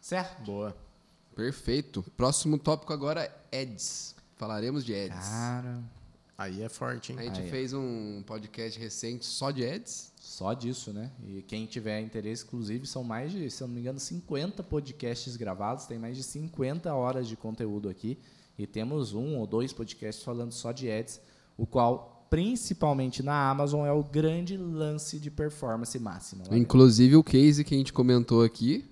Certo? 0.00 0.42
Boa. 0.42 0.76
Perfeito. 1.40 2.04
Próximo 2.16 2.58
tópico 2.58 2.92
agora 2.92 3.22
é 3.50 3.62
ads. 3.62 4.14
Falaremos 4.36 4.84
de 4.84 4.94
ads. 4.94 5.28
Cara, 5.28 5.82
Aí 6.40 6.62
é 6.62 6.70
forte, 6.70 7.12
hein? 7.12 7.18
A 7.18 7.22
gente 7.24 7.40
Aí, 7.42 7.50
fez 7.50 7.74
um 7.74 8.22
podcast 8.26 8.78
recente 8.78 9.26
só 9.26 9.50
de 9.50 9.62
ads. 9.62 10.10
Só 10.18 10.54
disso, 10.54 10.90
né? 10.90 11.10
E 11.22 11.42
quem 11.42 11.66
tiver 11.66 12.00
interesse, 12.00 12.44
inclusive, 12.44 12.86
são 12.86 13.04
mais 13.04 13.30
de, 13.30 13.50
se 13.50 13.62
eu 13.62 13.68
não 13.68 13.74
me 13.74 13.80
engano, 13.82 14.00
50 14.00 14.62
podcasts 14.62 15.36
gravados, 15.36 15.84
tem 15.84 15.98
mais 15.98 16.16
de 16.16 16.22
50 16.22 16.94
horas 16.94 17.28
de 17.28 17.36
conteúdo 17.36 17.90
aqui. 17.90 18.18
E 18.58 18.66
temos 18.66 19.12
um 19.12 19.36
ou 19.36 19.46
dois 19.46 19.70
podcasts 19.70 20.24
falando 20.24 20.52
só 20.52 20.72
de 20.72 20.90
ads, 20.90 21.20
o 21.58 21.66
qual, 21.66 22.26
principalmente 22.30 23.22
na 23.22 23.50
Amazon, 23.50 23.86
é 23.86 23.92
o 23.92 24.02
grande 24.02 24.56
lance 24.56 25.18
de 25.18 25.30
performance 25.30 25.98
máxima. 25.98 26.44
dentro. 26.44 26.56
Inclusive 26.56 27.16
o 27.16 27.22
case 27.22 27.64
que 27.64 27.74
a 27.74 27.78
gente 27.78 27.92
comentou 27.92 28.42
aqui, 28.42 28.89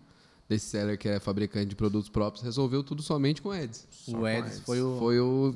desse 0.49 0.67
seller 0.67 0.99
que 0.99 1.09
é 1.09 1.21
fabricante 1.21 1.67
de 1.67 1.77
produtos 1.77 2.09
próprios, 2.09 2.43
resolveu 2.45 2.83
tudo 2.83 3.03
somente 3.03 3.43
com 3.43 3.51
ads. 3.51 3.87
Só 3.91 4.17
o 4.17 4.27
ads 4.27 4.47
ads. 4.53 4.61
foi 4.61 4.81
o 4.81 4.99
Foi 4.99 5.21
o 5.21 5.55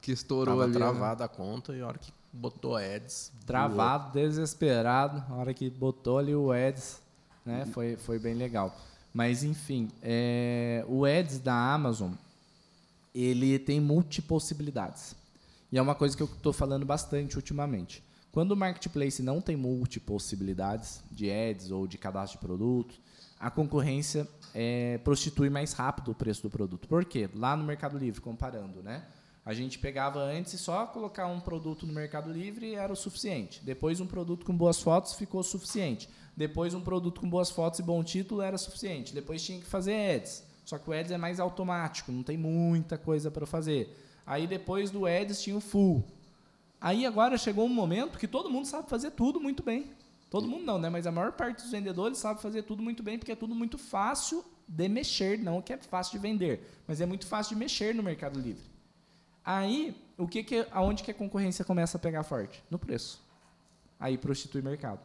que 0.00 0.12
estourou 0.12 0.54
Tava 0.54 0.64
ali. 0.64 0.72
né? 0.72 0.78
travada 0.78 1.24
a 1.24 1.28
conta 1.28 1.74
e 1.76 1.80
a 1.82 1.86
hora 1.86 1.98
que 1.98 2.10
botou 2.32 2.76
ads. 2.76 3.30
travado, 3.44 4.12
desesperado, 4.12 5.22
na 5.28 5.36
hora 5.36 5.52
que 5.52 5.68
botou 5.68 6.18
ali 6.18 6.34
o 6.34 6.50
ads, 6.52 7.00
né? 7.44 7.66
Foi, 7.72 7.96
foi 7.96 8.18
bem 8.18 8.34
legal. 8.34 8.74
Mas 9.12 9.42
enfim, 9.42 9.88
é, 10.02 10.84
o 10.88 11.04
ads 11.04 11.38
da 11.40 11.54
Amazon, 11.74 12.12
ele 13.14 13.58
tem 13.58 13.80
multipossibilidades. 13.80 15.14
E 15.72 15.76
é 15.78 15.82
uma 15.82 15.94
coisa 15.94 16.16
que 16.16 16.22
eu 16.22 16.26
estou 16.32 16.52
falando 16.52 16.86
bastante 16.86 17.36
ultimamente. 17.36 18.02
Quando 18.32 18.52
o 18.52 18.56
marketplace 18.56 19.22
não 19.22 19.40
tem 19.40 19.56
multipossibilidades 19.56 21.02
de 21.10 21.30
ads 21.30 21.70
ou 21.72 21.86
de 21.86 21.98
cadastro 21.98 22.38
de 22.38 22.46
produtos, 22.46 23.00
a 23.40 23.50
concorrência 23.50 24.28
é, 24.54 24.98
prostitui 24.98 25.48
mais 25.48 25.72
rápido 25.72 26.10
o 26.10 26.14
preço 26.14 26.42
do 26.42 26.50
produto. 26.50 26.86
Por 26.86 27.06
quê? 27.06 27.30
Lá 27.34 27.56
no 27.56 27.64
Mercado 27.64 27.96
Livre, 27.96 28.20
comparando, 28.20 28.82
né? 28.82 29.02
A 29.46 29.54
gente 29.54 29.78
pegava 29.78 30.20
antes 30.20 30.52
e 30.52 30.58
só 30.58 30.86
colocar 30.86 31.26
um 31.26 31.40
produto 31.40 31.86
no 31.86 31.92
Mercado 31.94 32.30
Livre 32.30 32.74
era 32.74 32.92
o 32.92 32.96
suficiente. 32.96 33.64
Depois 33.64 33.98
um 33.98 34.06
produto 34.06 34.44
com 34.44 34.54
boas 34.54 34.82
fotos 34.82 35.14
ficou 35.14 35.42
suficiente. 35.42 36.06
Depois 36.36 36.74
um 36.74 36.82
produto 36.82 37.22
com 37.22 37.28
boas 37.28 37.50
fotos 37.50 37.80
e 37.80 37.82
bom 37.82 38.04
título 38.04 38.42
era 38.42 38.58
suficiente. 38.58 39.14
Depois 39.14 39.42
tinha 39.42 39.58
que 39.58 39.66
fazer 39.66 40.16
ads. 40.16 40.44
Só 40.66 40.76
que 40.78 40.88
o 40.90 40.92
ads 40.92 41.10
é 41.10 41.16
mais 41.16 41.40
automático, 41.40 42.12
não 42.12 42.22
tem 42.22 42.36
muita 42.36 42.98
coisa 42.98 43.30
para 43.30 43.46
fazer. 43.46 43.96
Aí 44.26 44.46
depois 44.46 44.90
do 44.90 45.06
ads 45.06 45.42
tinha 45.42 45.56
o 45.56 45.60
full. 45.60 46.04
Aí 46.78 47.06
agora 47.06 47.38
chegou 47.38 47.64
um 47.64 47.74
momento 47.74 48.18
que 48.18 48.28
todo 48.28 48.50
mundo 48.50 48.66
sabe 48.66 48.88
fazer 48.88 49.12
tudo 49.12 49.40
muito 49.40 49.62
bem. 49.62 49.90
Todo 50.30 50.46
mundo 50.46 50.64
não, 50.64 50.78
né? 50.78 50.88
Mas 50.88 51.06
a 51.08 51.12
maior 51.12 51.32
parte 51.32 51.60
dos 51.60 51.72
vendedores 51.72 52.16
sabe 52.16 52.40
fazer 52.40 52.62
tudo 52.62 52.82
muito 52.82 53.02
bem, 53.02 53.18
porque 53.18 53.32
é 53.32 53.36
tudo 53.36 53.54
muito 53.54 53.76
fácil 53.76 54.44
de 54.66 54.88
mexer, 54.88 55.36
não 55.38 55.60
que 55.60 55.72
é 55.72 55.76
fácil 55.76 56.12
de 56.12 56.18
vender, 56.18 56.64
mas 56.86 57.00
é 57.00 57.06
muito 57.06 57.26
fácil 57.26 57.56
de 57.56 57.58
mexer 57.58 57.92
no 57.92 58.02
Mercado 58.02 58.38
Livre. 58.38 58.62
Aí, 59.44 59.96
o 60.16 60.28
que 60.28 60.44
que, 60.44 60.66
aonde 60.70 61.02
que 61.02 61.10
a 61.10 61.14
concorrência 61.14 61.64
começa 61.64 61.96
a 61.96 62.00
pegar 62.00 62.22
forte? 62.22 62.62
No 62.70 62.78
preço. 62.78 63.20
Aí 63.98 64.16
prostitui 64.16 64.62
mercado. 64.62 65.00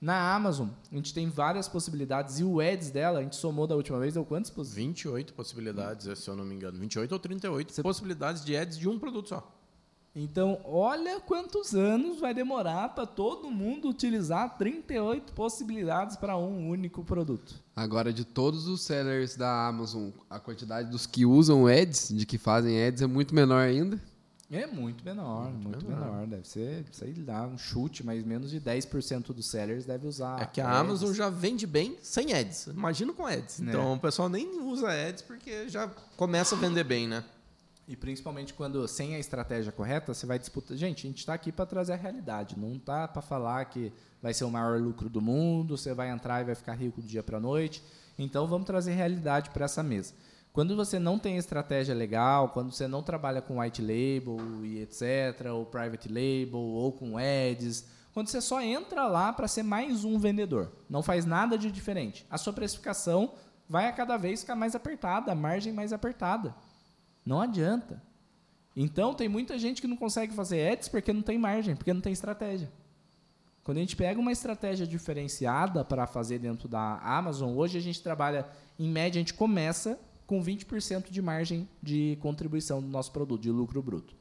Na 0.00 0.32
Amazon, 0.32 0.68
a 0.92 0.94
gente 0.94 1.12
tem 1.12 1.28
várias 1.28 1.66
possibilidades 1.66 2.38
e 2.38 2.44
o 2.44 2.60
ads 2.60 2.90
dela, 2.90 3.18
a 3.18 3.22
gente 3.22 3.34
somou 3.34 3.66
da 3.66 3.74
última 3.74 3.98
vez, 3.98 4.14
deu 4.14 4.24
quantas 4.24 4.48
possibilidades? 4.48 5.02
28 5.02 5.34
possibilidades, 5.34 6.18
se 6.20 6.30
eu 6.30 6.36
não 6.36 6.44
me 6.44 6.54
engano. 6.54 6.78
28 6.78 7.10
ou 7.10 7.18
38 7.18 7.82
possibilidades 7.82 8.44
de 8.44 8.56
ads 8.56 8.78
de 8.78 8.88
um 8.88 8.96
produto 8.96 9.30
só. 9.30 9.57
Então, 10.20 10.60
olha 10.64 11.20
quantos 11.20 11.76
anos 11.76 12.18
vai 12.18 12.34
demorar 12.34 12.88
para 12.88 13.06
todo 13.06 13.48
mundo 13.52 13.88
utilizar 13.88 14.58
38 14.58 15.32
possibilidades 15.32 16.16
para 16.16 16.36
um 16.36 16.68
único 16.68 17.04
produto. 17.04 17.54
Agora, 17.76 18.12
de 18.12 18.24
todos 18.24 18.66
os 18.66 18.82
sellers 18.82 19.36
da 19.36 19.68
Amazon, 19.68 20.10
a 20.28 20.40
quantidade 20.40 20.90
dos 20.90 21.06
que 21.06 21.24
usam 21.24 21.68
ads, 21.68 22.08
de 22.12 22.26
que 22.26 22.36
fazem 22.36 22.84
ads, 22.84 23.00
é 23.00 23.06
muito 23.06 23.32
menor 23.32 23.60
ainda. 23.60 24.02
É 24.50 24.66
muito 24.66 25.04
menor, 25.04 25.52
muito, 25.52 25.86
menor. 25.86 26.10
menor. 26.10 26.26
Deve 26.26 26.48
ser, 26.48 26.84
sei 26.90 27.14
lá, 27.24 27.46
um 27.46 27.56
chute, 27.56 28.04
mas 28.04 28.24
menos 28.24 28.50
de 28.50 28.60
10% 28.60 29.26
dos 29.32 29.46
sellers 29.46 29.84
deve 29.84 30.08
usar. 30.08 30.40
É 30.40 30.46
que 30.46 30.60
a 30.60 30.68
ads. 30.68 30.80
Amazon 30.80 31.14
já 31.14 31.30
vende 31.30 31.66
bem 31.66 31.96
sem 32.02 32.32
ads. 32.32 32.66
Imagina 32.66 33.12
com 33.12 33.24
ads. 33.24 33.60
Né. 33.60 33.70
Então 33.70 33.92
o 33.92 34.00
pessoal 34.00 34.28
nem 34.28 34.60
usa 34.62 34.88
ads 34.90 35.22
porque 35.22 35.68
já 35.68 35.86
começa 36.16 36.56
a 36.56 36.58
vender 36.58 36.82
bem, 36.82 37.06
né? 37.06 37.22
E 37.88 37.96
principalmente 37.96 38.52
quando 38.52 38.86
sem 38.86 39.14
a 39.14 39.18
estratégia 39.18 39.72
correta, 39.72 40.12
você 40.12 40.26
vai 40.26 40.38
disputar. 40.38 40.76
Gente, 40.76 41.06
a 41.06 41.08
gente 41.08 41.20
está 41.20 41.32
aqui 41.32 41.50
para 41.50 41.64
trazer 41.64 41.94
a 41.94 41.96
realidade, 41.96 42.58
não 42.58 42.78
tá 42.78 43.08
para 43.08 43.22
falar 43.22 43.64
que 43.64 43.90
vai 44.20 44.34
ser 44.34 44.44
o 44.44 44.50
maior 44.50 44.78
lucro 44.78 45.08
do 45.08 45.22
mundo, 45.22 45.74
você 45.74 45.94
vai 45.94 46.10
entrar 46.10 46.42
e 46.42 46.44
vai 46.44 46.54
ficar 46.54 46.74
rico 46.74 47.00
do 47.00 47.08
dia 47.08 47.22
para 47.22 47.38
a 47.38 47.40
noite. 47.40 47.82
Então 48.18 48.46
vamos 48.46 48.66
trazer 48.66 48.92
realidade 48.92 49.48
para 49.48 49.64
essa 49.64 49.82
mesa. 49.82 50.12
Quando 50.52 50.76
você 50.76 50.98
não 50.98 51.18
tem 51.18 51.38
estratégia 51.38 51.94
legal, 51.94 52.50
quando 52.50 52.72
você 52.72 52.86
não 52.86 53.02
trabalha 53.02 53.40
com 53.40 53.60
white 53.60 53.80
label 53.80 54.36
e 54.64 54.82
etc, 54.82 55.46
ou 55.50 55.64
private 55.64 56.08
label, 56.08 56.58
ou 56.58 56.92
com 56.92 57.16
ads, 57.16 57.86
quando 58.12 58.28
você 58.28 58.42
só 58.42 58.60
entra 58.60 59.06
lá 59.06 59.32
para 59.32 59.48
ser 59.48 59.62
mais 59.62 60.04
um 60.04 60.18
vendedor. 60.18 60.70
Não 60.90 61.02
faz 61.02 61.24
nada 61.24 61.56
de 61.56 61.72
diferente. 61.72 62.26
A 62.28 62.36
sua 62.36 62.52
precificação 62.52 63.32
vai 63.66 63.86
a 63.86 63.92
cada 63.92 64.18
vez 64.18 64.40
ficar 64.40 64.56
mais 64.56 64.74
apertada, 64.74 65.32
a 65.32 65.34
margem 65.34 65.72
mais 65.72 65.92
apertada. 65.92 66.54
Não 67.28 67.42
adianta. 67.42 68.02
Então, 68.74 69.12
tem 69.12 69.28
muita 69.28 69.58
gente 69.58 69.82
que 69.82 69.86
não 69.86 69.98
consegue 69.98 70.32
fazer 70.32 70.66
ads 70.72 70.88
porque 70.88 71.12
não 71.12 71.20
tem 71.20 71.36
margem, 71.36 71.76
porque 71.76 71.92
não 71.92 72.00
tem 72.00 72.10
estratégia. 72.10 72.72
Quando 73.62 73.76
a 73.76 73.80
gente 73.80 73.94
pega 73.96 74.18
uma 74.18 74.32
estratégia 74.32 74.86
diferenciada 74.86 75.84
para 75.84 76.06
fazer 76.06 76.38
dentro 76.38 76.66
da 76.66 76.98
Amazon, 77.00 77.54
hoje 77.54 77.76
a 77.76 77.82
gente 77.82 78.02
trabalha, 78.02 78.48
em 78.78 78.88
média, 78.88 79.18
a 79.18 79.20
gente 79.20 79.34
começa 79.34 80.00
com 80.26 80.42
20% 80.42 81.10
de 81.10 81.20
margem 81.20 81.68
de 81.82 82.16
contribuição 82.22 82.80
do 82.80 82.88
nosso 82.88 83.12
produto, 83.12 83.42
de 83.42 83.50
lucro 83.50 83.82
bruto. 83.82 84.14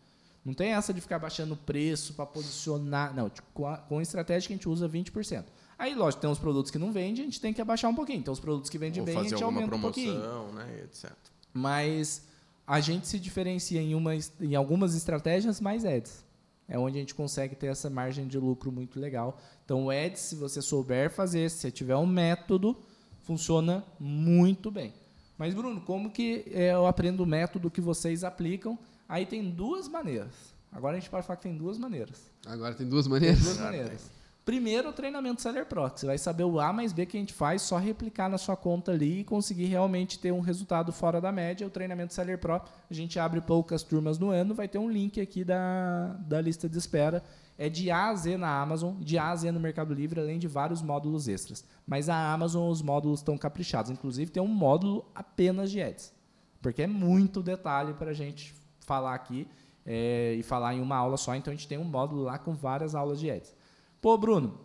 Não 0.44 0.54
tem 0.54 0.74
essa 0.74 0.94
de 0.94 1.00
ficar 1.00 1.20
baixando 1.20 1.54
o 1.54 1.58
preço 1.58 2.14
para 2.14 2.26
posicionar. 2.26 3.16
Não, 3.16 3.32
com 3.54 3.68
a, 3.68 3.78
com 3.78 4.00
a 4.00 4.02
estratégia 4.02 4.48
que 4.48 4.54
a 4.54 4.58
gente 4.58 4.68
usa 4.68 4.90
20%. 4.90 5.46
Aí, 5.80 5.96
lógico, 5.96 6.22
tem 6.22 6.30
uns 6.30 6.40
produtos 6.40 6.72
que 6.72 6.78
não 6.78 6.92
vendem, 6.92 7.22
a 7.22 7.26
gente 7.26 7.40
tem 7.40 7.54
que 7.54 7.62
abaixar 7.62 7.90
um 7.90 7.96
pouquinho. 7.96 8.20
Então, 8.20 8.34
os 8.34 8.40
produtos 8.40 8.70
que 8.70 8.78
vendem 8.78 9.00
Ou 9.00 9.06
bem, 9.06 9.18
a 9.18 9.24
gente 9.24 9.42
aumenta 9.42 9.76
um 9.76 9.80
pouquinho. 9.80 10.20
promoção, 10.20 10.52
né, 10.52 10.82
etc. 10.84 11.14
Mas 11.54 12.28
a 12.68 12.82
gente 12.82 13.08
se 13.08 13.18
diferencia 13.18 13.82
em, 13.82 13.96
uma, 13.96 14.12
em 14.42 14.54
algumas 14.54 14.94
estratégias 14.94 15.62
mais 15.62 15.86
ads. 15.86 16.26
É 16.68 16.78
onde 16.78 16.98
a 16.98 17.00
gente 17.00 17.16
consegue 17.16 17.56
ter 17.56 17.68
essa 17.68 17.90
margem 17.90 18.28
de 18.28 18.38
lucro 18.38 18.70
muito 18.74 19.00
legal. 19.00 19.40
Então, 19.64 19.86
o 19.86 19.90
ads, 19.90 20.20
se 20.20 20.36
você 20.36 20.62
souber 20.62 21.10
fazer, 21.10 21.50
se 21.50 21.60
você 21.60 21.72
tiver 21.72 21.96
um 21.96 22.06
método, 22.06 22.78
funciona 23.24 23.86
muito 23.98 24.70
bem. 24.70 24.94
Mas, 25.38 25.54
Bruno, 25.54 25.80
como 25.80 26.12
que 26.12 26.44
é, 26.52 26.74
eu 26.74 26.86
aprendo 26.86 27.24
o 27.24 27.26
método 27.26 27.72
que 27.72 27.80
vocês 27.80 28.26
aplicam? 28.26 28.78
Aí 29.08 29.26
tem 29.26 29.50
duas 29.50 29.88
maneiras. 29.88 30.34
Agora 30.70 30.98
a 30.98 31.00
gente 31.00 31.10
pode 31.10 31.26
falar 31.26 31.38
que 31.38 31.44
tem 31.44 31.56
duas 31.56 31.78
maneiras. 31.78 32.20
Agora 32.46 32.76
tem 32.76 32.88
duas 32.88 33.06
Tem 33.06 33.14
maneiras. 33.14 33.44
duas 33.44 33.58
maneiras. 33.60 34.12
Primeiro, 34.48 34.88
o 34.88 34.94
treinamento 34.94 35.42
Seller 35.42 35.66
Pro, 35.66 35.90
que 35.92 36.00
você 36.00 36.06
vai 36.06 36.18
saber 36.18 36.46
o 36.46 36.58
A 36.58 36.72
mais 36.72 36.94
B 36.94 37.06
que 37.06 37.18
a 37.18 37.20
gente 37.20 37.34
faz, 37.34 37.62
só 37.62 37.76
replicar 37.76 38.30
na 38.30 38.38
sua 38.38 38.56
conta 38.56 38.94
ali 38.94 39.20
e 39.20 39.24
conseguir 39.26 39.66
realmente 39.66 40.18
ter 40.18 40.32
um 40.32 40.40
resultado 40.40 40.94
fora 40.94 41.20
da 41.20 41.34
média. 41.34 41.68
O 41.68 41.70
treinamento 41.70 42.14
Seller 42.14 42.38
Pro, 42.38 42.54
a 42.54 42.94
gente 42.94 43.20
abre 43.20 43.42
poucas 43.42 43.84
turmas 43.84 44.18
no 44.18 44.30
ano, 44.30 44.56
vai 44.56 44.70
ter 44.70 44.78
um 44.78 44.90
link 44.90 45.20
aqui 45.20 45.44
da, 45.44 46.16
da 46.22 46.40
lista 46.40 46.70
de 46.70 46.78
espera. 46.78 47.22
É 47.58 47.68
de 47.68 47.92
A 47.92 48.08
a 48.08 48.16
Z 48.16 48.38
na 48.38 48.62
Amazon, 48.62 48.96
de 49.02 49.18
A 49.18 49.32
a 49.32 49.36
Z 49.36 49.52
no 49.52 49.60
Mercado 49.60 49.94
Livre, 49.94 50.22
além 50.22 50.40
de 50.40 50.48
vários 50.48 50.82
módulos 50.82 51.28
extras. 51.28 51.66
Mas 51.86 52.08
a 52.08 52.32
Amazon, 52.32 52.70
os 52.70 52.82
módulos 52.82 53.20
estão 53.20 53.38
caprichados. 53.38 53.92
Inclusive, 53.92 54.32
tem 54.32 54.42
um 54.42 54.48
módulo 54.48 55.04
apenas 55.14 55.70
de 55.70 55.82
ads. 55.82 56.14
Porque 56.62 56.84
é 56.84 56.88
muito 56.88 57.44
detalhe 57.44 57.94
para 57.96 58.12
a 58.12 58.14
gente 58.14 58.56
falar 58.80 59.14
aqui 59.14 59.46
é, 59.86 60.36
e 60.36 60.42
falar 60.42 60.74
em 60.74 60.80
uma 60.80 60.96
aula 60.96 61.18
só. 61.18 61.36
Então, 61.36 61.52
a 61.52 61.56
gente 61.56 61.68
tem 61.68 61.78
um 61.78 61.84
módulo 61.84 62.24
lá 62.24 62.38
com 62.38 62.54
várias 62.54 62.96
aulas 62.96 63.20
de 63.20 63.30
ads. 63.30 63.57
Pô, 64.02 64.18
Bruno, 64.18 64.60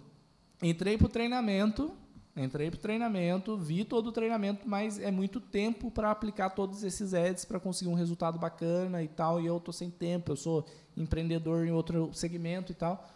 entrei 0.63 0.99
pro 0.99 1.09
treinamento, 1.09 1.93
entrei 2.37 2.71
pro 2.71 2.79
treinamento, 2.79 3.57
vi 3.57 3.85
todo 3.85 4.09
o 4.09 4.13
treinamento, 4.13 4.69
mas 4.69 4.99
é 4.99 5.11
muito 5.11 5.41
tempo 5.41 5.91
para 5.91 6.11
aplicar 6.11 6.51
todos 6.51 6.83
esses 6.83 7.15
ads 7.15 7.45
para 7.45 7.59
conseguir 7.59 7.91
um 7.91 7.95
resultado 7.95 8.39
bacana 8.39 9.03
e 9.03 9.09
tal, 9.09 9.41
e 9.41 9.47
eu 9.47 9.59
tô 9.59 9.73
sem 9.73 9.91
tempo, 9.91 10.33
eu 10.33 10.37
sou 10.37 10.67
empreendedor 10.97 11.67
em 11.67 11.71
outro 11.71 12.11
segmento 12.13 12.73
e 12.73 12.75
tal. 12.75 13.09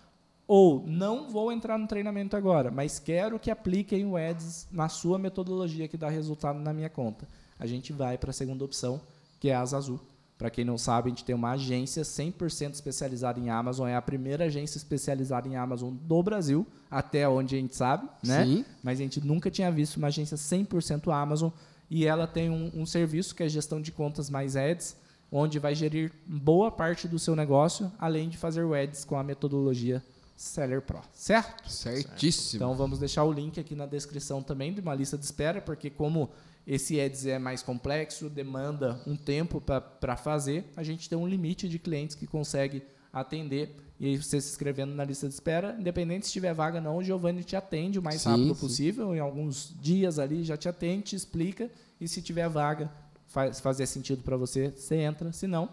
Ou 0.49 0.87
não 0.87 1.29
vou 1.29 1.51
entrar 1.51 1.77
no 1.77 1.89
treinamento 1.89 2.37
agora, 2.37 2.71
mas 2.71 2.99
quero 2.99 3.39
que 3.39 3.51
apliquem 3.51 4.07
o 4.07 4.17
ads 4.17 4.69
na 4.71 4.89
sua 4.89 5.19
metodologia 5.19 5.89
que 5.89 5.97
dá 5.97 6.09
resultado 6.09 6.59
na 6.61 6.73
minha 6.73 6.89
conta. 6.89 7.29
A 7.59 7.67
gente 7.67 7.93
vai 7.93 8.17
para 8.17 8.31
a 8.31 8.35
segunda 8.35 8.65
opção, 8.65 9.01
que 9.41 9.51
é 9.51 9.55
a 9.55 9.61
Azul. 9.61 10.01
Para 10.39 10.51
quem 10.51 10.65
não 10.65 10.77
sabe, 10.77 11.09
a 11.09 11.11
gente 11.11 11.25
tem 11.25 11.35
uma 11.35 11.53
agência 11.53 12.03
100% 12.03 12.75
especializada 12.75 13.41
em 13.41 13.49
Amazon. 13.49 13.89
É 13.89 13.97
a 13.97 14.03
primeira 14.03 14.45
agência 14.45 14.77
especializada 14.77 15.49
em 15.49 15.57
Amazon 15.57 15.95
do 15.95 16.23
Brasil, 16.23 16.67
até 16.91 17.27
onde 17.27 17.57
a 17.57 17.59
gente 17.59 17.75
sabe, 17.75 18.07
né? 18.23 18.45
Sim. 18.45 18.65
Mas 18.83 19.01
a 19.01 19.03
gente 19.03 19.27
nunca 19.27 19.51
tinha 19.51 19.71
visto 19.71 19.97
uma 19.97 20.09
agência 20.09 20.37
100% 20.37 21.11
Amazon. 21.11 21.51
E 21.89 22.05
ela 22.05 22.27
tem 22.27 22.51
um, 22.51 22.71
um 22.75 22.85
serviço 22.85 23.35
que 23.35 23.43
é 23.43 23.49
gestão 23.49 23.81
de 23.81 23.91
contas 23.91 24.29
mais 24.29 24.57
ads, 24.57 24.97
onde 25.33 25.59
vai 25.59 25.75
gerir 25.75 26.13
boa 26.27 26.71
parte 26.71 27.09
do 27.09 27.19
seu 27.19 27.35
negócio, 27.35 27.91
além 27.99 28.29
de 28.29 28.37
fazer 28.37 28.63
o 28.63 28.75
ads 28.75 29.05
com 29.05 29.17
a 29.17 29.23
metodologia 29.23 30.03
Seller 30.37 30.83
Pro, 30.83 31.01
certo? 31.15 31.71
Certíssimo. 31.71 32.63
Então 32.63 32.75
vamos 32.75 32.99
deixar 32.99 33.25
o 33.25 33.33
link 33.33 33.59
aqui 33.59 33.75
na 33.75 33.87
descrição 33.87 34.43
também 34.43 34.73
de 34.73 34.83
uma 34.83 34.95
lista 34.95 35.17
de 35.17 35.25
espera, 35.25 35.63
porque 35.63 35.89
como 35.89 36.29
esse 36.67 37.01
ads 37.01 37.27
é 37.27 37.39
mais 37.39 37.63
complexo, 37.63 38.29
demanda 38.29 39.01
um 39.07 39.15
tempo 39.15 39.61
para 39.61 40.17
fazer, 40.17 40.65
a 40.77 40.83
gente 40.83 41.09
tem 41.09 41.17
um 41.17 41.27
limite 41.27 41.69
de 41.69 41.79
clientes 41.79 42.17
que 42.17 42.27
consegue 42.27 42.83
atender. 43.13 43.77
E 43.99 44.07
aí 44.07 44.17
você 44.17 44.41
se 44.41 44.51
inscrevendo 44.51 44.95
na 44.95 45.05
lista 45.05 45.27
de 45.27 45.33
espera, 45.33 45.75
independente 45.79 46.27
se 46.27 46.33
tiver 46.33 46.53
vaga 46.53 46.79
ou 46.79 46.85
não, 46.85 46.97
o 46.99 47.03
Giovanni 47.03 47.43
te 47.43 47.57
atende 47.57 47.99
o 47.99 48.03
mais 48.03 48.21
Sim, 48.21 48.31
rápido 48.31 48.55
sim. 48.55 48.61
possível, 48.61 49.15
em 49.15 49.21
alguns 49.21 49.75
dias 49.81 50.19
ali 50.19 50.45
já 50.45 50.57
te 50.57 50.69
atende, 50.69 51.05
te 51.05 51.17
explica, 51.17 51.71
e 51.99 52.07
se 52.07 52.21
tiver 52.21 52.47
vaga, 52.49 52.93
faz, 53.27 53.59
fazer 53.61 53.87
sentido 53.87 54.23
para 54.23 54.37
você, 54.37 54.71
você 54.71 54.97
entra, 54.97 55.33
se 55.33 55.47
não, 55.47 55.73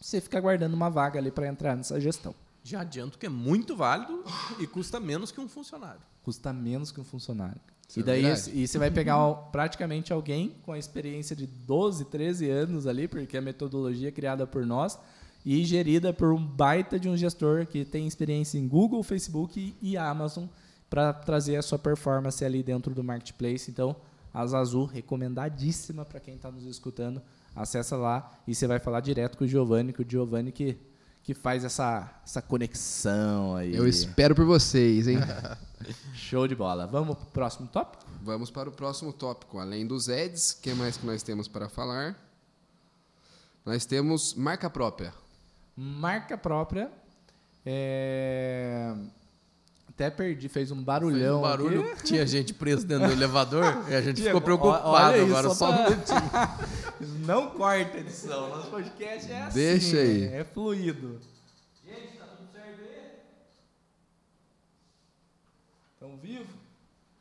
você 0.00 0.20
fica 0.20 0.36
aguardando 0.36 0.76
uma 0.76 0.90
vaga 0.90 1.18
ali 1.18 1.30
para 1.30 1.48
entrar 1.48 1.74
nessa 1.76 1.98
gestão. 1.98 2.34
Já 2.62 2.80
adianto 2.80 3.16
que 3.18 3.26
é 3.26 3.30
muito 3.30 3.74
válido 3.74 4.22
e 4.58 4.66
custa 4.66 5.00
menos 5.00 5.30
que 5.30 5.40
um 5.40 5.48
funcionário. 5.48 6.00
Custa 6.22 6.52
menos 6.52 6.90
que 6.92 7.00
um 7.00 7.04
funcionário. 7.04 7.60
Isso 7.88 8.00
e 8.00 8.02
é 8.02 8.04
daí 8.04 8.22
verdade. 8.22 8.50
e 8.54 8.66
você 8.66 8.78
vai 8.78 8.90
pegar 8.90 9.32
praticamente 9.52 10.12
alguém 10.12 10.56
com 10.62 10.72
a 10.72 10.78
experiência 10.78 11.36
de 11.36 11.46
12, 11.46 12.06
13 12.06 12.50
anos 12.50 12.86
ali, 12.86 13.06
porque 13.06 13.36
a 13.36 13.40
metodologia 13.40 14.08
é 14.08 14.12
criada 14.12 14.46
por 14.46 14.66
nós 14.66 14.98
e 15.44 15.64
gerida 15.64 16.12
por 16.12 16.32
um 16.32 16.44
baita 16.44 16.98
de 16.98 17.08
um 17.08 17.16
gestor 17.16 17.66
que 17.66 17.84
tem 17.84 18.06
experiência 18.06 18.58
em 18.58 18.66
Google, 18.66 19.02
Facebook 19.04 19.76
e 19.80 19.96
Amazon 19.96 20.46
para 20.90 21.12
trazer 21.12 21.56
a 21.56 21.62
sua 21.62 21.78
performance 21.78 22.44
ali 22.44 22.62
dentro 22.62 22.92
do 22.92 23.04
marketplace. 23.04 23.70
Então, 23.70 23.94
Asa 24.34 24.58
Azul, 24.58 24.86
recomendadíssima 24.86 26.04
para 26.04 26.20
quem 26.20 26.34
está 26.34 26.50
nos 26.50 26.64
escutando. 26.64 27.22
Acessa 27.54 27.96
lá 27.96 28.38
e 28.46 28.54
você 28.54 28.66
vai 28.66 28.78
falar 28.78 29.00
direto 29.00 29.38
com 29.38 29.44
o 29.44 29.48
Giovanni, 29.48 29.92
que 29.92 30.02
o 30.02 30.06
Giovanni 30.06 30.52
que, 30.52 30.76
que 31.26 31.34
faz 31.34 31.64
essa, 31.64 32.08
essa 32.24 32.40
conexão 32.40 33.56
aí. 33.56 33.74
Eu 33.74 33.88
espero 33.88 34.32
por 34.32 34.44
vocês, 34.44 35.08
hein? 35.08 35.18
Show 36.14 36.46
de 36.46 36.54
bola. 36.54 36.86
Vamos 36.86 37.18
pro 37.18 37.26
próximo 37.26 37.66
tópico? 37.66 38.04
Vamos 38.22 38.48
para 38.48 38.68
o 38.68 38.72
próximo 38.72 39.12
tópico. 39.12 39.58
Além 39.58 39.84
dos 39.84 40.08
ads, 40.08 40.52
o 40.52 40.60
que 40.60 40.72
mais 40.72 40.96
que 40.96 41.04
nós 41.04 41.24
temos 41.24 41.48
para 41.48 41.68
falar? 41.68 42.16
Nós 43.64 43.84
temos 43.84 44.34
marca 44.34 44.70
própria. 44.70 45.12
Marca 45.76 46.38
própria. 46.38 46.92
É, 47.64 48.94
Até 49.96 50.10
perdi, 50.10 50.46
fez 50.46 50.70
um 50.70 50.74
Fez 50.74 50.84
barulhão. 50.84 51.38
um 51.38 51.42
barulho, 51.42 51.90
aqui. 51.92 52.04
tinha 52.04 52.26
gente 52.26 52.52
presa 52.52 52.86
dentro 52.86 53.06
do 53.06 53.12
elevador 53.14 53.64
e 53.88 53.94
a 53.94 54.02
gente 54.02 54.22
ficou 54.22 54.42
preocupado 54.42 54.88
olha 54.88 55.16
isso, 55.16 55.34
agora. 55.34 55.54
Só 55.54 55.70
um 55.70 55.84
minutinho. 55.84 56.20
Não 57.24 57.48
corta 57.50 57.96
a 57.96 58.00
edição. 58.00 58.50
Nosso 58.50 58.70
podcast 58.70 59.32
é 59.32 59.42
assim. 59.44 59.58
Deixa 59.58 59.96
aí. 59.96 60.24
É 60.26 60.44
fluido. 60.44 61.18
Gente, 61.82 62.18
tá 62.18 62.26
tudo 62.26 62.46
certo 62.52 62.78
aí? 62.82 63.10
Estão 65.94 66.16
vivos? 66.18 66.46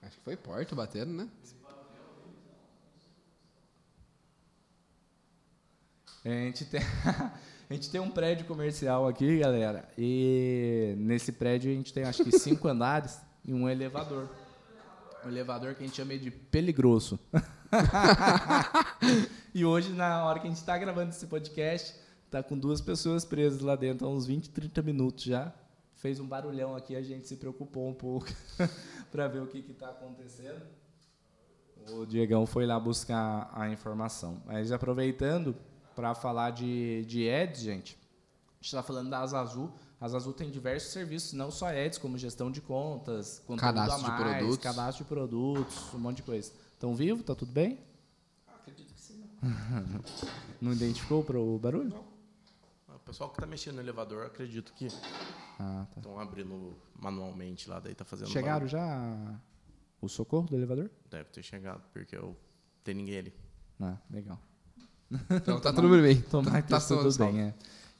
Acho 0.03 0.17
que 0.17 0.23
foi 0.25 0.35
porta 0.35 0.75
batendo, 0.75 1.13
né? 1.13 1.29
É, 6.25 6.29
A 6.41 6.45
gente 6.45 6.65
tem, 6.65 6.81
a 7.69 7.73
gente 7.73 7.89
tem 7.89 7.99
um 7.99 8.11
prédio 8.11 8.45
comercial 8.45 9.07
aqui, 9.07 9.39
galera. 9.39 9.89
E 9.97 10.93
nesse 10.97 11.31
prédio 11.31 11.71
a 11.71 11.73
gente 11.73 11.91
tem 11.91 12.03
acho 12.03 12.23
que 12.23 12.31
cinco 12.37 12.67
andares 12.67 13.19
e 13.43 13.53
um 13.53 13.67
elevador. 13.67 14.29
Um 15.25 15.29
elevador 15.29 15.73
que 15.73 15.83
a 15.83 15.87
gente 15.87 15.95
chama 15.95 16.15
de 16.17 16.29
peligroso. 16.29 17.19
e 19.53 19.65
hoje, 19.65 19.91
na 19.93 20.23
hora 20.25 20.39
que 20.39 20.45
a 20.45 20.49
gente 20.49 20.59
está 20.59 20.77
gravando 20.77 21.09
esse 21.09 21.25
podcast, 21.25 21.95
tá 22.29 22.43
com 22.43 22.55
duas 22.55 22.81
pessoas 22.81 23.25
presas 23.25 23.61
lá 23.61 23.75
dentro 23.75 24.05
há 24.05 24.11
uns 24.11 24.27
20, 24.27 24.51
30 24.51 24.81
minutos 24.83 25.23
já. 25.23 25.51
Fez 25.95 26.19
um 26.19 26.27
barulhão 26.27 26.75
aqui, 26.75 26.95
a 26.95 27.01
gente 27.01 27.27
se 27.27 27.37
preocupou 27.37 27.89
um 27.89 27.95
pouco 27.95 28.27
para 29.11 29.27
ver 29.27 29.41
o 29.41 29.47
que 29.47 29.57
está 29.57 29.89
acontecendo. 29.89 30.61
O 31.89 32.05
Diegão 32.05 32.45
foi 32.45 32.67
lá 32.67 32.79
buscar 32.79 33.49
a 33.51 33.67
informação. 33.69 34.43
Mas 34.45 34.71
aproveitando 34.71 35.55
para 35.95 36.13
falar 36.15 36.51
de, 36.51 37.05
de 37.05 37.29
ads, 37.29 37.61
gente, 37.61 37.97
a 37.97 38.55
gente 38.57 38.65
está 38.65 38.83
falando 38.83 39.09
da 39.09 39.19
Asa 39.19 39.39
Azul. 39.39 39.71
A 39.99 40.05
Asa 40.05 40.17
Azul 40.17 40.33
tem 40.33 40.51
diversos 40.51 40.91
serviços, 40.91 41.33
não 41.33 41.49
só 41.49 41.67
ads, 41.67 41.97
como 41.97 42.17
gestão 42.17 42.51
de 42.51 42.61
contas, 42.61 43.39
conteúdo 43.39 43.61
Cadastro 43.61 43.99
de 44.03 44.05
a 44.05 44.09
mais, 44.09 44.37
produtos. 44.37 44.57
cadastro 44.57 45.03
de 45.03 45.09
produtos, 45.09 45.93
um 45.93 45.99
monte 45.99 46.17
de 46.17 46.23
coisa. 46.23 46.51
Estão 46.73 46.93
vivos? 46.93 47.23
Tá 47.25 47.33
tudo 47.33 47.51
bem? 47.51 47.79
Acredito 48.47 48.93
que 48.93 48.99
sim. 49.01 49.23
Não 50.61 50.73
identificou 50.73 51.23
para 51.23 51.39
o 51.39 51.57
barulho? 51.57 51.95
O 52.89 52.99
pessoal 53.05 53.29
que 53.29 53.35
está 53.37 53.45
mexendo 53.45 53.75
no 53.75 53.81
elevador, 53.81 54.25
acredito 54.25 54.73
que 54.73 54.87
Ah, 55.59 55.85
tá. 55.93 55.99
estão 55.99 56.19
abrindo 56.19 56.75
manualmente 56.99 57.69
lá, 57.69 57.79
daí 57.79 57.93
tá 57.95 58.03
fazendo 58.03 58.29
Chegaram 58.29 58.65
barulho. 58.67 58.69
já 58.69 59.39
o 60.01 60.09
socorro 60.09 60.47
do 60.47 60.55
elevador? 60.55 60.89
Deve 61.09 61.29
ter 61.29 61.43
chegado, 61.43 61.81
porque 61.93 62.15
eu 62.15 62.35
tem 62.83 62.93
ninguém 62.95 63.19
ali. 63.19 63.33
Ah, 63.79 63.97
legal. 64.09 64.39
Então 65.11 65.59
tá 65.59 65.71
tudo 65.73 65.89
bem. 66.01 66.21
Tomara 66.21 66.61
que 66.61 66.69
tá 66.69 66.79
tá 66.79 66.87
tudo 66.87 67.09
tudo 67.09 67.25
bem, 67.25 67.41
é. 67.41 67.53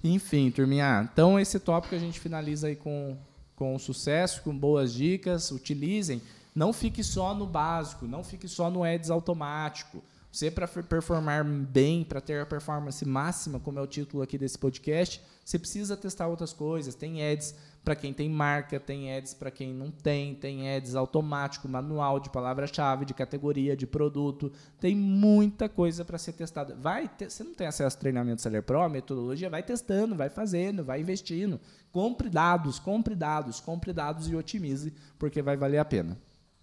Enfim, 0.03 0.51
turminha. 0.51 1.09
Então, 1.11 1.39
esse 1.39 1.59
tópico 1.59 1.95
a 1.95 1.99
gente 1.99 2.19
finaliza 2.19 2.67
aí 2.67 2.75
com, 2.75 3.17
com 3.55 3.77
sucesso, 3.79 4.41
com 4.43 4.55
boas 4.55 4.93
dicas, 4.93 5.51
utilizem. 5.51 6.21
Não 6.53 6.71
fique 6.71 7.03
só 7.03 7.33
no 7.33 7.45
básico, 7.45 8.05
não 8.05 8.23
fique 8.23 8.47
só 8.47 8.69
no 8.69 8.83
ads 8.83 9.09
automático. 9.09 10.03
Você, 10.31 10.51
para 10.51 10.67
performar 10.67 11.45
bem, 11.45 12.03
para 12.03 12.19
ter 12.19 12.41
a 12.41 12.45
performance 12.45 13.03
máxima, 13.05 13.59
como 13.59 13.79
é 13.79 13.81
o 13.81 13.87
título 13.87 14.21
aqui 14.21 14.37
desse 14.37 14.57
podcast, 14.57 15.21
você 15.43 15.57
precisa 15.57 15.95
testar 15.95 16.27
outras 16.27 16.51
coisas. 16.51 16.93
Tem 16.93 17.25
ads 17.25 17.55
para 17.85 17.95
quem 17.95 18.11
tem 18.11 18.27
marca, 18.27 18.79
tem 18.79 19.15
ads 19.15 19.35
para 19.35 19.51
quem 19.51 19.71
não 19.73 19.91
tem, 19.91 20.33
tem 20.33 20.75
ads 20.75 20.95
automático, 20.95 21.69
manual 21.69 22.19
de 22.19 22.31
palavra-chave, 22.31 23.05
de 23.05 23.13
categoria, 23.13 23.77
de 23.77 23.85
produto. 23.85 24.51
Tem 24.79 24.95
muita 24.95 25.69
coisa 25.69 26.03
para 26.03 26.17
ser 26.17 26.33
testada. 26.33 26.75
Vai, 26.75 27.07
ter, 27.07 27.29
você 27.29 27.43
não 27.43 27.53
tem 27.53 27.67
acesso 27.67 27.95
ao 27.95 28.01
treinamento 28.01 28.41
Seller 28.41 28.63
Pro, 28.63 28.81
a 28.81 28.89
metodologia, 28.89 29.49
vai 29.49 29.61
testando, 29.61 30.15
vai 30.15 30.29
fazendo, 30.29 30.83
vai 30.83 30.99
investindo. 30.99 31.61
Compre 31.91 32.27
dados, 32.27 32.79
compre 32.79 33.15
dados, 33.15 33.59
compre 33.61 33.93
dados 33.93 34.27
e 34.27 34.35
otimize, 34.35 34.91
porque 35.19 35.41
vai 35.41 35.55
valer 35.55 35.77
a 35.77 35.85
pena. 35.85 36.17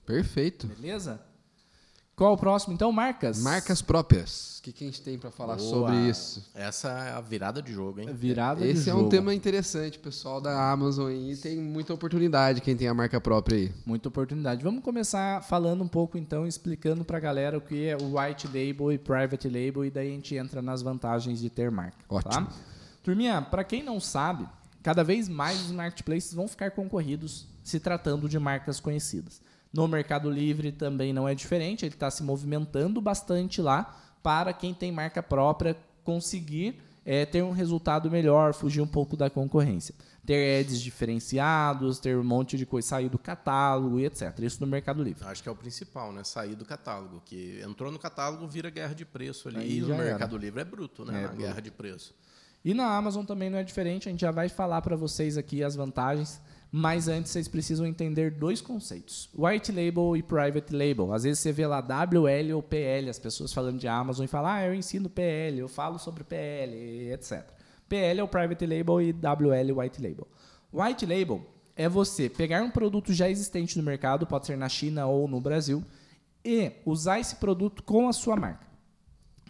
Perfeito. 0.05 0.67
Beleza? 0.67 1.32
Qual 2.15 2.35
o 2.35 2.37
próximo, 2.37 2.75
então? 2.75 2.93
Marcas? 2.93 3.43
Marcas 3.43 3.81
próprias. 3.81 4.59
O 4.59 4.63
que, 4.63 4.73
que 4.73 4.85
a 4.85 4.87
gente 4.87 5.03
tem 5.03 5.19
para 5.19 5.31
falar 5.31 5.57
Boa. 5.57 5.69
sobre 5.69 5.97
isso? 6.09 6.45
Essa 6.55 6.89
é 6.91 7.13
a 7.13 7.21
virada 7.21 7.61
de 7.61 7.73
jogo, 7.73 8.01
hein? 8.01 8.09
Virada 8.13 8.65
Esse 8.65 8.85
de 8.85 8.91
é 8.91 8.93
jogo. 8.93 9.07
um 9.07 9.09
tema 9.09 9.35
interessante, 9.35 9.99
pessoal 9.99 10.41
da 10.41 10.71
Amazon 10.71 11.09
aí 11.09 11.37
tem 11.37 11.57
muita 11.59 11.93
oportunidade 11.93 12.61
quem 12.61 12.77
tem 12.77 12.87
a 12.87 12.95
marca 12.95 13.21
própria 13.21 13.57
aí. 13.57 13.73
Muita 13.85 14.09
oportunidade. 14.09 14.63
Vamos 14.63 14.85
começar 14.85 15.43
falando 15.43 15.83
um 15.83 15.89
pouco 15.89 16.17
então, 16.17 16.47
explicando 16.47 17.05
para 17.05 17.17
a 17.17 17.21
galera 17.21 17.59
o 17.59 17.61
que 17.61 17.87
é 17.87 17.97
o 17.97 18.19
white 18.19 18.47
label 18.47 18.93
e 18.93 18.99
private 18.99 19.49
label 19.49 19.85
e 19.85 19.91
daí 19.91 20.09
a 20.09 20.13
gente 20.13 20.37
entra 20.37 20.63
nas 20.63 20.81
vantagens 20.81 21.41
de 21.41 21.51
ter 21.51 21.71
marca. 21.71 21.97
Tá? 22.09 22.15
Ótimo. 22.15 22.47
Tá? 22.47 22.53
Turminha, 23.03 23.43
para 23.43 23.65
quem 23.65 23.83
não 23.83 23.99
sabe, 23.99 24.47
cada 24.81 25.03
vez 25.03 25.29
mais 25.29 25.61
os 25.63 25.73
marketplaces 25.73 26.35
vão 26.35 26.47
ficar 26.47 26.71
concorridos 26.71 27.49
se 27.65 27.81
tratando 27.81 28.29
de 28.29 28.39
marcas 28.39 28.79
conhecidas. 28.79 29.41
No 29.73 29.89
Mercado 29.89 30.31
Livre 30.31 30.71
também 30.71 31.13
não 31.13 31.27
é 31.27 31.35
diferente, 31.35 31.85
ele 31.85 31.95
está 31.95 32.11
se 32.11 32.23
movimentando 32.23 33.01
bastante 33.01 33.63
lá 33.63 33.97
para 34.23 34.53
quem 34.53 34.75
tem 34.75 34.93
marca 34.93 35.23
própria 35.23 35.77
conseguir 36.05 36.81
é, 37.05 37.25
ter 37.25 37.43
um 37.43 37.51
resultado 37.51 38.11
melhor, 38.11 38.55
fugir 38.55 38.81
um 38.81 38.87
pouco 38.87 39.17
da 39.17 39.29
concorrência. 39.29 39.95
Ter 40.25 40.61
ads 40.61 40.81
diferenciados, 40.81 41.99
ter 41.99 42.17
um 42.17 42.23
monte 42.23 42.57
de 42.57 42.65
coisa, 42.65 42.87
sair 42.87 43.09
do 43.09 43.19
catálogo 43.19 43.99
e 43.99 44.07
etc. 44.07 44.39
Isso 44.39 44.61
no 44.61 44.69
Mercado 44.69 45.03
Livre. 45.03 45.25
Acho 45.27 45.43
que 45.43 45.49
é 45.49 45.53
o 45.53 45.57
principal, 45.57 46.13
né? 46.13 46.23
Sair 46.23 46.55
do 46.55 46.65
catálogo. 46.65 47.21
Que 47.25 47.61
entrou 47.61 47.91
no 47.91 47.99
catálogo, 47.99 48.47
vira 48.47 48.71
guerra 48.71 48.95
de 48.95 49.05
preço 49.05 49.49
ali. 49.49 49.59
Aí 49.59 49.79
e 49.79 49.81
no 49.81 49.97
Mercado. 49.97 50.37
Livre 50.37 50.61
é 50.61 50.65
bruto, 50.65 51.05
né? 51.05 51.25
É, 51.25 51.27
Na 51.27 51.33
guerra 51.33 51.61
de 51.61 51.73
preço. 51.73 52.15
E 52.65 52.73
na 52.73 52.97
Amazon 52.97 53.25
também 53.25 53.51
não 53.51 53.59
é 53.59 53.65
diferente, 53.65 54.09
a 54.09 54.13
gente 54.13 54.21
já 54.21 54.31
vai 54.31 54.49
falar 54.49 54.81
para 54.83 54.95
vocês 54.95 55.37
aqui 55.37 55.65
as 55.65 55.75
vantagens 55.75 56.41
mas 56.75 57.07
antes 57.07 57.31
vocês 57.31 57.47
precisam 57.47 57.85
entender 57.85 58.31
dois 58.31 58.63
conceitos: 58.63 59.29
white 59.37 59.71
label 59.71 60.17
e 60.17 60.23
private 60.23 60.75
label. 60.75 61.13
Às 61.13 61.25
vezes 61.25 61.41
você 61.41 61.53
vê 61.53 61.67
lá 61.67 61.83
WL 61.83 62.55
ou 62.55 62.63
PL, 62.63 63.11
as 63.11 63.19
pessoas 63.19 63.53
falando 63.53 63.79
de 63.79 63.87
Amazon 63.87 64.25
e 64.25 64.29
falam, 64.29 64.51
ah, 64.51 64.65
eu 64.65 64.75
ensino 64.75 65.11
PL, 65.11 65.59
eu 65.59 65.69
falo 65.69 65.99
sobre 65.99 66.25
PL, 66.25 67.13
etc. 67.13 67.47
PL 67.87 68.21
é 68.21 68.25
o 68.25 68.29
private 68.29 68.65
label 68.65 69.03
e 69.03 69.13
WL 69.13 69.79
white 69.79 70.01
label. 70.01 70.27
White 70.73 71.05
label 71.05 71.47
é 71.77 71.91
você 71.91 72.31
pegar 72.31 72.63
um 72.63 72.71
produto 72.71 73.13
já 73.13 73.29
existente 73.29 73.77
no 73.77 73.85
mercado, 73.85 74.27
pode 74.27 74.47
ser 74.47 74.57
na 74.57 74.69
China 74.71 75.07
ou 75.07 75.29
no 75.29 75.43
Brasil, 75.43 75.85
e 76.43 76.73
usar 76.87 77.21
esse 77.21 77.37
produto 77.37 77.83
com 77.83 78.09
a 78.09 78.15
sua 78.15 78.35
marca. 78.35 78.67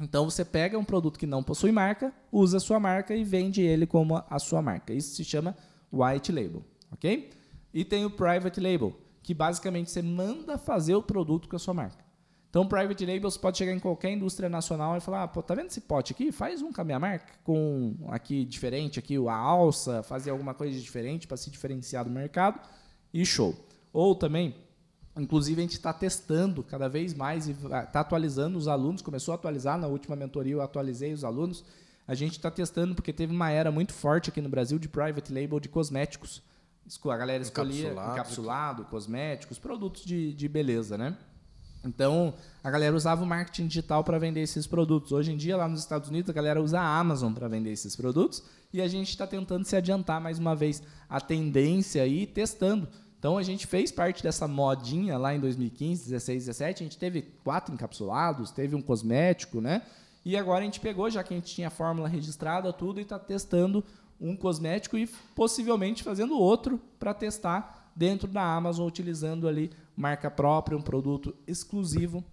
Então 0.00 0.28
você 0.28 0.44
pega 0.44 0.76
um 0.76 0.84
produto 0.84 1.20
que 1.20 1.26
não 1.26 1.44
possui 1.44 1.70
marca, 1.70 2.12
usa 2.32 2.56
a 2.56 2.60
sua 2.60 2.80
marca 2.80 3.14
e 3.14 3.22
vende 3.22 3.62
ele 3.62 3.86
como 3.86 4.20
a 4.28 4.38
sua 4.40 4.60
marca. 4.60 4.92
Isso 4.92 5.14
se 5.14 5.24
chama 5.24 5.56
white 5.92 6.32
label 6.32 6.64
ok? 6.92 7.30
E 7.72 7.84
tem 7.84 8.04
o 8.04 8.10
private 8.10 8.60
label, 8.60 8.96
que 9.22 9.32
basicamente 9.32 9.90
você 9.90 10.02
manda 10.02 10.58
fazer 10.58 10.94
o 10.94 11.02
produto 11.02 11.48
com 11.48 11.56
a 11.56 11.58
sua 11.58 11.74
marca. 11.74 12.02
Então, 12.52 12.66
private 12.66 13.06
label 13.06 13.30
você 13.30 13.38
pode 13.38 13.56
chegar 13.56 13.72
em 13.72 13.78
qualquer 13.78 14.10
indústria 14.10 14.46
nacional 14.46 14.94
e 14.94 15.00
falar, 15.00 15.22
ah, 15.22 15.28
pô, 15.28 15.42
tá 15.42 15.54
vendo 15.54 15.68
esse 15.68 15.80
pote 15.80 16.12
aqui? 16.12 16.30
Faz 16.30 16.60
um 16.60 16.70
com 16.70 16.82
a 16.82 16.84
minha 16.84 17.00
marca, 17.00 17.32
com 17.42 17.96
aqui 18.08 18.44
diferente, 18.44 18.98
aqui 18.98 19.16
a 19.16 19.34
alça, 19.34 20.02
fazer 20.02 20.30
alguma 20.30 20.52
coisa 20.52 20.78
diferente 20.78 21.26
para 21.26 21.38
se 21.38 21.50
diferenciar 21.50 22.04
do 22.04 22.10
mercado 22.10 22.60
e 23.12 23.24
show. 23.24 23.56
Ou 23.90 24.14
também, 24.14 24.54
inclusive 25.16 25.62
a 25.62 25.64
gente 25.64 25.72
está 25.72 25.94
testando 25.94 26.62
cada 26.62 26.90
vez 26.90 27.14
mais 27.14 27.48
e 27.48 27.52
está 27.52 28.00
atualizando 28.00 28.58
os 28.58 28.68
alunos, 28.68 29.00
começou 29.00 29.32
a 29.32 29.36
atualizar 29.36 29.78
na 29.78 29.86
última 29.86 30.14
mentoria, 30.14 30.52
eu 30.52 30.60
atualizei 30.60 31.14
os 31.14 31.24
alunos. 31.24 31.64
A 32.06 32.14
gente 32.14 32.32
está 32.32 32.50
testando 32.50 32.94
porque 32.94 33.14
teve 33.14 33.32
uma 33.32 33.50
era 33.50 33.72
muito 33.72 33.94
forte 33.94 34.28
aqui 34.28 34.42
no 34.42 34.50
Brasil 34.50 34.78
de 34.78 34.90
private 34.90 35.32
label 35.32 35.58
de 35.58 35.70
cosméticos. 35.70 36.42
A 37.04 37.16
galera 37.16 37.42
escolhia 37.42 37.92
encapsulado, 37.92 38.12
encapsulado 38.12 38.84
cosméticos, 38.84 39.58
produtos 39.58 40.04
de, 40.04 40.32
de 40.32 40.48
beleza, 40.48 40.98
né? 40.98 41.16
Então, 41.84 42.34
a 42.62 42.70
galera 42.70 42.94
usava 42.94 43.22
o 43.22 43.26
marketing 43.26 43.66
digital 43.66 44.04
para 44.04 44.18
vender 44.18 44.40
esses 44.40 44.66
produtos. 44.66 45.10
Hoje 45.10 45.32
em 45.32 45.36
dia, 45.36 45.56
lá 45.56 45.66
nos 45.66 45.80
Estados 45.80 46.08
Unidos, 46.08 46.30
a 46.30 46.32
galera 46.32 46.62
usa 46.62 46.80
a 46.80 46.98
Amazon 46.98 47.32
para 47.32 47.48
vender 47.48 47.72
esses 47.72 47.96
produtos 47.96 48.42
e 48.72 48.80
a 48.80 48.86
gente 48.86 49.08
está 49.08 49.26
tentando 49.26 49.64
se 49.64 49.74
adiantar 49.74 50.20
mais 50.20 50.38
uma 50.38 50.54
vez 50.54 50.82
a 51.08 51.20
tendência 51.20 52.02
aí, 52.02 52.26
testando. 52.26 52.88
Então, 53.18 53.36
a 53.36 53.42
gente 53.42 53.66
fez 53.66 53.90
parte 53.90 54.22
dessa 54.22 54.46
modinha 54.48 55.16
lá 55.18 55.34
em 55.34 55.40
2015, 55.40 56.04
16, 56.10 56.46
17. 56.46 56.82
A 56.82 56.86
gente 56.86 56.98
teve 56.98 57.22
quatro 57.44 57.74
encapsulados, 57.74 58.50
teve 58.50 58.74
um 58.74 58.82
cosmético, 58.82 59.60
né? 59.60 59.82
E 60.24 60.36
agora 60.36 60.60
a 60.60 60.64
gente 60.64 60.78
pegou, 60.78 61.10
já 61.10 61.22
que 61.24 61.34
a 61.34 61.36
gente 61.36 61.52
tinha 61.52 61.66
a 61.66 61.70
fórmula 61.70 62.08
registrada, 62.08 62.72
tudo, 62.72 63.00
e 63.00 63.02
está 63.02 63.18
testando 63.18 63.84
um 64.22 64.36
cosmético 64.36 64.96
e 64.96 65.06
possivelmente 65.34 66.02
fazendo 66.02 66.38
outro 66.38 66.80
para 66.98 67.12
testar 67.12 67.90
dentro 67.94 68.28
da 68.28 68.42
Amazon, 68.42 68.86
utilizando 68.86 69.48
ali 69.48 69.70
marca 69.96 70.30
própria, 70.30 70.78
um 70.78 70.82
produto 70.82 71.34
exclusivo 71.46 72.24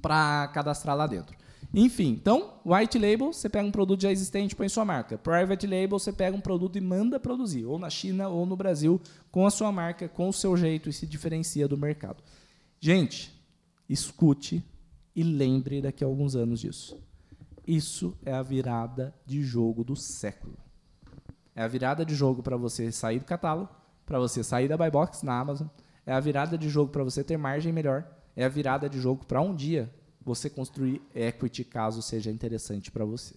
para 0.00 0.48
cadastrar 0.48 0.96
lá 0.96 1.06
dentro. 1.06 1.36
Enfim, 1.74 2.10
então, 2.10 2.54
white 2.64 2.98
label, 2.98 3.32
você 3.32 3.48
pega 3.48 3.66
um 3.66 3.72
produto 3.72 4.02
já 4.02 4.10
existente 4.10 4.52
e 4.52 4.56
põe 4.56 4.68
sua 4.68 4.84
marca. 4.84 5.18
Private 5.18 5.66
label, 5.66 5.98
você 5.98 6.12
pega 6.12 6.36
um 6.36 6.40
produto 6.40 6.78
e 6.78 6.80
manda 6.80 7.18
produzir, 7.18 7.64
ou 7.64 7.78
na 7.78 7.90
China 7.90 8.28
ou 8.28 8.46
no 8.46 8.56
Brasil, 8.56 9.00
com 9.30 9.46
a 9.46 9.50
sua 9.50 9.72
marca, 9.72 10.08
com 10.08 10.28
o 10.28 10.32
seu 10.32 10.56
jeito 10.56 10.88
e 10.88 10.92
se 10.92 11.06
diferencia 11.06 11.66
do 11.66 11.76
mercado. 11.76 12.22
Gente, 12.80 13.32
escute 13.88 14.64
e 15.14 15.22
lembre 15.22 15.82
daqui 15.82 16.04
a 16.04 16.06
alguns 16.06 16.36
anos 16.36 16.60
disso. 16.60 16.96
Isso 17.66 18.16
é 18.24 18.32
a 18.32 18.42
virada 18.42 19.12
de 19.26 19.42
jogo 19.42 19.82
do 19.82 19.96
século. 19.96 20.65
É 21.56 21.62
a 21.62 21.66
virada 21.66 22.04
de 22.04 22.14
jogo 22.14 22.42
para 22.42 22.56
você 22.56 22.92
sair 22.92 23.18
do 23.18 23.24
catálogo, 23.24 23.70
para 24.04 24.18
você 24.18 24.44
sair 24.44 24.68
da 24.68 24.76
buy 24.76 24.90
box 24.90 25.22
na 25.22 25.40
Amazon. 25.40 25.66
É 26.04 26.12
a 26.12 26.20
virada 26.20 26.58
de 26.58 26.68
jogo 26.68 26.92
para 26.92 27.02
você 27.02 27.24
ter 27.24 27.38
margem 27.38 27.72
melhor. 27.72 28.06
É 28.36 28.44
a 28.44 28.48
virada 28.48 28.90
de 28.90 29.00
jogo 29.00 29.24
para 29.24 29.40
um 29.40 29.54
dia 29.54 29.90
você 30.22 30.50
construir 30.50 31.00
equity 31.14 31.64
caso 31.64 32.02
seja 32.02 32.30
interessante 32.30 32.90
para 32.90 33.06
você. 33.06 33.34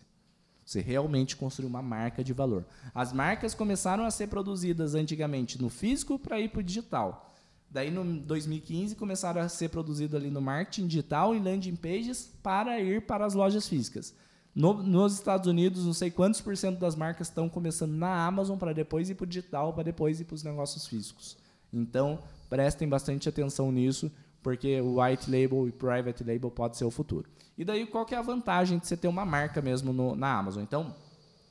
Você 0.65 0.82
realmente 0.82 1.38
construir 1.38 1.67
uma 1.67 1.82
marca 1.82 2.21
de 2.21 2.34
valor. 2.34 2.65
As 2.93 3.13
marcas 3.13 3.55
começaram 3.55 4.03
a 4.03 4.12
ser 4.12 4.27
produzidas 4.27 4.95
antigamente 4.95 5.60
no 5.60 5.69
físico 5.69 6.19
para 6.19 6.41
ir 6.41 6.49
para 6.49 6.60
o 6.60 6.63
digital. 6.63 7.34
Daí, 7.71 7.89
no 7.89 8.03
2015, 8.03 8.95
começaram 8.95 9.41
a 9.41 9.47
ser 9.47 9.69
produzidas 9.69 10.19
ali 10.19 10.29
no 10.29 10.41
marketing 10.41 10.88
digital 10.88 11.34
e 11.34 11.39
landing 11.39 11.75
pages 11.75 12.29
para 12.43 12.82
ir 12.82 13.05
para 13.05 13.25
as 13.25 13.34
lojas 13.34 13.67
físicas. 13.67 14.13
No, 14.55 14.73
nos 14.81 15.13
Estados 15.13 15.47
Unidos, 15.47 15.85
não 15.85 15.93
sei 15.93 16.09
quantos 16.09 16.41
por 16.41 16.55
cento 16.57 16.79
das 16.79 16.95
marcas 16.95 17.27
estão 17.27 17.47
começando 17.47 17.93
na 17.93 18.25
Amazon 18.25 18.57
para 18.57 18.73
depois 18.73 19.09
ir 19.09 19.15
para 19.15 19.23
o 19.23 19.27
digital, 19.27 19.73
para 19.73 19.83
depois 19.83 20.19
ir 20.19 20.25
para 20.25 20.35
os 20.35 20.43
negócios 20.43 20.88
físicos. 20.88 21.38
Então, 21.71 22.19
prestem 22.49 22.88
bastante 22.88 23.29
atenção 23.29 23.71
nisso, 23.71 24.12
porque 24.41 24.81
o 24.81 25.01
white 25.01 25.29
label 25.29 25.67
e 25.67 25.71
private 25.71 26.23
label 26.23 26.49
pode 26.49 26.77
ser 26.77 26.85
o 26.85 26.91
futuro. 26.91 27.29
E 27.57 27.63
daí, 27.63 27.85
qual 27.85 28.05
que 28.05 28.15
é 28.15 28.17
a 28.17 28.21
vantagem 28.21 28.79
de 28.79 28.88
você 28.88 28.97
ter 28.97 29.07
uma 29.07 29.25
marca 29.25 29.62
mesmo 29.62 29.93
no, 29.93 30.15
na 30.15 30.38
Amazon? 30.38 30.63
Então, 30.63 30.95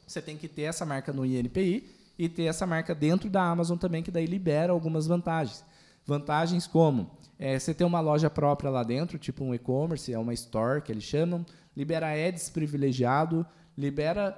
você 0.07 0.21
tem 0.21 0.37
que 0.37 0.49
ter 0.49 0.63
essa 0.63 0.85
marca 0.85 1.13
no 1.13 1.25
INPI 1.25 1.89
e 2.19 2.29
ter 2.29 2.45
essa 2.45 2.67
marca 2.67 2.95
dentro 2.95 3.31
da 3.31 3.43
Amazon 3.43 3.79
também, 3.79 4.03
que 4.03 4.11
daí 4.11 4.27
libera 4.27 4.73
algumas 4.73 5.07
vantagens. 5.07 5.65
Vantagens 6.09 6.67
como 6.67 7.11
é, 7.39 7.59
você 7.59 7.75
ter 7.75 7.85
uma 7.85 8.01
loja 8.01 8.31
própria 8.31 8.71
lá 8.71 8.83
dentro, 8.83 9.19
tipo 9.19 9.45
um 9.45 9.55
e-commerce, 9.55 10.11
é 10.11 10.19
uma 10.19 10.33
store 10.33 10.81
que 10.81 10.91
eles 10.91 11.05
chamam, 11.05 11.45
libera 11.77 12.09
ads 12.09 12.49
privilegiado, 12.49 13.47
libera 13.79 14.37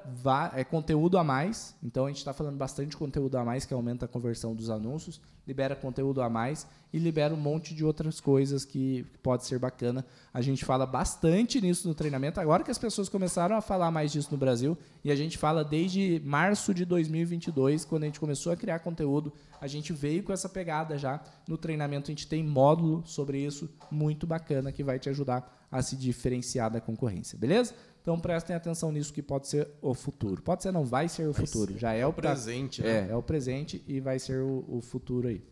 é, 0.55 0.62
conteúdo 0.62 1.16
a 1.16 1.24
mais. 1.24 1.74
Então 1.83 2.05
a 2.05 2.09
gente 2.09 2.18
está 2.18 2.35
falando 2.35 2.59
bastante 2.59 2.94
conteúdo 2.94 3.38
a 3.38 3.44
mais 3.44 3.64
que 3.64 3.72
aumenta 3.72 4.05
a 4.05 4.09
conversão 4.09 4.55
dos 4.55 4.68
anúncios, 4.68 5.18
libera 5.48 5.74
conteúdo 5.74 6.20
a 6.20 6.29
mais 6.29 6.66
e 6.92 6.98
libera 6.98 7.33
um 7.33 7.38
monte 7.38 7.74
de 7.74 7.83
outras 7.83 8.20
coisas 8.20 8.66
que 8.66 9.07
pode 9.22 9.46
ser 9.46 9.59
bacana. 9.59 10.05
A 10.35 10.42
gente 10.42 10.62
fala 10.62 10.85
bastante 10.85 11.59
nisso 11.59 11.88
no 11.88 11.94
treinamento, 11.94 12.38
agora 12.38 12.62
que 12.62 12.70
as 12.70 12.76
pessoas 12.76 13.09
começaram 13.09 13.57
a 13.57 13.62
falar 13.62 13.90
mais 13.90 14.12
disso 14.12 14.29
no 14.31 14.37
Brasil, 14.37 14.76
e 15.03 15.11
a 15.11 15.16
gente 15.16 15.38
fala 15.38 15.64
desde 15.64 16.20
março 16.22 16.74
de 16.74 16.85
2022, 16.85 17.87
quando 17.87 18.03
a 18.03 18.07
gente 18.07 18.20
começou 18.20 18.53
a 18.53 18.57
criar 18.57 18.81
conteúdo, 18.81 19.33
a 19.59 19.66
gente 19.66 19.92
veio 19.92 20.22
com 20.22 20.33
essa 20.33 20.48
pegada 20.48 20.98
já. 20.98 21.22
No 21.48 21.57
treinamento 21.57 22.11
a 22.11 22.12
gente 22.12 22.26
tem 22.26 22.44
módulo 22.44 23.03
sobre 23.07 23.38
isso, 23.38 23.70
muito 23.90 24.26
bacana, 24.26 24.70
que 24.70 24.85
vai 24.85 24.98
te 24.98 25.09
ajudar 25.09 25.59
a 25.70 25.81
se 25.83 25.96
diferenciar 25.96 26.70
da 26.70 26.81
concorrência, 26.81 27.38
beleza? 27.38 27.74
Então 28.03 28.19
prestem 28.19 28.57
atenção 28.57 28.91
nisso 28.91 29.13
que 29.13 29.23
pode 29.23 29.47
ser 29.47 29.69
o 29.83 29.93
futuro. 29.95 30.41
Pode 30.43 30.63
ser, 30.63 30.73
não 30.73 30.85
vai 30.85 31.09
ser 31.09 31.29
o 31.29 31.33
vai 31.33 31.47
futuro. 31.47 31.73
Ser. 31.75 31.79
Já 31.79 31.93
é, 31.93 32.01
é 32.01 32.07
o 32.07 32.13
presente, 32.13 32.83
tá, 32.83 32.89
né? 32.89 33.09
É, 33.09 33.13
é 33.13 33.17
o 33.17 33.23
presente 33.23 33.85
e 33.87 34.01
vai 34.01 34.19
ser 34.19 34.41
o, 34.41 34.65
o 34.69 34.81
futuro 34.81 35.29
aí. 35.29 35.43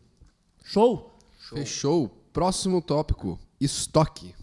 Show? 0.65 1.15
Show? 1.39 1.59
Fechou. 1.59 2.09
Próximo 2.33 2.81
tópico: 2.81 3.39
estoque. 3.61 4.35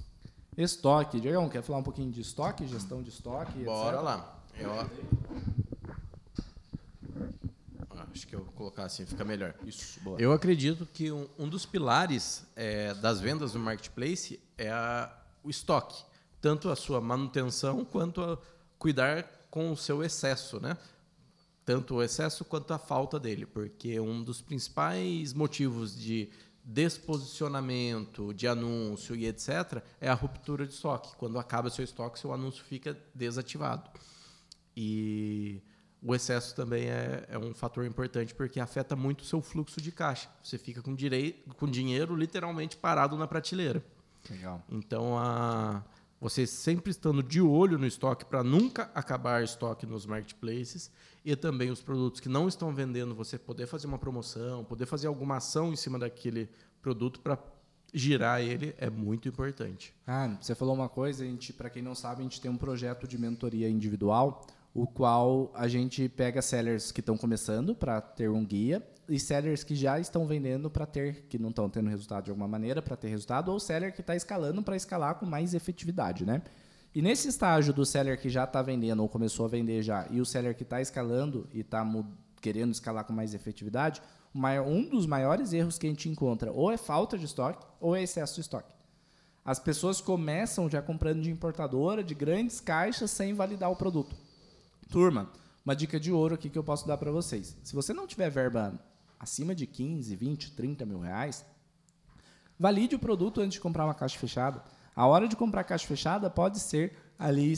Estoque. 0.56 1.20
Diegão, 1.20 1.50
quer 1.50 1.64
falar 1.64 1.80
um 1.80 1.84
pouquinho 1.84 2.12
de 2.12 2.22
estoque, 2.22 2.68
gestão 2.68 3.02
de 3.02 3.10
estoque? 3.10 3.64
Bora 3.64 3.96
etc? 3.96 4.06
lá. 4.06 4.44
Eu... 4.58 4.72
Ah, 4.72 4.90
acho 8.14 8.28
que 8.28 8.36
eu 8.36 8.44
vou 8.44 8.54
colocar 8.54 8.86
assim, 8.86 9.06
fica 9.06 9.26
melhor. 9.26 9.54
Isso, 9.66 10.00
boa. 10.02 10.20
Eu 10.20 10.32
acredito 10.32 10.86
que 10.86 11.12
um, 11.12 11.28
um 11.38 11.50
dos 11.50 11.66
pilares 11.66 12.46
é, 12.56 12.94
das 12.94 13.20
vendas 13.20 13.54
no 13.54 13.60
marketplace 13.60 14.40
é 14.58 14.70
a, 14.70 15.12
o 15.44 15.50
estoque 15.50 16.04
tanto 16.46 16.70
a 16.70 16.76
sua 16.76 17.02
manutenção 17.02 17.84
quanto 17.84 18.22
a 18.22 18.38
cuidar 18.78 19.24
com 19.50 19.72
o 19.72 19.76
seu 19.76 20.04
excesso, 20.04 20.60
né? 20.60 20.78
Tanto 21.66 21.96
o 21.96 22.04
excesso 22.04 22.46
quanto 22.46 22.72
a 22.72 22.78
falta 22.78 23.20
dele, 23.20 23.48
porque 23.48 24.00
um 24.00 24.24
dos 24.24 24.42
principais 24.42 25.34
motivos 25.34 26.00
de 26.00 26.30
desposicionamento, 26.64 28.32
de 28.32 28.48
anúncio 28.48 29.16
e 29.16 29.26
etc., 29.26 29.82
é 30.00 30.08
a 30.08 30.14
ruptura 30.14 30.68
de 30.68 30.74
estoque. 30.74 31.16
Quando 31.18 31.40
acaba 31.40 31.72
seu 31.72 31.84
estoque, 31.84 32.20
seu 32.20 32.32
anúncio 32.32 32.64
fica 32.64 32.96
desativado. 33.16 33.90
E 34.78 35.64
o 36.00 36.14
excesso 36.14 36.56
também 36.56 36.84
é, 36.84 37.26
é, 37.28 37.40
um 37.40 37.56
fator 37.56 37.88
importante 37.88 38.36
porque 38.36 38.60
afeta 38.60 38.96
muito 38.96 39.22
o 39.22 39.26
seu 39.26 39.42
fluxo 39.42 39.82
de 39.82 39.92
caixa. 39.92 40.30
Você 40.44 40.60
fica 40.60 40.84
com, 40.84 40.94
direito, 40.94 41.56
com 41.56 41.66
dinheiro 41.66 42.16
literalmente 42.16 42.78
parado 42.78 43.18
na 43.18 43.28
prateleira. 43.28 43.84
Legal. 44.30 44.64
Então, 44.70 45.18
a, 45.18 45.84
você 46.20 46.48
sempre 46.48 46.92
estando 46.92 47.22
de 47.22 47.42
olho 47.42 47.78
no 47.78 47.86
estoque 47.86 48.26
para 48.26 48.44
nunca 48.44 48.90
acabar 48.96 49.44
estoque 49.44 49.86
nos 49.86 50.06
marketplaces 50.06 50.90
e 51.24 51.36
também 51.36 51.70
os 51.70 51.82
produtos 51.82 52.20
que 52.20 52.30
não 52.30 52.48
estão 52.48 52.74
vendendo, 52.74 53.14
você 53.14 53.38
poder 53.38 53.68
fazer 53.68 53.88
uma 53.88 53.98
promoção, 53.98 54.64
poder 54.64 54.86
fazer 54.86 55.08
alguma 55.08 55.38
ação 55.38 55.74
em 55.74 55.76
cima 55.76 56.00
daquele 56.00 56.50
produto 56.82 57.20
para 57.20 57.38
girar 57.94 58.42
ele 58.42 58.76
é 58.78 58.90
muito 58.90 59.28
importante. 59.28 59.94
Ah, 60.06 60.38
você 60.40 60.54
falou 60.54 60.76
uma 60.76 60.90
coisa, 60.90 61.24
a 61.24 61.28
gente, 61.28 61.54
para 61.54 61.70
quem 61.70 61.82
não 61.82 61.96
sabe, 61.96 62.20
a 62.20 62.24
gente 62.24 62.42
tem 62.42 62.52
um 62.52 62.58
projeto 62.58 63.08
de 63.08 63.18
mentoria 63.18 63.70
individual, 63.70 64.46
o 64.76 64.86
qual 64.86 65.50
a 65.56 65.70
gente 65.70 66.10
pega 66.10 66.42
sellers 66.42 66.92
que 66.92 67.00
estão 67.00 67.16
começando 67.16 67.74
para 67.74 68.02
ter 68.02 68.30
um 68.30 68.46
guia 68.46 68.86
e 69.08 69.18
sellers 69.18 69.64
que 69.64 69.74
já 69.74 69.98
estão 70.02 70.28
vendendo 70.28 70.70
para 70.70 70.86
ter, 70.86 71.28
que 71.30 71.40
não 71.40 71.48
estão 71.48 71.70
tendo 71.70 71.90
resultado 71.90 72.26
de 72.26 72.30
alguma 72.30 72.48
maneira, 72.48 72.82
para 72.82 72.98
ter 72.98 73.08
resultado, 73.08 73.54
ou 73.54 73.58
seller 73.58 73.94
que 73.94 74.02
está 74.02 74.18
escalando 74.18 74.62
para 74.62 74.76
escalar 74.76 75.16
com 75.16 75.26
mais 75.26 75.54
efetividade, 75.54 76.26
né? 76.26 76.42
E 76.94 77.02
nesse 77.02 77.30
estágio 77.30 77.74
do 77.74 77.86
seller 77.86 78.20
que 78.20 78.28
já 78.28 78.44
está 78.44 78.62
vendendo 78.62 79.02
ou 79.02 79.08
começou 79.08 79.46
a 79.46 79.50
vender 79.50 79.82
já, 79.82 80.08
e 80.12 80.20
o 80.20 80.26
seller 80.26 80.54
que 80.54 80.64
está 80.64 80.82
escalando 80.82 81.48
e 81.54 81.62
está 81.62 81.90
querendo 82.42 82.74
escalar 82.74 83.06
com 83.06 83.14
mais 83.14 83.34
efetividade, 83.34 84.02
um 84.34 84.90
dos 84.90 85.06
maiores 85.06 85.54
erros 85.54 85.78
que 85.78 85.88
a 85.88 85.90
gente 85.90 86.10
encontra 86.10 86.52
ou 86.52 86.70
é 86.70 86.76
falta 86.76 87.18
de 87.18 87.24
estoque 87.24 87.66
ou 87.80 87.96
é 87.96 88.04
excesso 88.04 88.36
de 88.36 88.42
estoque. 88.42 88.76
As 89.46 89.58
pessoas 89.58 90.02
começam 90.02 90.70
já 90.70 90.82
comprando 90.82 91.22
de 91.22 91.32
importadora, 91.32 92.04
de 92.04 92.14
grandes 92.14 92.60
caixas, 92.60 93.10
sem 93.12 93.34
validar 93.34 93.72
o 93.72 93.76
produto. 93.78 94.25
Turma, 94.90 95.30
uma 95.66 95.76
dica 95.76 96.00
de 96.00 96.12
ouro 96.12 96.36
aqui 96.36 96.50
que 96.50 96.58
eu 96.58 96.64
posso 96.64 96.88
dar 96.88 96.98
para 96.98 97.12
vocês. 97.12 97.58
Se 97.64 97.74
você 97.76 97.94
não 97.94 98.06
tiver 98.08 98.30
verba 98.30 98.80
acima 99.20 99.56
de 99.56 99.66
15, 99.66 100.16
20, 100.16 100.52
30 100.52 100.86
mil 100.86 101.00
reais, 101.00 101.46
valide 102.60 102.96
o 102.96 103.00
produto 103.00 103.42
antes 103.42 103.54
de 103.54 103.60
comprar 103.60 103.86
uma 103.86 103.94
caixa 103.94 104.18
fechada. 104.18 104.64
A 104.96 105.06
hora 105.08 105.28
de 105.28 105.36
comprar 105.36 105.64
caixa 105.64 105.88
fechada 105.88 106.30
pode 106.30 106.60
ser 106.60 106.96
ali 107.18 107.54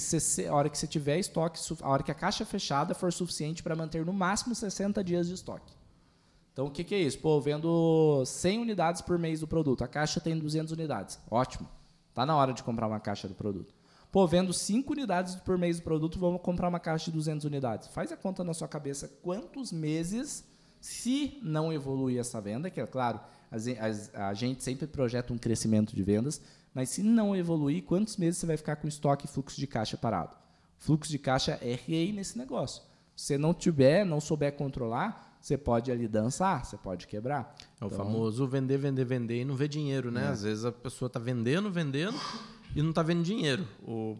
a 0.48 0.54
hora 0.54 0.70
que 0.70 0.78
você 0.78 0.88
tiver 0.88 1.20
estoque, 1.20 1.60
a 1.82 1.90
hora 1.90 2.04
que 2.04 2.12
a 2.12 2.16
caixa 2.16 2.46
fechada 2.46 2.94
for 2.94 3.12
suficiente 3.12 3.62
para 3.62 3.76
manter 3.76 4.06
no 4.06 4.14
máximo 4.14 4.56
60 4.56 5.04
dias 5.04 5.28
de 5.28 5.34
estoque. 5.34 5.74
Então, 6.54 6.66
o 6.66 6.72
que, 6.72 6.84
que 6.84 6.96
é 6.96 7.00
isso? 7.00 7.20
Pô, 7.20 7.40
vendo 7.40 8.24
100 8.26 8.60
unidades 8.60 9.02
por 9.02 9.20
mês 9.20 9.42
do 9.42 9.48
produto. 9.48 9.84
A 9.84 9.88
caixa 9.88 10.20
tem 10.20 10.36
200 10.40 10.72
unidades. 10.72 11.20
Ótimo. 11.30 11.70
Está 12.10 12.26
na 12.26 12.36
hora 12.36 12.52
de 12.52 12.64
comprar 12.64 12.88
uma 12.88 13.00
caixa 13.00 13.28
do 13.28 13.36
produto. 13.36 13.76
Pô, 14.12 14.26
vendo 14.26 14.54
5 14.54 14.94
unidades 14.94 15.36
por 15.36 15.58
mês 15.58 15.78
do 15.78 15.84
produto, 15.84 16.18
vamos 16.18 16.42
comprar 16.42 16.70
uma 16.70 16.80
caixa 16.80 17.06
de 17.06 17.18
200 17.18 17.46
unidades. 17.46 17.88
Faz 17.90 18.12
a 18.12 18.18
conta 18.18 18.44
na 18.44 18.54
sua 18.54 18.68
cabeça 18.68 19.08
quantos 19.22 19.72
meses 19.72 20.44
se 20.80 21.38
não 21.42 21.74
evoluir 21.74 22.20
essa 22.20 22.40
venda, 22.40 22.70
que 22.70 22.80
é 22.80 22.86
claro, 22.88 23.20
a 24.14 24.34
gente 24.34 24.64
sempre 24.64 24.88
projeta 24.88 25.34
um 25.34 25.38
crescimento 25.38 25.96
de 25.96 26.04
vendas, 26.04 26.42
mas 26.74 26.90
se 26.90 27.04
não 27.04 27.36
evoluir, 27.36 27.84
quantos 27.84 28.18
meses 28.18 28.40
você 28.40 28.46
vai 28.46 28.58
ficar 28.58 28.76
com 28.78 28.88
estoque 28.88 29.26
e 29.26 29.28
fluxo 29.28 29.60
de 29.60 29.68
caixa 29.68 29.98
parado? 29.98 30.36
Fluxo 30.78 31.12
de 31.12 31.18
caixa 31.18 31.60
é 31.62 31.74
rei 31.74 32.12
nesse 32.12 32.38
negócio. 32.38 32.84
Se 33.16 33.26
você 33.26 33.38
não 33.38 33.54
tiver, 33.54 34.06
não 34.06 34.22
souber 34.22 34.54
controlar, 34.54 35.38
você 35.42 35.58
pode 35.58 35.92
ali 35.92 36.08
dançar, 36.08 36.64
você 36.64 36.78
pode 36.78 37.08
quebrar. 37.08 37.56
É 37.82 37.84
o 37.84 37.88
então, 37.88 37.98
famoso 37.98 38.48
vender, 38.48 38.78
vender, 38.78 39.06
vender 39.06 39.42
e 39.42 39.46
não 39.46 39.56
ver 39.56 39.68
dinheiro, 39.68 40.12
né? 40.12 40.26
É. 40.26 40.28
Às 40.28 40.44
vezes 40.44 40.66
a 40.66 40.72
pessoa 40.72 41.08
está 41.08 41.20
vendendo, 41.20 41.72
vendendo 41.72 42.18
e 42.76 42.82
não 42.82 42.90
está 42.90 43.02
vendo 43.04 43.24
dinheiro. 43.24 43.68
O 43.82 44.18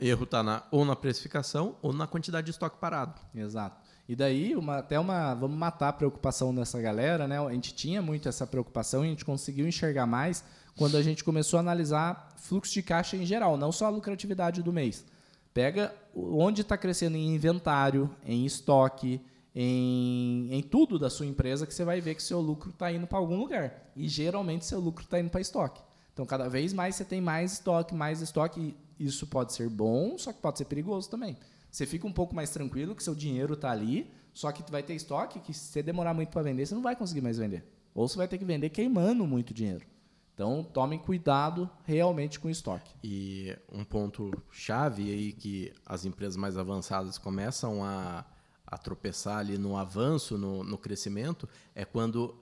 erro 0.00 0.24
está 0.24 0.66
ou 0.70 0.84
na 0.84 0.94
precificação 0.94 1.76
ou 1.82 1.92
na 1.92 2.06
quantidade 2.06 2.46
de 2.46 2.50
estoque 2.52 2.78
parado. 2.78 3.20
Exato. 3.34 3.88
E 4.08 4.16
daí, 4.16 4.56
uma, 4.56 4.78
até 4.78 4.98
uma. 4.98 5.34
Vamos 5.34 5.58
matar 5.58 5.88
a 5.88 5.92
preocupação 5.92 6.54
dessa 6.54 6.80
galera, 6.80 7.28
né? 7.28 7.38
A 7.38 7.52
gente 7.52 7.74
tinha 7.74 8.00
muito 8.00 8.28
essa 8.28 8.46
preocupação 8.46 9.04
e 9.04 9.08
a 9.08 9.10
gente 9.10 9.24
conseguiu 9.24 9.68
enxergar 9.68 10.06
mais 10.06 10.42
quando 10.76 10.96
a 10.96 11.02
gente 11.02 11.22
começou 11.22 11.58
a 11.58 11.60
analisar 11.60 12.34
fluxo 12.36 12.72
de 12.72 12.82
caixa 12.82 13.16
em 13.16 13.26
geral, 13.26 13.56
não 13.58 13.70
só 13.70 13.86
a 13.86 13.90
lucratividade 13.90 14.62
do 14.62 14.72
mês. 14.72 15.04
Pega 15.52 15.94
onde 16.14 16.62
está 16.62 16.78
crescendo 16.78 17.16
em 17.16 17.34
inventário, 17.34 18.08
em 18.24 18.46
estoque, 18.46 19.20
em, 19.54 20.48
em 20.52 20.62
tudo 20.62 20.98
da 20.98 21.10
sua 21.10 21.26
empresa, 21.26 21.66
que 21.66 21.74
você 21.74 21.84
vai 21.84 22.00
ver 22.00 22.14
que 22.14 22.22
seu 22.22 22.40
lucro 22.40 22.70
está 22.70 22.92
indo 22.92 23.06
para 23.06 23.18
algum 23.18 23.36
lugar. 23.36 23.90
E 23.96 24.08
geralmente 24.08 24.64
seu 24.64 24.78
lucro 24.78 25.04
está 25.04 25.18
indo 25.18 25.30
para 25.30 25.40
estoque. 25.40 25.82
Então, 26.18 26.26
cada 26.26 26.48
vez 26.48 26.72
mais 26.72 26.96
você 26.96 27.04
tem 27.04 27.20
mais 27.20 27.52
estoque, 27.52 27.94
mais 27.94 28.20
estoque. 28.20 28.76
Isso 28.98 29.24
pode 29.28 29.52
ser 29.52 29.68
bom, 29.68 30.18
só 30.18 30.32
que 30.32 30.42
pode 30.42 30.58
ser 30.58 30.64
perigoso 30.64 31.08
também. 31.08 31.36
Você 31.70 31.86
fica 31.86 32.08
um 32.08 32.12
pouco 32.12 32.34
mais 32.34 32.50
tranquilo 32.50 32.92
que 32.96 33.04
seu 33.04 33.14
dinheiro 33.14 33.54
está 33.54 33.70
ali, 33.70 34.10
só 34.34 34.50
que 34.50 34.68
vai 34.68 34.82
ter 34.82 34.94
estoque 34.94 35.38
que 35.38 35.54
se 35.54 35.66
você 35.66 35.80
demorar 35.80 36.12
muito 36.12 36.30
para 36.30 36.42
vender, 36.42 36.66
você 36.66 36.74
não 36.74 36.82
vai 36.82 36.96
conseguir 36.96 37.20
mais 37.20 37.38
vender. 37.38 37.64
Ou 37.94 38.08
você 38.08 38.16
vai 38.16 38.26
ter 38.26 38.36
que 38.36 38.44
vender 38.44 38.70
queimando 38.70 39.24
muito 39.28 39.54
dinheiro. 39.54 39.86
Então, 40.34 40.64
tomem 40.64 40.98
cuidado 40.98 41.70
realmente 41.84 42.40
com 42.40 42.48
o 42.48 42.50
estoque. 42.50 42.92
E 43.00 43.56
um 43.72 43.84
ponto 43.84 44.32
chave 44.50 45.12
aí 45.12 45.32
que 45.32 45.72
as 45.86 46.04
empresas 46.04 46.36
mais 46.36 46.58
avançadas 46.58 47.16
começam 47.16 47.84
a, 47.84 48.24
a 48.66 48.76
tropeçar 48.76 49.38
ali 49.38 49.56
no 49.56 49.76
avanço, 49.76 50.36
no, 50.36 50.64
no 50.64 50.78
crescimento, 50.78 51.48
é 51.76 51.84
quando 51.84 52.36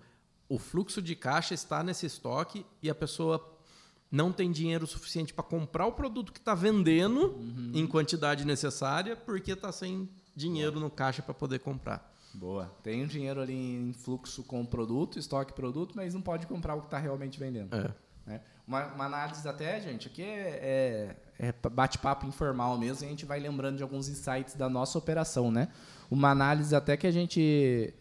o 0.48 0.58
fluxo 0.58 1.02
de 1.02 1.14
caixa 1.14 1.52
está 1.52 1.82
nesse 1.82 2.06
estoque 2.06 2.64
e 2.82 2.88
a 2.88 2.94
pessoa 2.94 3.52
não 4.10 4.32
tem 4.32 4.50
dinheiro 4.50 4.86
suficiente 4.86 5.34
para 5.34 5.44
comprar 5.44 5.86
o 5.86 5.92
produto 5.92 6.32
que 6.32 6.38
está 6.38 6.54
vendendo 6.54 7.34
uhum. 7.36 7.72
em 7.74 7.86
quantidade 7.86 8.44
necessária, 8.44 9.16
porque 9.16 9.52
está 9.52 9.72
sem 9.72 10.08
dinheiro 10.34 10.72
Boa. 10.72 10.84
no 10.84 10.90
caixa 10.90 11.22
para 11.22 11.34
poder 11.34 11.60
comprar. 11.60 12.14
Boa. 12.34 12.70
Tem 12.82 13.02
um 13.02 13.06
dinheiro 13.06 13.40
ali 13.40 13.54
em 13.54 13.92
fluxo 13.92 14.42
com 14.44 14.60
o 14.60 14.66
produto, 14.66 15.18
estoque 15.18 15.54
produto, 15.54 15.94
mas 15.96 16.12
não 16.12 16.20
pode 16.20 16.46
comprar 16.46 16.74
o 16.74 16.80
que 16.80 16.86
está 16.86 16.98
realmente 16.98 17.38
vendendo. 17.38 17.74
É. 17.74 17.94
Né? 18.26 18.40
Uma, 18.66 18.86
uma, 18.86 19.04
análise 19.06 19.46
até, 19.48 19.80
gente, 19.80 20.08
aqui 20.08 20.22
é, 20.22 21.16
é, 21.38 21.48
é 21.48 21.68
bate-papo 21.70 22.26
informal 22.26 22.76
mesmo, 22.76 23.04
e 23.04 23.06
a 23.06 23.10
gente 23.10 23.24
vai 23.24 23.40
lembrando 23.40 23.76
de 23.76 23.82
alguns 23.82 24.08
insights 24.08 24.54
da 24.54 24.68
nossa 24.68 24.98
operação, 24.98 25.50
né? 25.50 25.68
Uma 26.10 26.30
análise 26.30 26.74
até 26.74 26.96
que 26.96 27.06
a 27.06 27.10
gente 27.10 27.94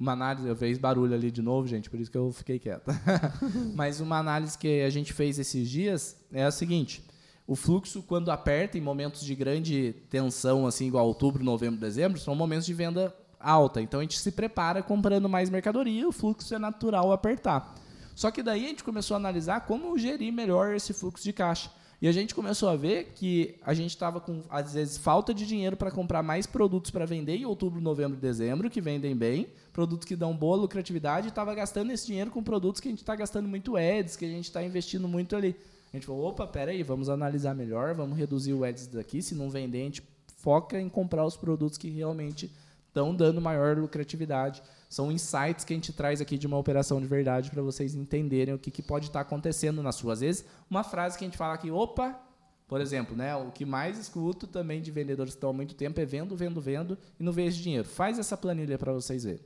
uma 0.00 0.12
análise, 0.12 0.48
eu 0.48 0.56
fiz 0.56 0.78
barulho 0.78 1.14
ali 1.14 1.30
de 1.30 1.42
novo, 1.42 1.68
gente, 1.68 1.90
por 1.90 2.00
isso 2.00 2.10
que 2.10 2.16
eu 2.16 2.32
fiquei 2.32 2.58
quieto. 2.58 2.90
Mas 3.76 4.00
uma 4.00 4.16
análise 4.16 4.56
que 4.56 4.80
a 4.80 4.88
gente 4.88 5.12
fez 5.12 5.38
esses 5.38 5.68
dias 5.68 6.16
é 6.32 6.42
a 6.42 6.50
seguinte: 6.50 7.04
o 7.46 7.54
fluxo, 7.54 8.02
quando 8.02 8.30
aperta 8.30 8.78
em 8.78 8.80
momentos 8.80 9.22
de 9.22 9.34
grande 9.34 9.94
tensão, 10.08 10.66
assim, 10.66 10.86
igual 10.86 11.06
outubro, 11.06 11.44
novembro, 11.44 11.78
dezembro, 11.78 12.18
são 12.18 12.34
momentos 12.34 12.64
de 12.64 12.72
venda 12.72 13.14
alta. 13.38 13.82
Então 13.82 14.00
a 14.00 14.02
gente 14.02 14.18
se 14.18 14.32
prepara 14.32 14.82
comprando 14.82 15.28
mais 15.28 15.50
mercadoria, 15.50 16.08
o 16.08 16.12
fluxo 16.12 16.54
é 16.54 16.58
natural 16.58 17.12
apertar. 17.12 17.74
Só 18.14 18.30
que 18.30 18.42
daí 18.42 18.64
a 18.64 18.68
gente 18.68 18.82
começou 18.82 19.14
a 19.14 19.18
analisar 19.18 19.66
como 19.66 19.98
gerir 19.98 20.32
melhor 20.32 20.74
esse 20.74 20.94
fluxo 20.94 21.24
de 21.24 21.32
caixa. 21.32 21.70
E 22.02 22.08
a 22.08 22.12
gente 22.12 22.34
começou 22.34 22.70
a 22.70 22.76
ver 22.76 23.12
que 23.14 23.56
a 23.60 23.74
gente 23.74 23.90
estava 23.90 24.20
com, 24.20 24.42
às 24.48 24.72
vezes, 24.72 24.96
falta 24.96 25.34
de 25.34 25.46
dinheiro 25.46 25.76
para 25.76 25.90
comprar 25.90 26.22
mais 26.22 26.46
produtos 26.46 26.90
para 26.90 27.04
vender 27.04 27.36
em 27.36 27.44
outubro, 27.44 27.78
novembro 27.78 28.16
e 28.16 28.20
dezembro, 28.20 28.70
que 28.70 28.80
vendem 28.80 29.14
bem, 29.14 29.48
produtos 29.70 30.06
que 30.06 30.16
dão 30.16 30.34
boa 30.34 30.56
lucratividade, 30.56 31.26
e 31.26 31.28
estava 31.28 31.54
gastando 31.54 31.90
esse 31.90 32.06
dinheiro 32.06 32.30
com 32.30 32.42
produtos 32.42 32.80
que 32.80 32.88
a 32.88 32.90
gente 32.90 33.02
está 33.02 33.14
gastando 33.14 33.46
muito 33.46 33.76
ads, 33.76 34.16
que 34.16 34.24
a 34.24 34.28
gente 34.28 34.44
está 34.44 34.64
investindo 34.64 35.06
muito 35.06 35.36
ali. 35.36 35.54
A 35.92 35.96
gente 35.96 36.06
falou, 36.06 36.28
opa, 36.28 36.46
peraí, 36.46 36.82
vamos 36.82 37.10
analisar 37.10 37.54
melhor, 37.54 37.94
vamos 37.94 38.16
reduzir 38.16 38.54
o 38.54 38.64
ads 38.64 38.86
daqui, 38.86 39.20
se 39.20 39.34
não 39.34 39.50
vender, 39.50 39.82
a 39.82 39.84
gente 39.84 40.02
foca 40.38 40.80
em 40.80 40.88
comprar 40.88 41.26
os 41.26 41.36
produtos 41.36 41.76
que 41.76 41.90
realmente 41.90 42.50
estão 42.88 43.14
dando 43.14 43.42
maior 43.42 43.76
lucratividade. 43.76 44.62
São 44.90 45.12
insights 45.12 45.64
que 45.64 45.72
a 45.72 45.76
gente 45.76 45.92
traz 45.92 46.20
aqui 46.20 46.36
de 46.36 46.48
uma 46.48 46.58
operação 46.58 47.00
de 47.00 47.06
verdade 47.06 47.48
para 47.48 47.62
vocês 47.62 47.94
entenderem 47.94 48.52
o 48.52 48.58
que, 48.58 48.72
que 48.72 48.82
pode 48.82 49.06
estar 49.06 49.20
tá 49.20 49.22
acontecendo 49.22 49.84
na 49.84 49.92
sua. 49.92 50.14
Às 50.14 50.20
vezes, 50.20 50.44
uma 50.68 50.82
frase 50.82 51.16
que 51.16 51.24
a 51.24 51.28
gente 51.28 51.38
fala 51.38 51.54
aqui, 51.54 51.70
opa, 51.70 52.20
por 52.66 52.80
exemplo, 52.80 53.16
né, 53.16 53.36
o 53.36 53.52
que 53.52 53.64
mais 53.64 54.00
escuto 54.00 54.48
também 54.48 54.82
de 54.82 54.90
vendedores 54.90 55.34
que 55.34 55.36
estão 55.36 55.50
há 55.50 55.52
muito 55.52 55.76
tempo 55.76 56.00
é 56.00 56.04
vendo, 56.04 56.36
vendo, 56.36 56.60
vendo 56.60 56.98
e 57.20 57.22
não 57.22 57.32
vejo 57.32 57.62
dinheiro. 57.62 57.86
Faz 57.86 58.18
essa 58.18 58.36
planilha 58.36 58.76
para 58.76 58.92
vocês 58.92 59.22
verem. 59.22 59.44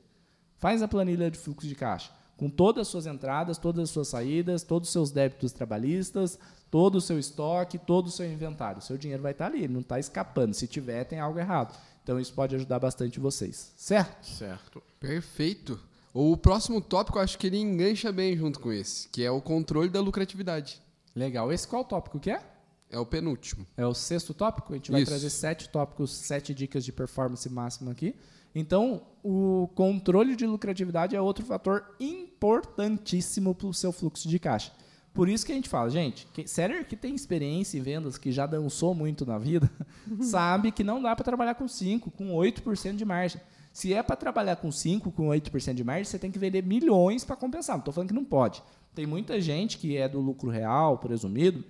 Faz 0.57 0.81
a 0.81 0.87
planilha 0.87 1.29
de 1.29 1.37
fluxo 1.37 1.67
de 1.67 1.75
caixa, 1.75 2.11
com 2.35 2.49
todas 2.49 2.81
as 2.81 2.87
suas 2.87 3.05
entradas, 3.05 3.59
todas 3.59 3.83
as 3.83 3.89
suas 3.91 4.07
saídas, 4.07 4.63
todos 4.63 4.89
os 4.89 4.93
seus 4.93 5.11
débitos 5.11 5.51
trabalhistas, 5.51 6.39
todo 6.71 6.95
o 6.95 7.01
seu 7.01 7.19
estoque, 7.19 7.77
todo 7.77 8.07
o 8.07 8.11
seu 8.11 8.25
inventário. 8.25 8.79
O 8.79 8.81
seu 8.81 8.97
dinheiro 8.97 9.21
vai 9.21 9.33
estar 9.33 9.51
tá 9.51 9.55
ali, 9.55 9.67
não 9.67 9.81
está 9.81 9.99
escapando. 9.99 10.55
Se 10.55 10.67
tiver, 10.67 11.03
tem 11.03 11.19
algo 11.19 11.37
errado. 11.37 11.77
Então 12.05 12.19
isso 12.19 12.31
pode 12.35 12.55
ajudar 12.55 12.77
bastante 12.77 13.19
vocês, 13.19 13.73
certo? 13.75 14.27
Certo. 14.27 14.83
Perfeito. 14.99 15.79
O 16.13 16.37
próximo 16.37 16.79
tópico, 16.79 17.17
eu 17.17 17.23
acho 17.23 17.35
que 17.35 17.47
ele 17.47 17.57
engancha 17.57 18.11
bem 18.11 18.37
junto 18.37 18.59
com 18.59 18.71
esse, 18.71 19.09
que 19.09 19.23
é 19.23 19.31
o 19.31 19.41
controle 19.41 19.89
da 19.89 19.99
lucratividade. 19.99 20.79
Legal. 21.15 21.51
Esse 21.51 21.67
qual 21.67 21.83
tópico 21.83 22.19
que 22.19 22.29
é? 22.29 22.43
É 22.91 22.99
o 22.99 23.07
penúltimo. 23.07 23.65
É 23.75 23.87
o 23.87 23.95
sexto 23.95 24.35
tópico? 24.35 24.71
A 24.71 24.75
gente 24.75 24.91
vai 24.91 25.01
Isso. 25.01 25.09
trazer 25.09 25.31
sete 25.31 25.67
tópicos, 25.67 26.11
sete 26.11 26.53
dicas 26.53 26.85
de 26.85 26.91
performance 26.91 27.49
máxima 27.49 27.91
aqui. 27.91 28.15
Então, 28.53 29.01
o 29.23 29.67
controle 29.73 30.35
de 30.35 30.45
lucratividade 30.45 31.15
é 31.15 31.19
outro 31.19 31.43
fator 31.43 31.95
importantíssimo 31.99 33.55
para 33.55 33.65
o 33.65 33.73
seu 33.73 33.91
fluxo 33.91 34.29
de 34.29 34.37
caixa. 34.37 34.71
Por 35.15 35.29
isso 35.29 35.45
que 35.45 35.53
a 35.53 35.55
gente 35.55 35.69
fala, 35.69 35.89
gente, 35.89 36.27
que, 36.33 36.45
seller 36.45 36.85
que 36.85 36.97
tem 36.97 37.15
experiência 37.15 37.77
em 37.77 37.81
vendas, 37.81 38.17
que 38.17 38.33
já 38.33 38.45
dançou 38.45 38.93
muito 38.93 39.25
na 39.25 39.37
vida, 39.37 39.71
sabe 40.19 40.73
que 40.73 40.83
não 40.83 41.01
dá 41.01 41.15
para 41.15 41.23
trabalhar 41.23 41.55
com 41.55 41.69
5, 41.69 42.11
com 42.11 42.33
8% 42.33 42.97
de 42.97 43.05
margem. 43.05 43.39
Se 43.71 43.93
é 43.93 44.03
para 44.03 44.17
trabalhar 44.17 44.57
com 44.57 44.69
5, 44.69 45.09
com 45.13 45.27
8% 45.27 45.73
de 45.73 45.85
margem, 45.85 46.03
você 46.03 46.19
tem 46.19 46.29
que 46.29 46.37
vender 46.37 46.61
milhões 46.63 47.23
para 47.23 47.37
compensar. 47.37 47.77
Não 47.77 47.79
estou 47.79 47.93
falando 47.93 48.09
que 48.09 48.13
não 48.13 48.25
pode. 48.25 48.61
Tem 48.93 49.05
muita 49.05 49.39
gente 49.39 49.77
que 49.77 49.95
é 49.95 50.09
do 50.09 50.19
lucro 50.19 50.49
real, 50.49 50.97
presumido, 50.97 51.63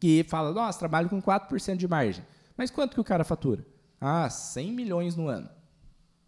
que 0.00 0.24
fala, 0.24 0.50
nossa, 0.50 0.78
trabalho 0.78 1.10
com 1.10 1.20
4% 1.20 1.76
de 1.76 1.86
margem. 1.86 2.24
Mas 2.56 2.70
quanto 2.70 2.94
que 2.94 3.00
o 3.00 3.04
cara 3.04 3.22
fatura? 3.22 3.66
Ah, 4.00 4.30
100 4.30 4.72
milhões 4.72 5.14
no 5.14 5.28
ano. 5.28 5.48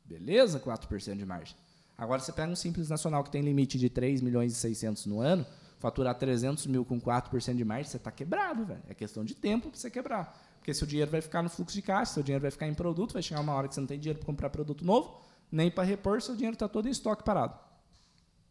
Beleza, 0.05 0.61
4% 0.61 1.17
de 1.17 1.25
margem. 1.25 1.57
Agora 1.97 2.21
você 2.21 2.33
pega 2.33 2.53
um 2.53 2.57
simples 2.57 2.91
nacional 2.91 3.25
que 3.25 3.31
tem 3.31 3.41
limite 3.41 3.79
de 3.79 3.89
3 3.89 4.21
milhões 4.21 4.53
e 4.53 4.57
600 4.57 5.07
no 5.07 5.21
ano, 5.21 5.47
faturar 5.85 6.15
300 6.15 6.67
mil 6.67 6.83
com 6.83 6.99
4% 6.99 7.55
de 7.55 7.63
margem, 7.63 7.91
você 7.91 7.99
está 7.99 8.11
quebrado, 8.11 8.65
velho. 8.65 8.81
É 8.89 8.95
questão 8.95 9.23
de 9.23 9.35
tempo 9.35 9.69
para 9.69 9.79
você 9.79 9.91
quebrar. 9.91 10.35
Porque 10.57 10.73
seu 10.73 10.87
dinheiro 10.87 11.11
vai 11.11 11.21
ficar 11.21 11.43
no 11.43 11.51
fluxo 11.51 11.75
de 11.75 11.83
caixa, 11.83 12.15
seu 12.15 12.23
dinheiro 12.23 12.41
vai 12.41 12.51
ficar 12.51 12.67
em 12.67 12.73
produto, 12.73 13.13
vai 13.13 13.23
chegar 13.23 13.43
uma 13.43 13.53
hora 13.53 13.69
que 13.69 13.75
você 13.75 13.81
não 13.81 13.87
tem 13.87 13.99
dinheiro 13.99 14.19
para 14.19 14.25
comprar 14.25 14.49
produto 14.49 14.83
novo, 14.83 15.21
nem 15.53 15.71
para 15.71 15.85
repor, 15.85 16.23
seu 16.23 16.35
dinheiro 16.35 16.55
está 16.55 16.67
todo 16.67 16.89
em 16.89 16.91
estoque 16.91 17.23
parado. 17.23 17.59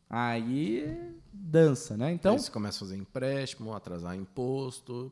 Aí 0.07 1.17
dança, 1.33 1.97
né? 1.97 2.11
Então. 2.11 2.33
Aí 2.33 2.39
você 2.39 2.51
começa 2.51 2.77
a 2.77 2.79
fazer 2.81 2.97
empréstimo, 2.97 3.73
atrasar 3.73 4.15
imposto, 4.15 5.11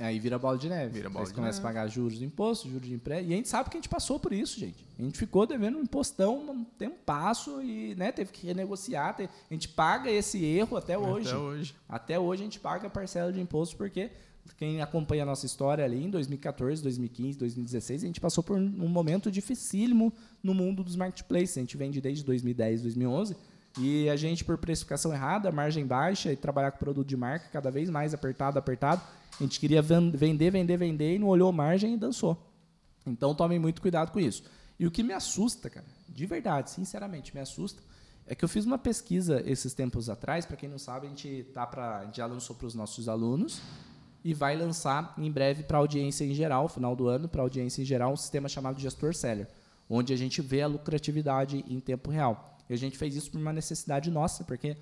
Aí 0.00 0.18
vira 0.18 0.38
bola 0.38 0.56
de 0.56 0.68
neve. 0.68 0.94
Vira 0.94 1.10
bola 1.10 1.22
Aí 1.22 1.26
você 1.26 1.32
de 1.32 1.36
começa 1.36 1.58
neve. 1.58 1.68
a 1.68 1.70
pagar 1.70 1.88
juros 1.88 2.18
do 2.18 2.24
imposto, 2.24 2.68
juros 2.68 2.88
de 2.88 2.94
empréstimo. 2.94 3.30
E 3.30 3.34
a 3.34 3.36
gente 3.36 3.48
sabe 3.48 3.68
que 3.68 3.76
a 3.76 3.80
gente 3.80 3.88
passou 3.88 4.18
por 4.18 4.32
isso, 4.32 4.58
gente. 4.58 4.84
A 4.98 5.02
gente 5.02 5.18
ficou 5.18 5.46
devendo 5.46 5.78
um 5.78 5.82
impostão 5.82 6.66
um 6.80 6.90
passo 6.90 7.62
e 7.62 7.94
né, 7.96 8.10
teve 8.10 8.32
que 8.32 8.46
renegociar. 8.46 9.16
A 9.20 9.52
gente 9.52 9.68
paga 9.68 10.10
esse 10.10 10.42
erro 10.42 10.76
até 10.76 10.96
hoje. 10.96 11.28
Até 11.28 11.38
hoje. 11.38 11.74
Até 11.88 12.18
hoje 12.18 12.42
a 12.42 12.44
gente 12.44 12.58
paga 12.58 12.86
a 12.86 12.90
parcela 12.90 13.32
de 13.32 13.40
imposto 13.40 13.76
porque 13.76 14.10
quem 14.56 14.80
acompanha 14.80 15.22
a 15.22 15.26
nossa 15.26 15.46
história 15.46 15.84
ali 15.84 16.04
em 16.04 16.10
2014, 16.10 16.82
2015, 16.82 17.38
2016, 17.38 18.02
a 18.02 18.06
gente 18.06 18.20
passou 18.20 18.42
por 18.42 18.56
um 18.56 18.88
momento 18.88 19.30
dificílimo 19.30 20.12
no 20.42 20.54
mundo 20.54 20.82
dos 20.82 20.96
marketplaces. 20.96 21.58
A 21.58 21.60
gente 21.60 21.76
vende 21.76 22.00
desde 22.00 22.24
2010, 22.24 22.82
2011 22.82 23.36
e 23.78 24.08
a 24.08 24.16
gente, 24.16 24.44
por 24.44 24.58
precificação 24.58 25.12
errada, 25.12 25.52
margem 25.52 25.86
baixa 25.86 26.32
e 26.32 26.36
trabalhar 26.36 26.72
com 26.72 26.78
produto 26.78 27.06
de 27.06 27.16
marca 27.16 27.48
cada 27.52 27.70
vez 27.70 27.88
mais 27.88 28.12
apertado, 28.12 28.58
apertado, 28.58 29.00
a 29.38 29.42
gente 29.42 29.60
queria 29.60 29.80
vender, 29.80 30.50
vender, 30.50 30.76
vender 30.76 31.14
e 31.14 31.18
não 31.18 31.28
olhou 31.28 31.52
margem 31.52 31.94
e 31.94 31.96
dançou. 31.96 32.36
Então 33.06 33.34
tomem 33.34 33.58
muito 33.58 33.80
cuidado 33.80 34.10
com 34.10 34.20
isso. 34.20 34.42
E 34.78 34.86
o 34.86 34.90
que 34.90 35.02
me 35.02 35.12
assusta, 35.12 35.70
cara, 35.70 35.86
de 36.08 36.26
verdade, 36.26 36.70
sinceramente, 36.70 37.34
me 37.34 37.40
assusta, 37.40 37.80
é 38.26 38.34
que 38.34 38.44
eu 38.44 38.48
fiz 38.48 38.64
uma 38.64 38.78
pesquisa 38.78 39.42
esses 39.44 39.74
tempos 39.74 40.08
atrás, 40.08 40.46
para 40.46 40.56
quem 40.56 40.68
não 40.68 40.78
sabe, 40.78 41.06
a 41.06 41.10
gente, 41.10 41.44
tá 41.52 41.66
pra, 41.66 41.98
a 41.98 42.04
gente 42.04 42.16
já 42.16 42.26
lançou 42.26 42.54
para 42.56 42.66
os 42.66 42.74
nossos 42.74 43.08
alunos 43.08 43.60
e 44.24 44.34
vai 44.34 44.56
lançar 44.56 45.14
em 45.18 45.30
breve 45.30 45.62
para 45.62 45.78
a 45.78 45.80
audiência 45.80 46.24
em 46.24 46.34
geral, 46.34 46.68
final 46.68 46.94
do 46.94 47.08
ano, 47.08 47.28
para 47.28 47.40
a 47.40 47.44
audiência 47.44 47.82
em 47.82 47.84
geral, 47.84 48.12
um 48.12 48.16
sistema 48.16 48.48
chamado 48.48 48.78
Gestor 48.80 49.14
Seller, 49.14 49.48
onde 49.88 50.12
a 50.12 50.16
gente 50.16 50.40
vê 50.40 50.62
a 50.62 50.66
lucratividade 50.66 51.64
em 51.68 51.80
tempo 51.80 52.10
real. 52.10 52.58
E 52.70 52.72
a 52.72 52.76
gente 52.76 52.96
fez 52.96 53.16
isso 53.16 53.32
por 53.32 53.40
uma 53.40 53.52
necessidade 53.52 54.12
nossa, 54.12 54.44
porque 54.44 54.76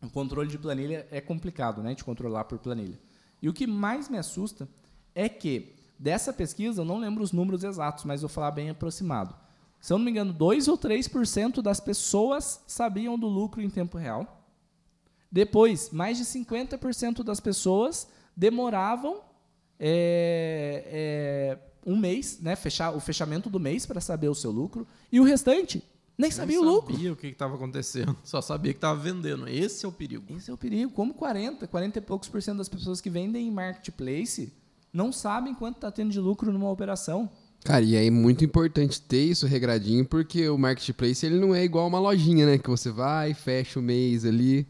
o 0.00 0.08
controle 0.08 0.48
de 0.48 0.56
planilha 0.56 1.04
é 1.10 1.20
complicado, 1.20 1.82
né, 1.82 1.92
de 1.92 2.04
controlar 2.04 2.44
por 2.44 2.56
planilha. 2.60 2.96
E 3.42 3.48
o 3.48 3.52
que 3.52 3.66
mais 3.66 4.08
me 4.08 4.16
assusta 4.16 4.68
é 5.12 5.28
que 5.28 5.74
dessa 5.98 6.32
pesquisa, 6.32 6.82
eu 6.82 6.84
não 6.84 6.98
lembro 6.98 7.24
os 7.24 7.32
números 7.32 7.64
exatos, 7.64 8.04
mas 8.04 8.20
vou 8.20 8.28
falar 8.28 8.52
bem 8.52 8.70
aproximado. 8.70 9.34
Se 9.80 9.92
eu 9.92 9.98
não 9.98 10.04
me 10.04 10.12
engano, 10.12 10.32
2 10.32 10.68
ou 10.68 10.78
3% 10.78 11.60
das 11.60 11.80
pessoas 11.80 12.62
sabiam 12.64 13.18
do 13.18 13.26
lucro 13.26 13.60
em 13.60 13.68
tempo 13.68 13.98
real. 13.98 14.46
Depois, 15.32 15.90
mais 15.90 16.16
de 16.16 16.24
50% 16.24 17.24
das 17.24 17.40
pessoas 17.40 18.06
demoravam 18.36 19.20
é, 19.80 20.84
é, 20.86 21.58
um 21.84 21.96
mês, 21.96 22.38
né, 22.40 22.54
fechar 22.54 22.94
o 22.94 23.00
fechamento 23.00 23.50
do 23.50 23.58
mês 23.58 23.84
para 23.84 24.00
saber 24.00 24.28
o 24.28 24.34
seu 24.34 24.52
lucro. 24.52 24.86
E 25.10 25.18
o 25.18 25.24
restante 25.24 25.82
nem 26.20 26.30
sabia 26.30 26.58
Nem 26.58 26.66
o 26.66 26.70
lucro. 26.70 26.92
sabia 26.92 27.12
o 27.12 27.16
que 27.16 27.28
estava 27.28 27.54
acontecendo. 27.54 28.14
Só 28.22 28.42
sabia 28.42 28.72
que 28.72 28.76
estava 28.76 29.00
vendendo. 29.00 29.48
Esse 29.48 29.86
é 29.86 29.88
o 29.88 29.92
perigo. 29.92 30.36
Esse 30.36 30.50
é 30.50 30.54
o 30.54 30.56
perigo. 30.56 30.92
Como 30.92 31.14
40, 31.14 31.66
40 31.66 31.98
e 31.98 32.02
poucos 32.02 32.28
por 32.28 32.42
cento 32.42 32.58
das 32.58 32.68
pessoas 32.68 33.00
que 33.00 33.08
vendem 33.08 33.48
em 33.48 33.50
marketplace 33.50 34.52
não 34.92 35.12
sabem 35.12 35.54
quanto 35.54 35.76
está 35.76 35.90
tendo 35.90 36.10
de 36.10 36.20
lucro 36.20 36.52
numa 36.52 36.70
operação. 36.70 37.30
Cara, 37.64 37.82
e 37.82 37.94
é 37.94 38.10
muito 38.10 38.44
importante 38.44 39.00
ter 39.00 39.24
isso 39.24 39.46
regradinho, 39.46 40.04
porque 40.04 40.48
o 40.48 40.58
marketplace 40.58 41.24
ele 41.24 41.38
não 41.38 41.54
é 41.54 41.64
igual 41.64 41.86
uma 41.86 41.98
lojinha, 41.98 42.44
né? 42.44 42.58
Que 42.58 42.68
você 42.68 42.90
vai, 42.90 43.32
fecha 43.32 43.78
o 43.78 43.82
mês 43.82 44.24
ali. 44.24 44.66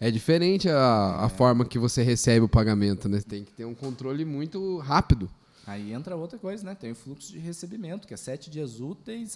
É 0.00 0.10
diferente 0.10 0.68
a, 0.68 1.22
a 1.22 1.26
é. 1.26 1.28
forma 1.28 1.64
que 1.64 1.78
você 1.78 2.02
recebe 2.02 2.44
o 2.44 2.48
pagamento, 2.48 3.08
né? 3.08 3.20
Tem 3.20 3.44
que 3.44 3.52
ter 3.52 3.64
um 3.64 3.74
controle 3.74 4.24
muito 4.24 4.78
rápido. 4.78 5.28
Aí 5.68 5.92
entra 5.92 6.16
outra 6.16 6.38
coisa, 6.38 6.64
né? 6.64 6.74
Tem 6.74 6.92
o 6.92 6.94
fluxo 6.94 7.30
de 7.30 7.38
recebimento, 7.38 8.08
que 8.08 8.14
é 8.14 8.16
sete 8.16 8.48
dias 8.48 8.80
úteis, 8.80 9.34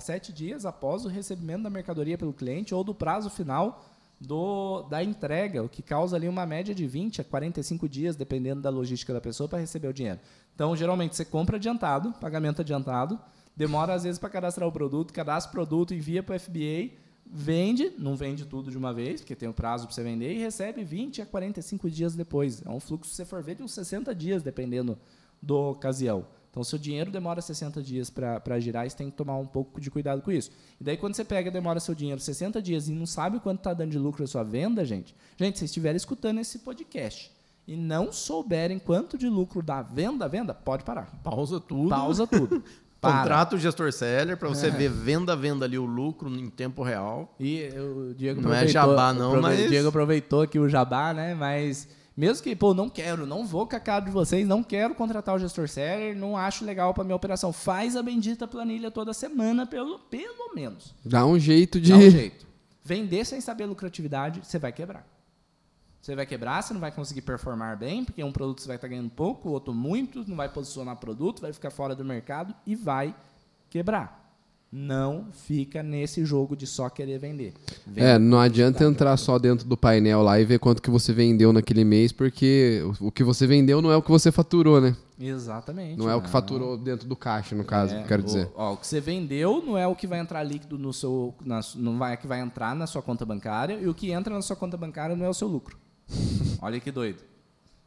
sete 0.00 0.32
dias 0.32 0.64
após 0.64 1.04
o 1.04 1.08
recebimento 1.08 1.64
da 1.64 1.68
mercadoria 1.68 2.16
pelo 2.16 2.32
cliente 2.32 2.74
ou 2.74 2.82
do 2.82 2.94
prazo 2.94 3.28
final 3.28 3.84
do, 4.18 4.84
da 4.84 5.04
entrega, 5.04 5.62
o 5.62 5.68
que 5.68 5.82
causa 5.82 6.16
ali 6.16 6.26
uma 6.26 6.46
média 6.46 6.74
de 6.74 6.86
20 6.86 7.20
a 7.20 7.24
45 7.24 7.86
dias, 7.86 8.16
dependendo 8.16 8.62
da 8.62 8.70
logística 8.70 9.12
da 9.12 9.20
pessoa, 9.20 9.46
para 9.46 9.58
receber 9.58 9.88
o 9.88 9.92
dinheiro. 9.92 10.20
Então, 10.54 10.74
geralmente, 10.74 11.16
você 11.16 11.24
compra 11.24 11.56
adiantado, 11.58 12.14
pagamento 12.14 12.62
adiantado, 12.62 13.20
demora 13.54 13.92
às 13.92 14.04
vezes 14.04 14.18
para 14.18 14.30
cadastrar 14.30 14.66
o 14.66 14.72
produto, 14.72 15.12
cadastra 15.12 15.50
o 15.50 15.52
produto, 15.52 15.92
envia 15.92 16.22
para 16.22 16.36
o 16.36 16.40
FBA, 16.40 16.92
vende, 17.26 17.92
não 17.98 18.16
vende 18.16 18.46
tudo 18.46 18.70
de 18.70 18.78
uma 18.78 18.94
vez, 18.94 19.20
porque 19.20 19.36
tem 19.36 19.50
o 19.50 19.52
prazo 19.52 19.86
para 19.86 19.94
você 19.94 20.02
vender, 20.02 20.32
e 20.32 20.38
recebe 20.38 20.82
20 20.82 21.20
a 21.20 21.26
45 21.26 21.90
dias 21.90 22.14
depois. 22.14 22.64
É 22.64 22.70
um 22.70 22.80
fluxo, 22.80 23.10
se 23.10 23.16
você 23.16 23.26
for 23.26 23.42
ver, 23.42 23.56
de 23.56 23.62
uns 23.62 23.74
60 23.74 24.14
dias, 24.14 24.42
dependendo 24.42 24.98
do 25.44 25.70
ocasião. 25.70 26.26
Então, 26.50 26.62
se 26.62 26.74
o 26.76 26.78
dinheiro 26.78 27.10
demora 27.10 27.40
60 27.40 27.82
dias 27.82 28.08
para 28.08 28.60
girar, 28.60 28.88
você 28.88 28.96
tem 28.96 29.10
que 29.10 29.16
tomar 29.16 29.36
um 29.36 29.46
pouco 29.46 29.80
de 29.80 29.90
cuidado 29.90 30.22
com 30.22 30.30
isso. 30.30 30.52
E 30.80 30.84
daí, 30.84 30.96
quando 30.96 31.16
você 31.16 31.24
pega 31.24 31.50
demora 31.50 31.80
seu 31.80 31.96
dinheiro 31.96 32.20
60 32.20 32.62
dias 32.62 32.88
e 32.88 32.92
não 32.92 33.06
sabe 33.06 33.40
quanto 33.40 33.58
está 33.58 33.74
dando 33.74 33.90
de 33.90 33.98
lucro 33.98 34.22
a 34.22 34.26
sua 34.26 34.44
venda, 34.44 34.84
gente, 34.84 35.16
gente, 35.36 35.58
se 35.58 35.64
estiverem 35.64 35.96
escutando 35.96 36.38
esse 36.38 36.60
podcast 36.60 37.32
e 37.66 37.76
não 37.76 38.12
souberem 38.12 38.78
quanto 38.78 39.18
de 39.18 39.28
lucro 39.28 39.62
dá 39.62 39.82
venda, 39.82 40.28
venda, 40.28 40.54
pode 40.54 40.84
parar. 40.84 41.10
Pausa 41.24 41.58
tudo. 41.58 41.88
Pausa 41.88 42.24
tudo. 42.24 42.62
Contrata 43.00 43.56
o 43.56 43.58
gestor 43.58 43.92
seller 43.92 44.36
para 44.36 44.48
você 44.48 44.68
é. 44.68 44.70
ver 44.70 44.88
venda 44.88 45.36
venda 45.36 45.64
ali 45.64 45.76
o 45.76 45.84
lucro 45.84 46.28
em 46.28 46.48
tempo 46.48 46.82
real. 46.82 47.34
E 47.38 47.68
o 47.76 48.14
Diego 48.14 48.40
não 48.40 48.54
é 48.54 48.66
jabá 48.66 49.12
não, 49.12 49.40
mas 49.42 49.66
o 49.66 49.68
Diego 49.68 49.88
aproveitou 49.88 50.42
aqui 50.42 50.58
o 50.58 50.68
jabá, 50.68 51.12
né? 51.12 51.34
Mas 51.34 51.88
mesmo 52.16 52.44
que, 52.44 52.54
pô, 52.54 52.72
não 52.72 52.88
quero, 52.88 53.26
não 53.26 53.44
vou 53.44 53.66
com 53.66 53.74
a 53.74 53.80
cara 53.80 54.04
de 54.04 54.10
vocês, 54.10 54.46
não 54.46 54.62
quero 54.62 54.94
contratar 54.94 55.34
o 55.34 55.38
gestor 55.38 55.68
seller, 55.68 56.16
não 56.16 56.36
acho 56.36 56.64
legal 56.64 56.94
para 56.94 57.02
minha 57.02 57.16
operação. 57.16 57.52
Faz 57.52 57.96
a 57.96 58.02
bendita 58.02 58.46
planilha 58.46 58.90
toda 58.90 59.12
semana, 59.12 59.66
pelo, 59.66 59.98
pelo 59.98 60.54
menos. 60.54 60.94
Dá 61.04 61.26
um 61.26 61.38
jeito 61.38 61.80
de. 61.80 61.90
Dá 61.90 61.98
um 61.98 62.10
jeito. 62.10 62.46
Vender 62.84 63.24
sem 63.24 63.40
saber 63.40 63.66
lucratividade, 63.66 64.40
você 64.44 64.58
vai 64.58 64.72
quebrar. 64.72 65.04
Você 66.00 66.14
vai 66.14 66.26
quebrar, 66.26 66.62
você 66.62 66.74
não 66.74 66.80
vai 66.80 66.92
conseguir 66.92 67.22
performar 67.22 67.78
bem, 67.78 68.04
porque 68.04 68.22
um 68.22 68.30
produto 68.30 68.60
você 68.60 68.68
vai 68.68 68.76
estar 68.76 68.86
ganhando 68.86 69.08
pouco, 69.08 69.48
o 69.48 69.52
outro 69.52 69.72
muito, 69.72 70.22
não 70.28 70.36
vai 70.36 70.50
posicionar 70.50 70.96
produto, 70.96 71.40
vai 71.40 71.52
ficar 71.52 71.70
fora 71.70 71.96
do 71.96 72.04
mercado 72.04 72.54
e 72.66 72.76
vai 72.76 73.14
quebrar. 73.70 74.23
Não 74.76 75.28
fica 75.30 75.84
nesse 75.84 76.24
jogo 76.24 76.56
de 76.56 76.66
só 76.66 76.88
querer 76.88 77.16
vender. 77.16 77.54
Vende 77.86 78.00
É, 78.00 78.18
não 78.18 78.40
adianta 78.40 78.82
entrar 78.82 79.16
só 79.16 79.38
dentro 79.38 79.68
do 79.68 79.76
painel 79.76 80.20
lá 80.20 80.40
e 80.40 80.44
ver 80.44 80.58
quanto 80.58 80.82
que 80.82 80.90
você 80.90 81.12
vendeu 81.12 81.52
naquele 81.52 81.84
mês, 81.84 82.10
porque 82.10 82.82
o 83.00 83.12
que 83.12 83.22
você 83.22 83.46
vendeu 83.46 83.80
não 83.80 83.92
é 83.92 83.96
o 83.96 84.02
que 84.02 84.10
você 84.10 84.32
faturou, 84.32 84.80
né? 84.80 84.96
Exatamente. 85.16 85.96
Não 85.96 86.10
é 86.10 86.16
o 86.16 86.20
que 86.20 86.28
faturou 86.28 86.76
dentro 86.76 87.06
do 87.06 87.14
caixa, 87.14 87.54
no 87.54 87.62
caso, 87.62 87.94
É, 87.94 88.02
quero 88.02 88.22
o- 88.22 88.26
dizer. 88.26 88.50
ó, 88.56 88.72
o 88.72 88.76
que 88.76 88.84
você 88.84 89.00
vendeu 89.00 89.62
não 89.64 89.78
é 89.78 89.86
o 89.86 89.94
que 89.94 90.08
vai 90.08 90.18
entrar 90.18 90.42
líquido 90.42 90.76
no 90.76 90.92
seu. 90.92 91.32
Na, 91.44 91.60
não 91.76 91.96
vai, 91.96 92.14
é 92.14 92.16
que 92.16 92.26
vai 92.26 92.40
entrar 92.40 92.74
na 92.74 92.88
sua 92.88 93.00
conta 93.00 93.24
bancária 93.24 93.74
e 93.80 93.86
o 93.86 93.94
que 93.94 94.10
entra 94.10 94.34
na 94.34 94.42
sua 94.42 94.56
conta 94.56 94.76
bancária 94.76 95.14
não 95.14 95.24
é 95.24 95.28
o 95.28 95.34
seu 95.34 95.46
lucro. 95.46 95.78
Olha 96.60 96.80
que 96.80 96.90
doido. 96.90 97.22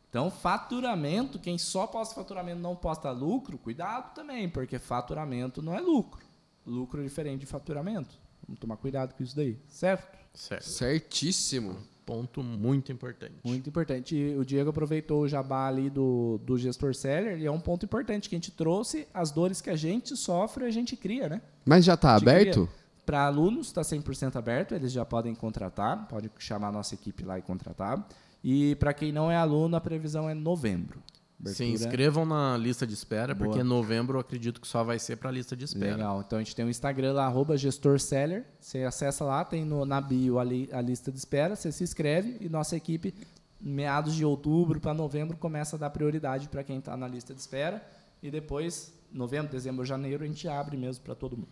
Então, 0.09 0.31
faturamento, 0.31 1.37
quem 1.37 1.57
só 1.57 1.85
posta 1.85 2.15
faturamento 2.15 2.61
não 2.61 2.77
posta 2.77 3.11
lucro, 3.11 3.57
cuidado 3.57 4.13
também, 4.15 4.47
porque 4.47 4.79
faturamento 4.79 5.61
não 5.61 5.73
é 5.75 5.81
lucro. 5.81 6.25
Lucro 6.67 7.01
é 7.01 7.03
diferente 7.03 7.41
de 7.41 7.45
faturamento. 7.45 8.15
Vamos 8.45 8.59
tomar 8.59 8.77
cuidado 8.77 9.13
com 9.15 9.23
isso 9.23 9.35
daí, 9.35 9.57
certo? 9.67 10.17
Certo. 10.33 10.63
Certíssimo. 10.63 11.77
Ponto 12.05 12.41
muito 12.41 12.91
importante. 12.91 13.33
Muito 13.43 13.67
importante. 13.67 14.15
E 14.15 14.37
o 14.37 14.45
Diego 14.45 14.69
aproveitou 14.69 15.23
o 15.23 15.27
jabá 15.27 15.67
ali 15.67 15.89
do, 15.89 16.39
do 16.45 16.57
gestor 16.57 16.95
seller 16.95 17.37
e 17.37 17.45
é 17.45 17.51
um 17.51 17.59
ponto 17.59 17.85
importante 17.85 18.29
que 18.29 18.35
a 18.35 18.37
gente 18.37 18.51
trouxe 18.51 19.07
as 19.13 19.31
dores 19.31 19.59
que 19.59 19.69
a 19.69 19.75
gente 19.75 20.15
sofre 20.15 20.63
e 20.63 20.67
a 20.67 20.71
gente 20.71 20.95
cria, 20.95 21.27
né? 21.27 21.41
Mas 21.65 21.83
já 21.83 21.97
tá 21.97 22.17
gente 22.17 22.29
aberto? 22.29 22.69
Para 23.05 23.25
alunos 23.25 23.67
está 23.67 23.81
100% 23.81 24.35
aberto, 24.37 24.73
eles 24.73 24.91
já 24.91 25.03
podem 25.03 25.33
contratar, 25.33 26.07
pode 26.07 26.29
chamar 26.39 26.69
a 26.69 26.71
nossa 26.71 26.93
equipe 26.93 27.23
lá 27.23 27.39
e 27.39 27.41
contratar. 27.41 28.07
E 28.43 28.75
para 28.75 28.93
quem 28.93 29.11
não 29.11 29.29
é 29.29 29.35
aluno, 29.35 29.75
a 29.75 29.81
previsão 29.81 30.29
é 30.29 30.33
novembro. 30.33 31.01
Se 31.45 31.63
Abertura- 31.63 31.67
inscrevam 31.85 32.25
na 32.25 32.57
lista 32.57 32.85
de 32.87 32.93
espera, 32.95 33.35
Boa. 33.35 33.47
porque 33.49 33.63
novembro 33.63 34.17
eu 34.17 34.21
acredito 34.21 34.59
que 34.59 34.67
só 34.67 34.83
vai 34.83 34.97
ser 34.97 35.17
para 35.17 35.29
a 35.29 35.31
lista 35.31 35.55
de 35.55 35.65
espera. 35.65 35.95
Legal. 35.95 36.23
Então 36.25 36.39
a 36.39 36.41
gente 36.41 36.55
tem 36.55 36.65
o 36.65 36.69
Instagram 36.69 37.13
lá, 37.13 37.25
arroba 37.25 37.55
gestorseller. 37.55 38.43
Você 38.59 38.79
acessa 38.83 39.23
lá, 39.23 39.45
tem 39.45 39.63
no, 39.63 39.85
na 39.85 40.01
bio 40.01 40.39
ali 40.39 40.67
a 40.71 40.81
lista 40.81 41.11
de 41.11 41.17
espera, 41.19 41.55
você 41.55 41.71
se 41.71 41.83
inscreve 41.83 42.37
e 42.41 42.49
nossa 42.49 42.75
equipe, 42.75 43.13
meados 43.61 44.15
de 44.15 44.25
outubro 44.25 44.79
para 44.79 44.95
novembro, 44.95 45.37
começa 45.37 45.75
a 45.75 45.79
dar 45.79 45.91
prioridade 45.91 46.49
para 46.49 46.63
quem 46.63 46.79
está 46.79 46.97
na 46.97 47.07
lista 47.07 47.35
de 47.35 47.39
espera. 47.39 47.85
E 48.23 48.31
depois, 48.31 48.91
novembro, 49.13 49.51
dezembro, 49.51 49.85
janeiro, 49.85 50.23
a 50.23 50.27
gente 50.27 50.47
abre 50.47 50.75
mesmo 50.75 51.03
para 51.03 51.13
todo 51.13 51.37
mundo. 51.37 51.49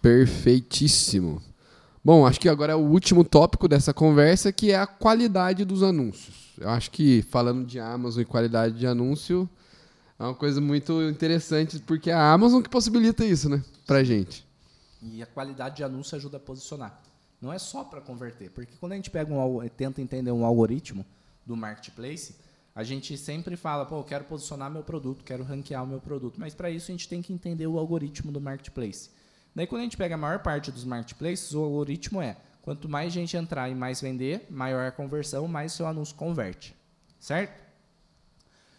Perfeitíssimo. 0.00 1.42
Bom, 2.02 2.26
acho 2.26 2.40
que 2.40 2.48
agora 2.48 2.72
é 2.72 2.76
o 2.76 2.80
último 2.80 3.24
tópico 3.24 3.68
dessa 3.68 3.92
conversa, 3.92 4.50
que 4.52 4.70
é 4.70 4.78
a 4.78 4.86
qualidade 4.86 5.64
dos 5.66 5.82
anúncios. 5.82 6.45
Eu 6.58 6.70
acho 6.70 6.90
que 6.90 7.22
falando 7.22 7.66
de 7.66 7.78
Amazon 7.78 8.22
e 8.22 8.24
qualidade 8.24 8.78
de 8.78 8.86
anúncio 8.86 9.48
é 10.18 10.22
uma 10.22 10.34
coisa 10.34 10.60
muito 10.60 11.02
interessante, 11.02 11.78
porque 11.80 12.10
é 12.10 12.14
a 12.14 12.32
Amazon 12.32 12.62
que 12.62 12.70
possibilita 12.70 13.24
isso, 13.24 13.48
né? 13.48 13.62
Pra 13.86 14.02
gente. 14.02 14.46
E 15.02 15.22
a 15.22 15.26
qualidade 15.26 15.76
de 15.76 15.84
anúncio 15.84 16.16
ajuda 16.16 16.38
a 16.38 16.40
posicionar. 16.40 17.00
Não 17.40 17.52
é 17.52 17.58
só 17.58 17.84
para 17.84 18.00
converter, 18.00 18.50
porque 18.50 18.72
quando 18.80 18.92
a 18.92 18.96
gente 18.96 19.10
pega 19.10 19.32
um, 19.32 19.68
tenta 19.68 20.00
entender 20.00 20.32
um 20.32 20.44
algoritmo 20.44 21.04
do 21.44 21.54
marketplace, 21.54 22.34
a 22.74 22.82
gente 22.82 23.16
sempre 23.16 23.56
fala, 23.56 23.84
pô, 23.84 23.98
eu 23.98 24.04
quero 24.04 24.24
posicionar 24.24 24.70
meu 24.70 24.82
produto, 24.82 25.22
quero 25.22 25.44
ranquear 25.44 25.84
o 25.84 25.86
meu 25.86 26.00
produto, 26.00 26.40
mas 26.40 26.54
para 26.54 26.70
isso 26.70 26.90
a 26.90 26.94
gente 26.94 27.08
tem 27.08 27.20
que 27.20 27.32
entender 27.32 27.66
o 27.66 27.78
algoritmo 27.78 28.32
do 28.32 28.40
marketplace. 28.40 29.10
Daí 29.54 29.66
quando 29.66 29.80
a 29.80 29.84
gente 29.84 29.96
pega 29.96 30.14
a 30.14 30.18
maior 30.18 30.40
parte 30.40 30.70
dos 30.70 30.84
marketplaces, 30.84 31.54
o 31.54 31.62
algoritmo 31.62 32.20
é, 32.20 32.36
quanto 32.66 32.88
mais 32.88 33.12
gente 33.12 33.36
entrar 33.36 33.70
e 33.70 33.76
mais 33.76 34.00
vender, 34.00 34.44
maior 34.50 34.88
a 34.88 34.90
conversão, 34.90 35.46
mais 35.46 35.72
seu 35.72 35.86
anúncio 35.86 36.16
converte. 36.16 36.74
Certo? 37.20 37.64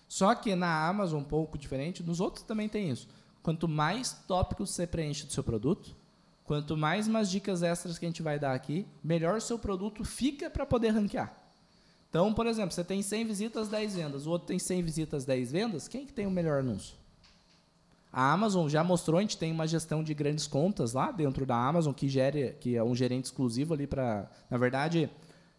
Só 0.09 0.35
que 0.35 0.53
na 0.57 0.85
Amazon, 0.89 1.21
um 1.21 1.23
pouco 1.23 1.57
diferente, 1.57 2.03
nos 2.03 2.19
outros 2.19 2.43
também 2.43 2.67
tem 2.67 2.89
isso. 2.89 3.07
Quanto 3.41 3.65
mais 3.65 4.11
tópicos 4.27 4.71
você 4.71 4.85
preenche 4.85 5.25
do 5.25 5.31
seu 5.31 5.41
produto, 5.41 5.95
quanto 6.43 6.75
mais 6.75 7.07
umas 7.07 7.31
dicas 7.31 7.63
extras 7.63 7.97
que 7.97 8.05
a 8.05 8.09
gente 8.09 8.21
vai 8.21 8.38
dar 8.38 8.53
aqui, 8.53 8.85
melhor 9.01 9.38
o 9.38 9.41
seu 9.41 9.57
produto 9.57 10.03
fica 10.03 10.49
para 10.49 10.65
poder 10.65 10.89
ranquear. 10.89 11.33
Então, 12.09 12.33
por 12.33 12.45
exemplo, 12.45 12.73
você 12.73 12.83
tem 12.83 13.01
100 13.01 13.25
visitas, 13.25 13.69
10 13.69 13.95
vendas, 13.95 14.27
o 14.27 14.31
outro 14.31 14.49
tem 14.49 14.59
100 14.59 14.83
visitas, 14.83 15.23
10 15.23 15.49
vendas, 15.53 15.88
quem 15.88 16.05
que 16.05 16.11
tem 16.11 16.27
o 16.27 16.31
melhor 16.31 16.59
anúncio? 16.59 16.97
A 18.12 18.32
Amazon 18.32 18.68
já 18.68 18.84
mostrou, 18.84 19.20
a 19.20 19.22
gente 19.22 19.38
tem 19.38 19.51
uma 19.51 19.68
gestão 19.68 20.03
de 20.03 20.14
grandes 20.14 20.47
contas 20.47 20.93
lá 20.93 21.12
dentro 21.12 21.45
da 21.45 21.55
Amazon 21.55 21.93
que 21.93 22.08
gere, 22.08 22.55
que 22.60 22.76
é 22.76 22.84
um 22.84 22.95
gerente 22.95 23.26
exclusivo 23.26 23.74
ali 23.74 23.86
para, 23.86 24.30
na 24.49 24.58
verdade, 24.58 25.10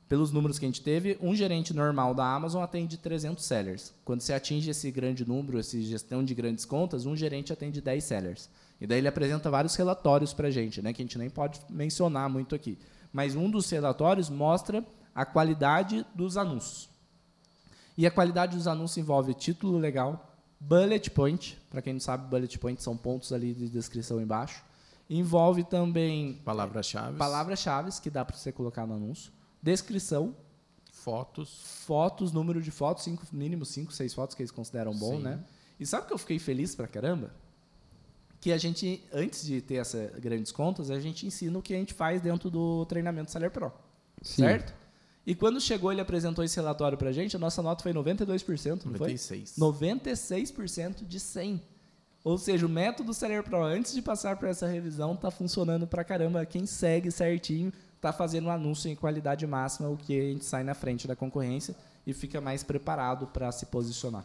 pelos 0.09 0.33
números 0.33 0.59
que 0.59 0.65
a 0.65 0.69
gente 0.69 0.81
teve, 0.81 1.19
um 1.21 1.35
gerente 1.35 1.75
normal 1.75 2.15
da 2.15 2.25
Amazon 2.25 2.63
atende 2.63 2.97
300 2.97 3.45
sellers. 3.45 3.93
Quando 4.05 4.23
você 4.23 4.33
atinge 4.33 4.71
esse 4.71 4.91
grande 4.91 5.29
número, 5.29 5.59
essa 5.59 5.79
gestão 5.81 6.25
de 6.25 6.35
grandes 6.35 6.65
contas, 6.65 7.05
um 7.05 7.15
gerente 7.15 7.53
atende 7.53 7.81
10 7.81 8.03
sellers. 8.03 8.49
E 8.81 8.87
daí 8.87 8.99
ele 8.99 9.09
apresenta 9.09 9.51
vários 9.51 9.77
relatórios 9.77 10.33
para 10.33 10.49
a 10.49 10.51
gente, 10.51 10.81
né, 10.81 10.93
que 10.93 11.03
a 11.03 11.05
gente 11.05 11.19
nem 11.19 11.29
pode 11.29 11.61
mencionar 11.69 12.31
muito 12.31 12.55
aqui. 12.55 12.79
Mas 13.13 13.37
um 13.37 13.51
dos 13.51 13.69
relatórios 13.69 14.31
mostra 14.31 14.83
a 15.15 15.27
qualidade 15.27 16.07
dos 16.15 16.39
anúncios. 16.39 16.89
E 17.97 18.07
a 18.07 18.11
qualidade 18.11 18.57
dos 18.57 18.67
anúncios 18.67 18.97
envolve 18.97 19.35
título 19.35 19.77
legal, 19.77 20.28
bullet 20.61 21.11
point, 21.11 21.59
para 21.71 21.81
quem 21.83 21.93
não 21.93 22.01
sabe, 22.01 22.29
bullet 22.29 22.59
point 22.59 22.83
são 22.83 22.97
pontos 22.97 23.33
ali 23.33 23.55
de 23.55 23.69
descrição 23.69 24.21
embaixo. 24.21 24.63
Envolve 25.11 25.65
também 25.65 26.35
Palavras-chave. 26.45 27.17
palavras-chave 27.17 27.91
que 28.03 28.11
dá 28.11 28.25
para 28.25 28.37
você 28.37 28.53
colocar 28.53 28.87
no 28.87 28.95
anúncio, 28.95 29.33
descrição, 29.63 30.35
Fotos. 30.93 31.63
fotos, 31.87 32.33
número 32.33 32.61
de 32.61 32.71
fotos, 32.71 33.05
cinco, 33.05 33.25
mínimo 33.33 33.65
5, 33.65 33.93
6 33.93 34.13
fotos 34.13 34.35
que 34.35 34.43
eles 34.43 34.51
consideram 34.51 34.93
bom, 34.95 35.17
Sim. 35.17 35.23
né? 35.23 35.41
E 35.81 35.87
sabe 35.87 36.07
que 36.07 36.13
eu 36.13 36.19
fiquei 36.19 36.39
feliz 36.39 36.75
pra 36.75 36.87
caramba? 36.87 37.31
Que 38.41 38.53
a 38.53 38.59
gente, 38.59 39.03
antes 39.13 39.47
de 39.47 39.61
ter 39.63 39.77
essas 39.77 40.11
grandes 40.19 40.53
contas, 40.53 40.91
a 40.91 41.01
gente 41.01 41.27
ensina 41.27 41.59
o 41.59 41.63
que 41.63 41.73
a 41.73 41.77
gente 41.77 41.95
faz 41.95 42.21
dentro 42.21 42.51
do 42.51 42.85
treinamento 42.87 43.31
Seller 43.31 43.51
Pro. 43.51 43.73
Sim. 44.21 44.43
Certo? 44.43 44.75
E 45.29 45.35
quando 45.35 45.61
chegou, 45.61 45.93
ele 45.93 46.01
apresentou 46.01 46.43
esse 46.43 46.57
relatório 46.57 46.97
pra 46.97 47.13
gente, 47.13 47.37
a 47.37 47.39
nossa 47.39 47.61
nota 47.61 47.83
foi 47.83 47.93
92%, 47.93 48.87
não 48.87 48.95
foi? 48.95 49.13
96. 49.13 49.57
96% 49.59 51.07
de 51.07 51.21
100. 51.21 51.63
Ou 52.25 52.39
seja, 52.39 52.65
o 52.65 52.69
método 52.69 53.13
Seller 53.13 53.43
Pro, 53.43 53.63
antes 53.63 53.93
de 53.93 54.01
passar 54.01 54.39
por 54.39 54.49
essa 54.49 54.67
revisão, 54.67 55.13
está 55.13 55.31
funcionando 55.31 55.87
pra 55.87 56.03
caramba. 56.03 56.47
Quem 56.47 56.65
segue 56.65 57.11
certinho 57.11 57.71
está 57.95 58.11
fazendo 58.11 58.47
um 58.47 58.51
anúncio 58.51 58.91
em 58.91 58.97
qualidade 58.97 59.47
máxima, 59.47 59.91
o 59.91 59.99
que 59.99 60.19
a 60.19 60.23
gente 60.33 60.47
sai 60.47 60.65
na 60.65 60.73
frente 60.73 61.07
da 61.07 61.15
concorrência 61.15 61.77
e 62.07 62.15
fica 62.15 62.41
mais 62.41 62.63
preparado 62.63 63.27
para 63.27 63.53
se 63.53 63.67
posicionar. 63.67 64.25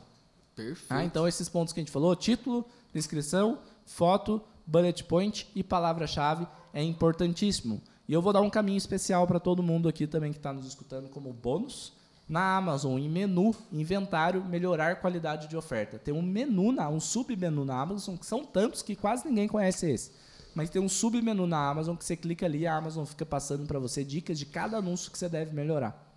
Perfeito. 0.55 0.85
Ah, 0.89 1.03
então 1.03 1.27
esses 1.27 1.49
pontos 1.49 1.73
que 1.73 1.81
a 1.81 1.83
gente 1.83 1.91
falou, 1.91 2.15
título, 2.15 2.65
descrição, 2.93 3.59
foto, 3.85 4.41
bullet 4.65 5.03
point 5.03 5.49
e 5.53 5.61
palavra-chave 5.65 6.47
é 6.73 6.81
importantíssimo. 6.81 7.81
E 8.07 8.13
eu 8.13 8.21
vou 8.21 8.33
dar 8.33 8.41
um 8.41 8.49
caminho 8.49 8.77
especial 8.77 9.25
para 9.25 9.39
todo 9.39 9.63
mundo 9.63 9.87
aqui 9.87 10.05
também 10.05 10.31
que 10.31 10.37
está 10.37 10.51
nos 10.51 10.67
escutando 10.67 11.09
como 11.09 11.31
bônus. 11.31 11.93
Na 12.27 12.55
Amazon, 12.55 12.97
em 12.97 13.09
menu, 13.09 13.53
inventário, 13.71 14.43
melhorar 14.45 15.01
qualidade 15.01 15.47
de 15.47 15.57
oferta. 15.57 15.99
Tem 15.99 16.13
um 16.13 16.21
menu, 16.21 16.71
na, 16.71 16.89
um 16.89 16.99
submenu 16.99 17.65
na 17.65 17.79
Amazon, 17.79 18.15
que 18.15 18.25
são 18.25 18.45
tantos 18.45 18.81
que 18.81 18.95
quase 18.95 19.27
ninguém 19.27 19.47
conhece 19.47 19.89
esse. 19.91 20.11
Mas 20.55 20.69
tem 20.69 20.81
um 20.81 20.89
submenu 20.89 21.45
na 21.47 21.69
Amazon 21.69 21.95
que 21.95 22.05
você 22.05 22.15
clica 22.15 22.45
ali 22.45 22.59
e 22.59 22.67
a 22.67 22.75
Amazon 22.75 23.05
fica 23.05 23.25
passando 23.25 23.65
para 23.65 23.79
você 23.79 24.03
dicas 24.03 24.39
de 24.39 24.45
cada 24.45 24.77
anúncio 24.77 25.11
que 25.11 25.17
você 25.17 25.27
deve 25.27 25.53
melhorar. 25.53 26.11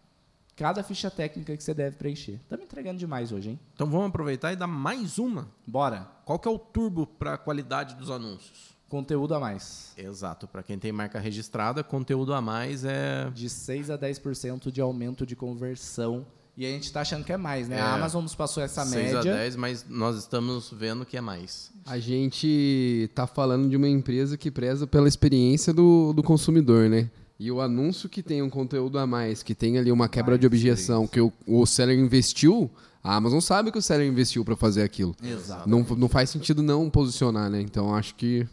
Cada 0.55 0.83
ficha 0.83 1.11
técnica 1.11 1.57
que 1.57 1.63
você 1.63 1.75
deve 1.75 1.97
preencher. 1.97 2.41
Estamos 2.43 2.65
entregando 2.65 2.99
demais 2.99 3.33
hoje, 3.33 3.51
hein? 3.51 3.61
Então 3.75 3.87
vamos 3.89 4.09
aproveitar 4.09 4.53
e 4.53 4.57
dar 4.57 4.67
mais 4.67 5.19
uma. 5.19 5.49
Bora. 5.67 6.09
Qual 6.25 6.39
que 6.39 6.49
é 6.49 6.51
o 6.51 6.59
turbo 6.59 7.07
para 7.07 7.35
a 7.35 7.39
qualidade 7.39 7.95
dos 7.95 8.11
anúncios? 8.11 8.76
Conteúdo 8.89 9.35
a 9.35 9.41
mais. 9.41 9.93
Exato. 9.97 10.47
Para 10.47 10.63
quem 10.63 10.79
tem 10.79 10.93
marca 10.93 11.19
registrada, 11.19 11.83
conteúdo 11.83 12.33
a 12.33 12.41
mais 12.41 12.85
é 12.85 13.29
De 13.35 13.49
6 13.49 13.91
a 13.91 13.99
10% 13.99 14.71
de 14.71 14.81
aumento 14.81 15.27
de 15.27 15.35
conversão. 15.35 16.25
E 16.57 16.65
a 16.65 16.69
gente 16.71 16.85
está 16.85 17.03
achando 17.03 17.23
que 17.23 17.33
é 17.33 17.37
mais, 17.37 17.69
né? 17.69 17.77
É. 17.77 17.81
A 17.81 17.95
Amazon 17.95 18.23
nos 18.23 18.35
passou 18.35 18.63
essa 18.63 18.85
6 18.85 19.15
a 19.15 19.17
média. 19.17 19.35
10, 19.35 19.57
mas 19.57 19.85
nós 19.89 20.17
estamos 20.17 20.73
vendo 20.73 21.05
que 21.05 21.17
é 21.17 21.21
mais. 21.21 21.71
A 21.85 21.99
gente 21.99 23.11
tá 23.15 23.27
falando 23.27 23.69
de 23.69 23.77
uma 23.77 23.89
empresa 23.89 24.39
que 24.39 24.51
preza 24.51 24.87
pela 24.87 25.07
experiência 25.07 25.75
do, 25.75 26.15
do 26.15 26.23
consumidor, 26.23 26.89
né? 26.89 27.11
E 27.39 27.53
o 27.53 27.61
anúncio 27.61 28.09
que 28.09 28.23
tem 28.23 28.41
um 28.41 28.49
conteúdo 28.49 28.99
a 28.99 29.07
mais, 29.07 29.43
que 29.43 29.55
tem 29.55 29.77
ali 29.77 29.93
uma 29.93 30.09
quebra 30.09 30.33
Mais 30.33 30.41
de 30.41 30.47
objeção, 30.47 31.07
que 31.07 31.21
o, 31.21 31.31
o 31.47 31.67
seller 31.67 31.99
investiu, 31.99 32.71
a 33.07 33.15
Amazon 33.15 33.39
sabe 33.39 33.71
que 33.71 33.79
o 33.79 33.83
seller 33.83 34.09
investiu 34.09 34.45
para 34.45 34.57
fazer 34.57 34.83
aquilo. 34.83 35.15
Exato. 35.23 35.69
Não, 35.69 35.83
não 35.97 36.09
faz 36.09 36.29
sentido 36.29 36.61
não 36.61 36.91
posicionar, 36.91 37.49
né? 37.49 37.61
Então 37.61 37.95
acho 37.95 38.17
que 38.17 38.49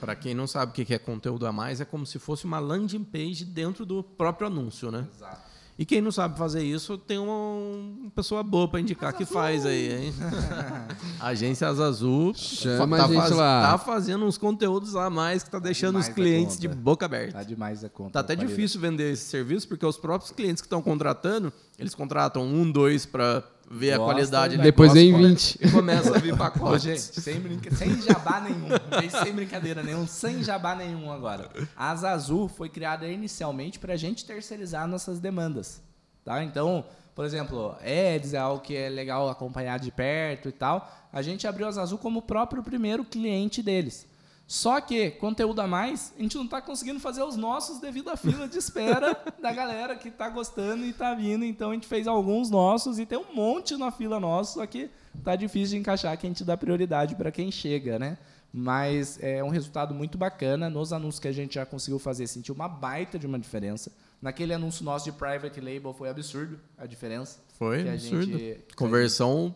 Para 0.00 0.16
quem 0.16 0.34
não 0.34 0.46
sabe 0.46 0.72
o 0.72 0.74
que 0.74 0.94
é 0.94 0.98
conteúdo 0.98 1.46
a 1.46 1.52
mais, 1.52 1.78
é 1.78 1.84
como 1.84 2.06
se 2.06 2.18
fosse 2.18 2.46
uma 2.46 2.58
landing 2.58 3.04
page 3.04 3.44
dentro 3.44 3.84
do 3.84 4.02
próprio 4.02 4.46
anúncio, 4.46 4.90
né? 4.90 5.06
Exato. 5.14 5.48
E 5.78 5.84
quem 5.84 6.00
não 6.00 6.10
sabe 6.10 6.36
fazer 6.36 6.64
isso, 6.64 6.98
tem 6.98 7.18
uma 7.18 8.10
pessoa 8.10 8.42
boa 8.42 8.66
para 8.66 8.80
indicar 8.80 9.12
que 9.12 9.24
faz 9.24 9.64
aí, 9.64 10.06
hein? 10.06 10.14
Agência 11.20 11.68
Azul 11.68 12.34
Chama 12.34 12.96
tá 12.96 13.04
a 13.04 13.06
gente 13.06 13.32
lá. 13.32 13.70
Tá 13.70 13.78
fazendo 13.78 14.24
uns 14.24 14.36
conteúdos 14.36 14.96
a 14.96 15.08
mais 15.08 15.44
que 15.44 15.50
tá 15.50 15.60
deixando 15.60 15.96
os 15.98 16.08
clientes 16.08 16.58
de 16.58 16.66
boca 16.66 17.06
aberta. 17.06 17.34
Tá 17.34 17.44
demais 17.44 17.84
a 17.84 17.88
conta. 17.88 18.10
Tá 18.10 18.20
até 18.20 18.34
difícil 18.34 18.80
vender 18.80 19.12
esse 19.12 19.26
serviço, 19.26 19.68
porque 19.68 19.86
os 19.86 19.96
próprios 19.96 20.32
clientes 20.32 20.60
que 20.60 20.66
estão 20.66 20.82
contratando, 20.82 21.52
eles 21.78 21.94
contratam 21.94 22.42
um, 22.42 22.68
dois 22.68 23.06
para 23.06 23.44
ver 23.70 23.92
a 23.92 23.98
Gostam, 23.98 24.14
qualidade 24.14 24.56
né? 24.56 24.62
Depois 24.62 24.92
vem 24.92 25.12
come- 25.12 25.28
20. 25.28 25.58
E 25.60 25.70
começa 25.70 26.16
a 26.16 26.18
vir 26.18 26.36
pacote. 26.36 26.84
gente, 26.96 27.20
sem, 27.20 27.40
brinca... 27.40 27.74
sem 27.74 28.00
jabá 28.00 28.40
nenhum. 28.40 28.68
Sem 29.22 29.32
brincadeira 29.32 29.82
nenhum, 29.82 30.06
sem 30.06 30.42
jabá 30.42 30.74
nenhum 30.74 31.12
agora. 31.12 31.50
A 31.76 31.90
Asa 31.90 32.10
Azul 32.10 32.48
foi 32.48 32.68
criada 32.68 33.06
inicialmente 33.06 33.78
para 33.78 33.94
a 33.94 33.96
gente 33.96 34.24
terceirizar 34.24 34.86
nossas 34.86 35.20
demandas. 35.20 35.82
Tá? 36.24 36.42
Então, 36.42 36.84
por 37.14 37.24
exemplo, 37.24 37.76
ads 37.80 38.34
é 38.34 38.38
algo 38.38 38.62
que 38.62 38.76
é 38.76 38.88
legal 38.88 39.28
acompanhar 39.28 39.78
de 39.78 39.90
perto 39.90 40.48
e 40.48 40.52
tal. 40.52 40.88
A 41.12 41.20
gente 41.22 41.46
abriu 41.46 41.66
a 41.66 41.68
Asa 41.68 41.82
Azul 41.82 41.98
como 41.98 42.20
o 42.20 42.22
próprio 42.22 42.62
primeiro 42.62 43.04
cliente 43.04 43.62
deles. 43.62 44.06
Só 44.50 44.80
que, 44.80 45.10
conteúdo 45.10 45.60
a 45.60 45.66
mais, 45.66 46.14
a 46.18 46.22
gente 46.22 46.34
não 46.36 46.44
está 46.46 46.62
conseguindo 46.62 46.98
fazer 46.98 47.22
os 47.22 47.36
nossos 47.36 47.78
devido 47.80 48.08
à 48.08 48.16
fila 48.16 48.48
de 48.48 48.56
espera 48.56 49.14
da 49.42 49.52
galera 49.52 49.94
que 49.94 50.08
está 50.08 50.26
gostando 50.30 50.86
e 50.86 50.88
está 50.88 51.14
vindo. 51.14 51.44
Então, 51.44 51.70
a 51.70 51.74
gente 51.74 51.86
fez 51.86 52.06
alguns 52.08 52.48
nossos 52.48 52.98
e 52.98 53.04
tem 53.04 53.18
um 53.18 53.34
monte 53.34 53.76
na 53.76 53.90
fila 53.90 54.18
nossa, 54.18 54.54
só 54.54 54.66
que 54.66 54.88
tá 55.22 55.36
difícil 55.36 55.74
de 55.76 55.80
encaixar 55.82 56.16
que 56.16 56.26
a 56.26 56.30
gente 56.30 56.44
dá 56.44 56.56
prioridade 56.56 57.14
para 57.14 57.30
quem 57.30 57.52
chega, 57.52 57.98
né? 57.98 58.16
Mas 58.50 59.18
é 59.22 59.44
um 59.44 59.50
resultado 59.50 59.92
muito 59.94 60.16
bacana. 60.16 60.70
Nos 60.70 60.94
anúncios 60.94 61.20
que 61.20 61.28
a 61.28 61.32
gente 61.32 61.56
já 61.56 61.66
conseguiu 61.66 61.98
fazer, 61.98 62.26
sentiu 62.26 62.54
uma 62.54 62.66
baita 62.66 63.18
de 63.18 63.26
uma 63.26 63.38
diferença. 63.38 63.92
Naquele 64.22 64.54
anúncio 64.54 64.82
nosso 64.82 65.04
de 65.04 65.12
private 65.12 65.60
label 65.60 65.92
foi 65.92 66.08
absurdo 66.08 66.58
a 66.78 66.86
diferença. 66.86 67.38
Foi 67.58 67.82
que 67.82 67.88
a 67.90 67.92
absurdo. 67.92 68.24
gente- 68.38 68.60
Conversão 68.74 69.54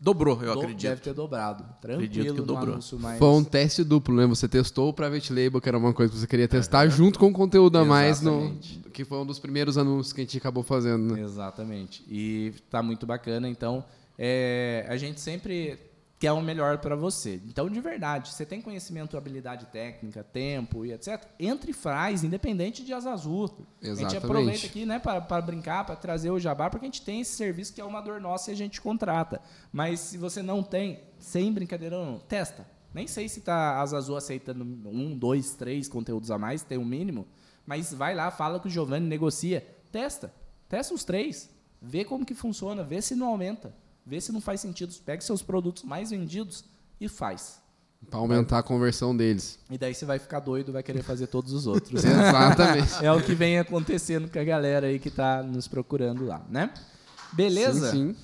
dobrou, 0.00 0.42
eu 0.42 0.54
do- 0.54 0.60
acredito. 0.60 0.82
Deve 0.88 1.00
ter 1.00 1.12
dobrado. 1.14 1.64
Tranquilo 1.80 2.04
Acredito 2.04 2.34
que 2.34 2.40
no 2.40 2.46
dobrou. 2.46 2.72
anúncio 2.74 2.98
mais... 2.98 3.18
Foi 3.18 3.28
um 3.28 3.44
teste 3.44 3.82
duplo, 3.84 4.14
né? 4.14 4.26
Você 4.26 4.48
testou 4.48 4.88
o 4.88 4.92
Private 4.92 5.32
Label, 5.32 5.60
que 5.60 5.68
era 5.68 5.78
uma 5.78 5.92
coisa 5.92 6.12
que 6.12 6.18
você 6.18 6.26
queria 6.26 6.48
testar, 6.48 6.86
junto 6.88 7.18
com 7.18 7.28
o 7.28 7.32
conteúdo 7.32 7.76
a 7.78 7.84
mais, 7.84 8.20
no, 8.20 8.56
que 8.92 9.04
foi 9.04 9.18
um 9.18 9.26
dos 9.26 9.38
primeiros 9.38 9.76
anúncios 9.78 10.12
que 10.12 10.20
a 10.20 10.24
gente 10.24 10.36
acabou 10.38 10.62
fazendo. 10.62 11.14
Né? 11.14 11.22
Exatamente. 11.22 12.04
E 12.08 12.52
tá 12.70 12.82
muito 12.82 13.06
bacana. 13.06 13.48
Então, 13.48 13.84
é, 14.18 14.86
a 14.88 14.96
gente 14.96 15.20
sempre 15.20 15.78
quer 16.18 16.32
o 16.32 16.40
melhor 16.40 16.78
para 16.78 16.96
você. 16.96 17.40
Então, 17.46 17.70
de 17.70 17.80
verdade, 17.80 18.32
você 18.32 18.44
tem 18.44 18.60
conhecimento, 18.60 19.16
habilidade 19.16 19.66
técnica, 19.66 20.24
tempo 20.24 20.84
e 20.84 20.92
etc. 20.92 21.24
Entre 21.38 21.70
e 21.70 21.74
faz, 21.74 22.24
independente 22.24 22.84
de 22.84 22.92
asa 22.92 23.12
azul. 23.12 23.44
A 23.44 23.86
gente 23.86 24.00
Exatamente. 24.00 24.16
aproveita 24.16 24.66
aqui, 24.66 24.84
né, 24.84 24.98
para 24.98 25.40
brincar, 25.40 25.84
para 25.84 25.94
trazer 25.94 26.30
o 26.30 26.38
jabá, 26.38 26.68
porque 26.68 26.86
a 26.86 26.88
gente 26.88 27.02
tem 27.02 27.20
esse 27.20 27.36
serviço 27.36 27.72
que 27.72 27.80
é 27.80 27.84
uma 27.84 28.00
dor 28.00 28.20
nossa 28.20 28.50
e 28.50 28.54
a 28.54 28.56
gente 28.56 28.80
contrata. 28.80 29.40
Mas 29.72 30.00
se 30.00 30.18
você 30.18 30.42
não 30.42 30.62
tem, 30.62 31.00
sem 31.18 31.52
brincadeira 31.52 31.96
não, 31.96 32.18
testa. 32.18 32.66
Nem 32.92 33.06
sei 33.06 33.28
se 33.28 33.42
tá 33.42 33.54
a 33.54 33.80
Asa 33.82 33.98
Azul 33.98 34.16
aceitando 34.16 34.64
um, 34.64 35.16
dois, 35.16 35.54
três 35.54 35.88
conteúdos 35.88 36.30
a 36.30 36.38
mais, 36.38 36.62
tem 36.62 36.78
um 36.78 36.84
mínimo. 36.84 37.28
Mas 37.64 37.92
vai 37.92 38.14
lá, 38.14 38.30
fala 38.30 38.58
com 38.58 38.66
o 38.66 38.70
Giovanni, 38.70 39.06
negocia. 39.06 39.64
Testa. 39.92 40.32
Testa 40.68 40.94
os 40.94 41.04
três. 41.04 41.50
Vê 41.80 42.04
como 42.04 42.24
que 42.24 42.34
funciona, 42.34 42.82
vê 42.82 43.00
se 43.00 43.14
não 43.14 43.28
aumenta. 43.28 43.72
Vê 44.08 44.20
se 44.22 44.32
não 44.32 44.40
faz 44.40 44.60
sentido. 44.62 44.94
Pega 45.04 45.20
seus 45.20 45.42
produtos 45.42 45.82
mais 45.82 46.08
vendidos 46.10 46.64
e 46.98 47.08
faz. 47.08 47.60
Pra 48.08 48.18
aumentar 48.20 48.60
a 48.60 48.62
conversão 48.62 49.14
deles. 49.14 49.58
E 49.70 49.76
daí 49.76 49.94
você 49.94 50.06
vai 50.06 50.18
ficar 50.18 50.40
doido, 50.40 50.72
vai 50.72 50.82
querer 50.82 51.02
fazer 51.02 51.26
todos 51.26 51.52
os 51.52 51.66
outros. 51.66 52.02
Exatamente. 52.04 53.04
é 53.04 53.12
o 53.12 53.20
que 53.20 53.34
vem 53.34 53.58
acontecendo 53.58 54.30
com 54.30 54.38
a 54.38 54.44
galera 54.44 54.86
aí 54.86 54.98
que 54.98 55.10
tá 55.10 55.42
nos 55.42 55.68
procurando 55.68 56.24
lá, 56.24 56.42
né? 56.48 56.72
Beleza? 57.32 57.90
Sim, 57.90 58.14
sim. 58.14 58.16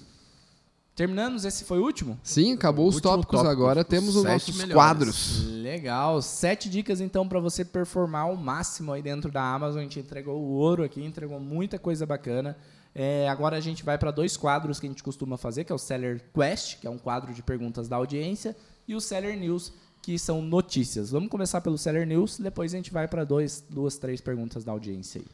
Terminamos? 0.95 1.45
Esse 1.45 1.65
foi 1.65 1.81
o 1.81 1.83
último? 1.83 2.19
Sim, 2.23 2.55
acabou 2.55 2.89
os 2.89 3.01
tópicos 3.01 3.41
tópico, 3.41 3.51
agora. 3.51 3.81
os 3.81 3.87
Temos 3.87 4.17
os 4.17 4.23
nossos 4.25 4.57
melhores. 4.57 4.75
quadros. 4.75 5.45
Legal. 5.49 6.23
Sete 6.23 6.71
dicas, 6.71 7.01
então, 7.01 7.29
para 7.29 7.41
você 7.41 7.65
performar 7.65 8.23
ao 8.23 8.37
máximo 8.37 8.93
aí 8.93 9.03
dentro 9.03 9.31
da 9.31 9.43
Amazon. 9.43 9.81
A 9.81 9.83
gente 9.83 9.99
entregou 9.99 10.41
o 10.41 10.53
ouro 10.53 10.85
aqui, 10.85 11.05
entregou 11.05 11.41
muita 11.41 11.79
coisa 11.79 12.07
bacana. 12.07 12.57
É, 12.95 13.29
agora 13.29 13.57
a 13.57 13.61
gente 13.61 13.83
vai 13.85 13.99
para 13.99 14.11
dois 14.13 14.37
quadros 14.37 14.79
que 14.79 14.87
a 14.87 14.89
gente 14.89 15.03
costuma 15.03 15.37
fazer, 15.37 15.65
que 15.65 15.73
é 15.73 15.75
o 15.75 15.79
Seller 15.79 16.23
Quest, 16.33 16.79
que 16.81 16.87
é 16.87 16.91
um 16.91 16.99
quadro 16.99 17.35
de 17.35 17.43
perguntas 17.43 17.89
da 17.89 17.97
audiência, 17.97 18.55
e 18.87 18.95
o 18.95 19.01
Seller 19.01 19.37
News, 19.37 19.73
que 20.01 20.19
são 20.19 20.41
notícias. 20.41 21.11
Vamos 21.11 21.29
começar 21.29 21.61
pelo 21.61 21.77
Seller 21.77 22.07
News, 22.07 22.39
depois 22.39 22.73
a 22.73 22.77
gente 22.77 22.93
vai 22.93 23.09
para 23.09 23.25
duas, 23.25 23.65
três 24.01 24.21
perguntas 24.21 24.63
da 24.63 24.71
audiência 24.71 25.21
aí. 25.21 25.27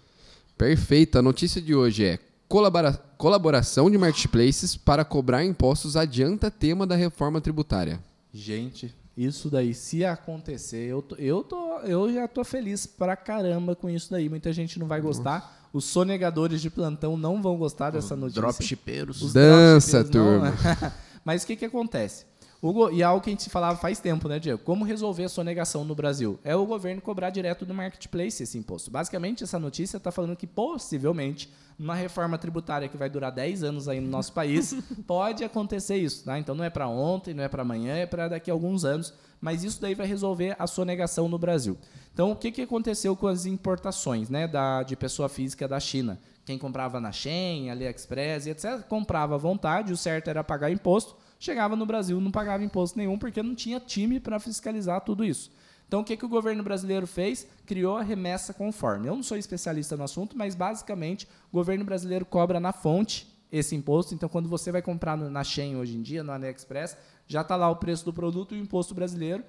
Perfeito. 0.57 1.19
A 1.19 1.23
notícia 1.23 1.61
de 1.61 1.75
hoje 1.75 2.05
é 2.05 2.19
colabora- 2.49 2.93
colaboração 3.19 3.91
de 3.91 3.99
marketplaces 3.99 4.77
para 4.77 5.05
cobrar 5.05 5.45
impostos 5.45 5.97
adianta 5.97 6.51
tema 6.51 6.87
da 6.87 6.95
reforma 6.97 7.41
tributária. 7.41 8.01
Gente, 8.33 8.95
isso 9.17 9.51
daí, 9.51 9.75
se 9.75 10.05
acontecer, 10.05 10.87
eu, 10.89 11.03
tô, 11.03 11.15
eu, 11.17 11.43
tô, 11.43 11.79
eu 11.81 12.13
já 12.13 12.27
tô 12.29 12.43
feliz 12.45 12.87
pra 12.87 13.17
caramba 13.17 13.75
com 13.77 13.91
isso 13.91 14.11
daí. 14.11 14.29
Muita 14.29 14.53
gente 14.53 14.79
não 14.79 14.87
vai 14.87 15.01
gostar. 15.01 15.60
Os 15.73 15.85
sonegadores 15.85 16.61
de 16.61 16.69
plantão 16.71 17.17
não 17.17 17.41
vão 17.41 17.57
gostar 17.57 17.91
dessa 17.91 18.17
notícia. 18.17 18.43
Dropshippeiros. 18.43 19.23
Os 19.23 19.33
Dança, 19.33 20.03
turma. 20.05 20.53
Mas 21.25 21.43
o 21.43 21.47
que, 21.47 21.55
que 21.57 21.65
acontece? 21.65 22.25
O 22.63 22.73
go- 22.75 22.91
e 22.91 23.01
é 23.01 23.05
algo 23.05 23.23
que 23.23 23.31
a 23.31 23.33
gente 23.33 23.49
falava 23.49 23.79
faz 23.79 23.99
tempo, 24.01 24.29
né, 24.29 24.39
Diego? 24.39 24.59
Como 24.63 24.85
resolver 24.85 25.25
a 25.25 25.29
sonegação 25.31 25.83
no 25.85 25.95
Brasil? 25.95 26.39
É 26.45 26.55
o 26.55 26.67
governo 26.67 27.01
cobrar 27.01 27.31
direto 27.31 27.65
do 27.65 27.73
marketplace 27.73 28.43
esse 28.43 28.59
imposto. 28.59 28.91
Basicamente, 28.91 29.43
essa 29.45 29.59
notícia 29.59 29.97
está 29.97 30.11
falando 30.13 30.37
que 30.37 30.47
possivelmente, 30.47 31.51
numa 31.79 31.95
reforma 31.95 32.37
tributária 32.37 32.87
que 32.89 32.99
vai 32.99 33.09
durar 33.09 33.33
10 33.33 33.63
anos 33.63 33.89
aí 33.89 33.99
no 34.01 34.11
nosso 34.11 34.33
país, 34.35 34.75
pode 35.07 35.43
acontecer 35.43 35.97
isso. 35.97 36.25
Tá? 36.25 36.39
Então 36.39 36.55
não 36.55 36.65
é 36.65 36.69
para 36.69 36.87
ontem, 36.89 37.33
não 37.33 37.43
é 37.45 37.49
para 37.49 37.63
amanhã, 37.63 37.95
é 37.95 38.05
para 38.07 38.29
daqui 38.29 38.51
a 38.51 38.55
alguns 38.55 38.85
anos. 38.85 39.15
Mas 39.41 39.65
isso 39.65 39.81
daí 39.81 39.95
vai 39.95 40.07
resolver 40.07 40.55
a 40.59 40.67
sonegação 40.67 41.29
no 41.31 41.39
Brasil. 41.39 41.79
Então, 42.13 42.33
o 42.33 42.37
que, 42.37 42.51
que 42.51 42.63
aconteceu 42.63 43.17
com 43.17 43.27
as 43.27 43.47
importações 43.47 44.29
né, 44.29 44.47
da, 44.47 44.83
de 44.83 44.97
pessoa 44.97 45.29
física 45.29 45.67
da 45.67 45.79
China? 45.81 46.21
Quem 46.45 46.59
comprava 46.59 47.01
na 47.01 47.13
Shein, 47.13 47.71
AliExpress 47.71 48.47
etc., 48.47 48.83
comprava 48.89 49.37
à 49.37 49.39
vontade, 49.39 49.93
o 49.93 49.97
certo 49.97 50.29
era 50.29 50.43
pagar 50.43 50.71
imposto, 50.71 51.17
chegava 51.39 51.77
no 51.77 51.87
Brasil 51.87 52.21
não 52.21 52.31
pagava 52.31 52.65
imposto 52.65 52.99
nenhum 52.99 53.17
porque 53.19 53.43
não 53.43 53.55
tinha 53.55 53.79
time 53.79 54.19
para 54.19 54.41
fiscalizar 54.41 55.01
tudo 55.03 55.25
isso. 55.25 55.51
Então, 55.87 56.01
o 56.01 56.05
que, 56.05 56.17
que 56.17 56.25
o 56.25 56.29
governo 56.29 56.63
brasileiro 56.63 57.07
fez? 57.07 57.47
Criou 57.67 57.97
a 57.97 58.03
remessa 58.03 58.55
conforme. 58.55 59.09
Eu 59.09 59.17
não 59.17 59.25
sou 59.25 59.37
especialista 59.37 59.97
no 59.97 60.05
assunto, 60.05 60.37
mas 60.39 60.55
basicamente 60.55 61.27
o 61.51 61.57
governo 61.57 61.85
brasileiro 61.85 62.25
cobra 62.25 62.61
na 62.61 62.73
fonte 62.73 63.27
esse 63.51 63.75
imposto. 63.75 64.15
Então, 64.15 64.29
quando 64.29 64.49
você 64.49 64.71
vai 64.71 64.83
comprar 64.83 65.17
no- 65.17 65.29
na 65.29 65.43
Shein 65.43 65.75
hoje 65.77 65.97
em 65.97 66.03
dia, 66.03 66.23
no 66.23 66.31
AliExpress, 66.31 66.97
já 67.27 67.41
está 67.41 67.57
lá 67.57 67.69
o 67.69 67.75
preço 67.77 68.05
do 68.05 68.13
produto 68.13 68.55
e 68.55 68.61
o 68.61 68.63
imposto 68.63 68.95
brasileiro. 68.95 69.43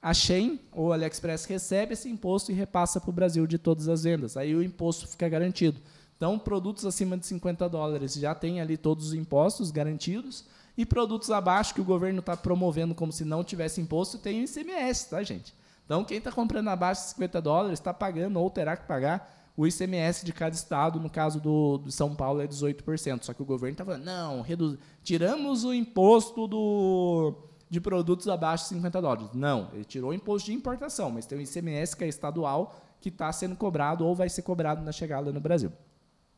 A 0.00 0.14
Shein 0.14 0.60
ou 0.72 0.92
AliExpress 0.92 1.44
recebe 1.46 1.94
esse 1.94 2.08
imposto 2.08 2.52
e 2.52 2.54
repassa 2.54 3.00
para 3.00 3.10
o 3.10 3.12
Brasil 3.12 3.46
de 3.46 3.58
todas 3.58 3.88
as 3.88 4.04
vendas. 4.04 4.36
Aí 4.36 4.54
o 4.54 4.62
imposto 4.62 5.08
fica 5.08 5.28
garantido. 5.28 5.80
Então, 6.16 6.38
produtos 6.38 6.84
acima 6.84 7.16
de 7.16 7.26
50 7.26 7.68
dólares 7.68 8.14
já 8.14 8.34
tem 8.34 8.60
ali 8.60 8.76
todos 8.76 9.08
os 9.08 9.14
impostos 9.14 9.70
garantidos. 9.70 10.44
E 10.76 10.86
produtos 10.86 11.30
abaixo, 11.30 11.74
que 11.74 11.80
o 11.80 11.84
governo 11.84 12.20
está 12.20 12.36
promovendo 12.36 12.94
como 12.94 13.10
se 13.10 13.24
não 13.24 13.42
tivesse 13.42 13.80
imposto, 13.80 14.18
tem 14.18 14.40
o 14.40 14.44
ICMS, 14.44 15.10
tá, 15.10 15.22
gente? 15.24 15.52
Então, 15.84 16.04
quem 16.04 16.18
está 16.18 16.30
comprando 16.30 16.68
abaixo 16.68 17.02
de 17.02 17.08
50 17.10 17.42
dólares 17.42 17.80
está 17.80 17.92
pagando 17.92 18.38
ou 18.38 18.48
terá 18.48 18.76
que 18.76 18.86
pagar 18.86 19.52
o 19.56 19.66
ICMS 19.66 20.24
de 20.24 20.32
cada 20.32 20.54
estado. 20.54 21.00
No 21.00 21.10
caso 21.10 21.40
do, 21.40 21.78
do 21.78 21.90
São 21.90 22.14
Paulo 22.14 22.40
é 22.40 22.46
18%. 22.46 23.24
Só 23.24 23.34
que 23.34 23.42
o 23.42 23.44
governo 23.44 23.72
está 23.72 23.84
falando, 23.84 24.04
não, 24.04 24.40
reduz, 24.40 24.78
tiramos 25.02 25.64
o 25.64 25.74
imposto 25.74 26.46
do, 26.46 27.34
de 27.70 27.80
produtos 27.80 28.28
abaixo 28.28 28.64
de 28.64 28.70
50 28.70 29.02
dólares. 29.02 29.28
Não, 29.34 29.70
ele 29.72 29.84
tirou 29.84 30.10
o 30.10 30.14
imposto 30.14 30.46
de 30.46 30.54
importação, 30.54 31.10
mas 31.10 31.26
tem 31.26 31.38
o 31.38 31.40
ICMS 31.40 31.96
que 31.96 32.04
é 32.04 32.08
estadual 32.08 32.74
que 33.00 33.08
está 33.08 33.32
sendo 33.32 33.54
cobrado 33.56 34.04
ou 34.04 34.14
vai 34.14 34.28
ser 34.28 34.42
cobrado 34.42 34.82
na 34.82 34.92
chegada 34.92 35.32
no 35.32 35.40
Brasil. 35.40 35.72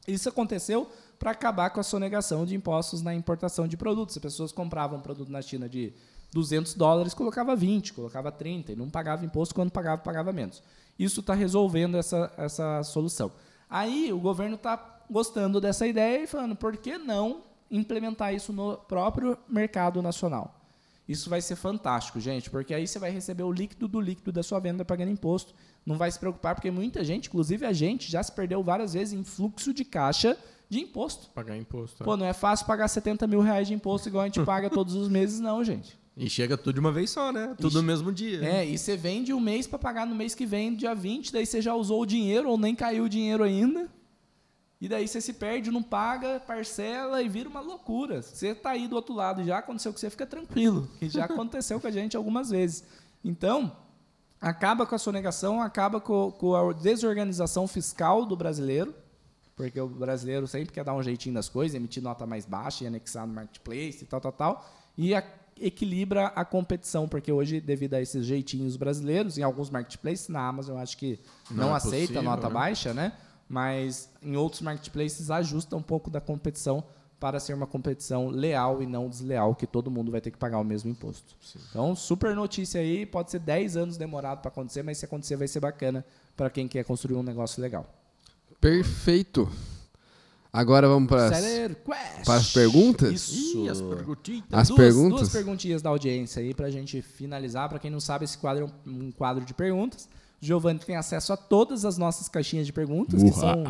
Isso 0.06 0.28
aconteceu 0.28 0.88
para 1.18 1.30
acabar 1.30 1.70
com 1.70 1.80
a 1.80 1.82
sonegação 1.82 2.44
de 2.44 2.54
impostos 2.54 3.02
na 3.02 3.14
importação 3.14 3.68
de 3.68 3.76
produtos. 3.76 4.16
As 4.16 4.22
pessoas 4.22 4.52
compravam 4.52 4.98
um 4.98 5.02
produto 5.02 5.30
na 5.30 5.42
China 5.42 5.68
de 5.68 5.92
200 6.32 6.74
dólares, 6.74 7.14
colocava 7.14 7.54
20, 7.54 7.92
colocava 7.92 8.32
30 8.32 8.72
e 8.72 8.76
não 8.76 8.88
pagava 8.88 9.24
imposto, 9.24 9.54
quando 9.54 9.70
pagava, 9.70 10.00
pagava 10.02 10.32
menos. 10.32 10.62
Isso 10.98 11.20
está 11.20 11.34
resolvendo 11.34 11.96
essa, 11.96 12.32
essa 12.36 12.82
solução. 12.82 13.32
Aí 13.68 14.12
o 14.12 14.18
governo 14.18 14.56
está 14.56 15.00
gostando 15.10 15.60
dessa 15.60 15.86
ideia 15.86 16.22
e 16.22 16.26
falando, 16.26 16.54
por 16.54 16.76
que 16.76 16.98
não 16.98 17.42
implementar 17.70 18.34
isso 18.34 18.52
no 18.52 18.76
próprio 18.76 19.36
mercado 19.48 20.00
nacional? 20.02 20.59
Isso 21.10 21.28
vai 21.28 21.42
ser 21.42 21.56
fantástico, 21.56 22.20
gente, 22.20 22.48
porque 22.48 22.72
aí 22.72 22.86
você 22.86 22.96
vai 22.96 23.10
receber 23.10 23.42
o 23.42 23.50
líquido 23.50 23.88
do 23.88 24.00
líquido 24.00 24.30
da 24.30 24.44
sua 24.44 24.60
venda 24.60 24.84
pagando 24.84 25.10
imposto. 25.10 25.52
Não 25.84 25.98
vai 25.98 26.08
se 26.08 26.16
preocupar, 26.16 26.54
porque 26.54 26.70
muita 26.70 27.02
gente, 27.02 27.26
inclusive 27.26 27.66
a 27.66 27.72
gente, 27.72 28.08
já 28.08 28.22
se 28.22 28.30
perdeu 28.30 28.62
várias 28.62 28.94
vezes 28.94 29.12
em 29.12 29.24
fluxo 29.24 29.74
de 29.74 29.84
caixa 29.84 30.38
de 30.68 30.78
imposto. 30.78 31.28
Pagar 31.30 31.56
imposto. 31.56 32.00
é. 32.00 32.04
Pô, 32.04 32.16
não 32.16 32.24
é 32.24 32.32
fácil 32.32 32.64
pagar 32.64 32.86
70 32.86 33.26
mil 33.26 33.40
reais 33.40 33.66
de 33.66 33.74
imposto 33.74 34.08
igual 34.08 34.22
a 34.22 34.26
gente 34.26 34.40
paga 34.44 34.70
todos 34.70 34.94
os 34.94 35.08
meses, 35.08 35.40
não, 35.40 35.64
gente. 35.64 35.98
E 36.16 36.30
chega 36.30 36.56
tudo 36.56 36.74
de 36.74 36.80
uma 36.80 36.92
vez 36.92 37.10
só, 37.10 37.32
né? 37.32 37.56
Tudo 37.58 37.80
no 37.80 37.88
mesmo 37.88 38.12
dia. 38.12 38.44
É, 38.44 38.64
e 38.64 38.78
você 38.78 38.96
vende 38.96 39.32
um 39.32 39.40
mês 39.40 39.66
para 39.66 39.80
pagar 39.80 40.06
no 40.06 40.14
mês 40.14 40.32
que 40.32 40.46
vem, 40.46 40.76
dia 40.76 40.94
20, 40.94 41.32
daí 41.32 41.44
você 41.44 41.60
já 41.60 41.74
usou 41.74 42.02
o 42.02 42.06
dinheiro 42.06 42.48
ou 42.48 42.56
nem 42.56 42.72
caiu 42.72 43.04
o 43.04 43.08
dinheiro 43.08 43.42
ainda. 43.42 43.88
E 44.80 44.88
daí 44.88 45.06
você 45.06 45.20
se 45.20 45.34
perde, 45.34 45.70
não 45.70 45.82
paga, 45.82 46.40
parcela 46.40 47.22
e 47.22 47.28
vira 47.28 47.48
uma 47.48 47.60
loucura. 47.60 48.22
Você 48.22 48.54
tá 48.54 48.70
aí 48.70 48.88
do 48.88 48.96
outro 48.96 49.14
lado, 49.14 49.44
já 49.44 49.58
aconteceu 49.58 49.92
com 49.92 49.98
você, 49.98 50.08
fica 50.08 50.24
tranquilo, 50.24 50.88
que 50.98 51.08
já 51.08 51.26
aconteceu 51.26 51.78
com 51.78 51.86
a 51.86 51.90
gente 51.90 52.16
algumas 52.16 52.48
vezes. 52.48 52.84
Então, 53.22 53.76
acaba 54.40 54.86
com 54.86 54.94
a 54.94 54.98
sonegação, 54.98 55.60
acaba 55.60 56.00
com, 56.00 56.32
com 56.32 56.54
a 56.54 56.72
desorganização 56.72 57.68
fiscal 57.68 58.24
do 58.24 58.34
brasileiro, 58.34 58.94
porque 59.54 59.78
o 59.78 59.86
brasileiro 59.86 60.46
sempre 60.46 60.72
quer 60.72 60.82
dar 60.82 60.94
um 60.94 61.02
jeitinho 61.02 61.34
das 61.34 61.50
coisas, 61.50 61.74
emitir 61.74 62.02
nota 62.02 62.26
mais 62.26 62.46
baixa 62.46 62.84
e 62.84 62.86
anexar 62.86 63.26
no 63.26 63.34
marketplace 63.34 64.02
e 64.02 64.06
tal, 64.06 64.18
tal, 64.18 64.32
tal. 64.32 64.70
E 64.96 65.14
a, 65.14 65.22
equilibra 65.60 66.28
a 66.28 66.42
competição, 66.42 67.06
porque 67.06 67.30
hoje, 67.30 67.60
devido 67.60 67.94
a 67.94 68.00
esses 68.00 68.24
jeitinhos 68.24 68.76
brasileiros, 68.76 69.36
em 69.36 69.42
alguns 69.42 69.68
marketplaces, 69.68 70.28
na 70.28 70.48
Amazon 70.48 70.76
eu 70.76 70.82
acho 70.82 70.96
que 70.96 71.20
não, 71.50 71.66
não 71.66 71.74
é 71.74 71.76
aceita 71.76 72.14
possível, 72.14 72.22
nota 72.22 72.48
né? 72.48 72.54
baixa, 72.54 72.94
né? 72.94 73.12
Mas 73.50 74.08
em 74.22 74.36
outros 74.36 74.62
marketplaces 74.62 75.28
ajusta 75.28 75.74
um 75.74 75.82
pouco 75.82 76.08
da 76.08 76.20
competição 76.20 76.84
para 77.18 77.40
ser 77.40 77.52
uma 77.52 77.66
competição 77.66 78.28
leal 78.28 78.80
e 78.80 78.86
não 78.86 79.08
desleal, 79.08 79.56
que 79.56 79.66
todo 79.66 79.90
mundo 79.90 80.12
vai 80.12 80.20
ter 80.20 80.30
que 80.30 80.38
pagar 80.38 80.60
o 80.60 80.64
mesmo 80.64 80.88
imposto. 80.88 81.34
Sim. 81.42 81.58
Então, 81.68 81.96
super 81.96 82.34
notícia 82.36 82.80
aí, 82.80 83.04
pode 83.04 83.32
ser 83.32 83.40
10 83.40 83.76
anos 83.76 83.96
demorado 83.96 84.40
para 84.40 84.50
acontecer, 84.50 84.84
mas 84.84 84.98
se 84.98 85.04
acontecer 85.04 85.34
vai 85.34 85.48
ser 85.48 85.58
bacana 85.58 86.06
para 86.36 86.48
quem 86.48 86.68
quer 86.68 86.84
construir 86.84 87.16
um 87.16 87.24
negócio 87.24 87.60
legal. 87.60 87.92
Perfeito. 88.60 89.50
Agora 90.52 90.86
vamos 90.88 91.08
para 91.08 91.26
as, 91.26 92.24
para 92.24 92.34
as 92.36 92.52
perguntas? 92.52 93.28
Isso. 93.28 93.68
as 93.68 93.80
perguntinhas. 93.80 94.44
As 94.52 94.68
duas, 94.68 94.80
perguntas? 94.80 95.20
Duas 95.20 95.32
perguntinhas 95.32 95.82
da 95.82 95.90
audiência 95.90 96.40
aí 96.40 96.54
para 96.54 96.66
a 96.66 96.70
gente 96.70 97.02
finalizar. 97.02 97.68
Para 97.68 97.80
quem 97.80 97.90
não 97.90 98.00
sabe, 98.00 98.24
esse 98.24 98.38
quadro 98.38 98.64
é 98.64 98.88
um, 98.88 99.06
um 99.06 99.12
quadro 99.12 99.44
de 99.44 99.52
perguntas. 99.54 100.08
Giovanni 100.40 100.78
tem 100.78 100.96
acesso 100.96 101.32
a 101.32 101.36
todas 101.36 101.84
as 101.84 101.98
nossas 101.98 102.28
caixinhas 102.28 102.66
de 102.66 102.72
perguntas, 102.72 103.22
que 103.22 103.32
são 103.32 103.64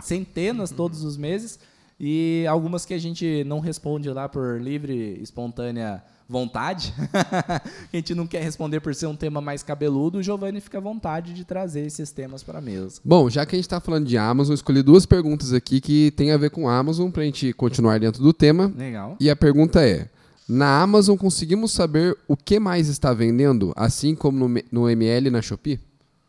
centenas 0.00 0.70
todos 0.70 1.04
os 1.04 1.16
meses. 1.16 1.58
E 2.00 2.46
algumas 2.48 2.84
que 2.84 2.94
a 2.94 2.98
gente 2.98 3.42
não 3.44 3.58
responde 3.58 4.08
lá 4.08 4.28
por 4.28 4.60
livre, 4.60 5.18
espontânea 5.20 6.02
vontade. 6.28 6.94
a 7.12 7.62
gente 7.96 8.14
não 8.14 8.26
quer 8.26 8.42
responder 8.42 8.80
por 8.80 8.94
ser 8.94 9.06
um 9.06 9.16
tema 9.16 9.40
mais 9.40 9.62
cabeludo. 9.62 10.18
O 10.18 10.22
Giovanni 10.22 10.60
fica 10.60 10.78
à 10.78 10.80
vontade 10.80 11.32
de 11.32 11.44
trazer 11.44 11.86
esses 11.86 12.12
temas 12.12 12.42
para 12.42 12.58
a 12.58 12.60
mesa. 12.60 13.00
Bom, 13.04 13.30
já 13.30 13.46
que 13.46 13.56
a 13.56 13.58
gente 13.58 13.64
está 13.64 13.80
falando 13.80 14.06
de 14.06 14.16
Amazon, 14.18 14.54
escolhi 14.54 14.82
duas 14.82 15.06
perguntas 15.06 15.52
aqui 15.52 15.80
que 15.80 16.12
tem 16.12 16.30
a 16.30 16.36
ver 16.36 16.50
com 16.50 16.68
Amazon 16.68 17.10
para 17.10 17.22
a 17.22 17.26
gente 17.26 17.52
continuar 17.52 17.98
dentro 17.98 18.22
do 18.22 18.32
tema. 18.32 18.72
Legal. 18.76 19.16
E 19.18 19.30
a 19.30 19.34
pergunta 19.34 19.84
é: 19.84 20.08
na 20.48 20.80
Amazon 20.82 21.16
conseguimos 21.16 21.72
saber 21.72 22.16
o 22.28 22.36
que 22.36 22.60
mais 22.60 22.88
está 22.88 23.12
vendendo, 23.12 23.72
assim 23.74 24.14
como 24.14 24.48
no, 24.48 24.62
no 24.70 24.88
ML 24.88 25.28
e 25.28 25.30
na 25.30 25.42
Shopee? 25.42 25.80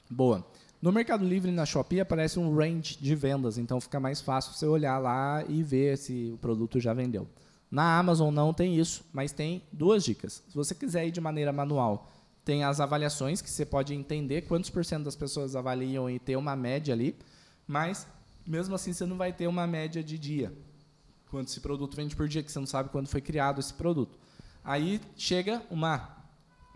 Boa. 0.09 0.45
No 0.81 0.91
Mercado 0.91 1.25
Livre 1.25 1.51
e 1.51 1.53
na 1.53 1.65
Shopee 1.65 1.99
aparece 1.99 2.39
um 2.39 2.55
range 2.55 2.97
de 2.99 3.13
vendas, 3.13 3.57
então 3.57 3.81
fica 3.81 3.99
mais 3.99 4.21
fácil 4.21 4.53
você 4.53 4.65
olhar 4.65 4.97
lá 4.97 5.43
e 5.47 5.61
ver 5.61 5.97
se 5.97 6.31
o 6.33 6.37
produto 6.37 6.79
já 6.79 6.93
vendeu. 6.93 7.27
Na 7.69 7.99
Amazon 7.99 8.33
não 8.33 8.53
tem 8.53 8.75
isso, 8.75 9.03
mas 9.13 9.31
tem 9.31 9.61
duas 9.71 10.03
dicas. 10.03 10.41
Se 10.47 10.55
você 10.55 10.73
quiser 10.73 11.05
ir 11.05 11.11
de 11.11 11.21
maneira 11.21 11.53
manual, 11.53 12.09
tem 12.43 12.63
as 12.63 12.79
avaliações, 12.79 13.41
que 13.41 13.49
você 13.49 13.65
pode 13.65 13.93
entender 13.93 14.43
quantos 14.43 14.69
por 14.69 14.83
cento 14.83 15.03
das 15.03 15.15
pessoas 15.15 15.55
avaliam 15.55 16.09
e 16.09 16.17
ter 16.17 16.35
uma 16.35 16.55
média 16.55 16.93
ali, 16.93 17.15
mas 17.67 18.07
mesmo 18.47 18.73
assim 18.73 18.93
você 18.93 19.05
não 19.05 19.17
vai 19.17 19.31
ter 19.31 19.45
uma 19.47 19.67
média 19.67 20.03
de 20.03 20.17
dia. 20.17 20.51
Quanto 21.29 21.49
esse 21.49 21.59
produto 21.59 21.95
vende 21.95 22.15
por 22.15 22.27
dia, 22.27 22.41
que 22.41 22.51
você 22.51 22.57
não 22.57 22.65
sabe 22.65 22.89
quando 22.89 23.07
foi 23.07 23.21
criado 23.21 23.59
esse 23.59 23.73
produto. 23.73 24.17
Aí 24.63 24.99
chega 25.15 25.61
uma 25.69 26.18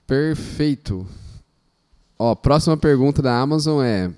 Perfeito. 0.05 1.07
Ó, 2.19 2.35
próxima 2.35 2.75
pergunta 2.75 3.21
da 3.21 3.39
Amazon 3.39 3.81
é 3.81 4.11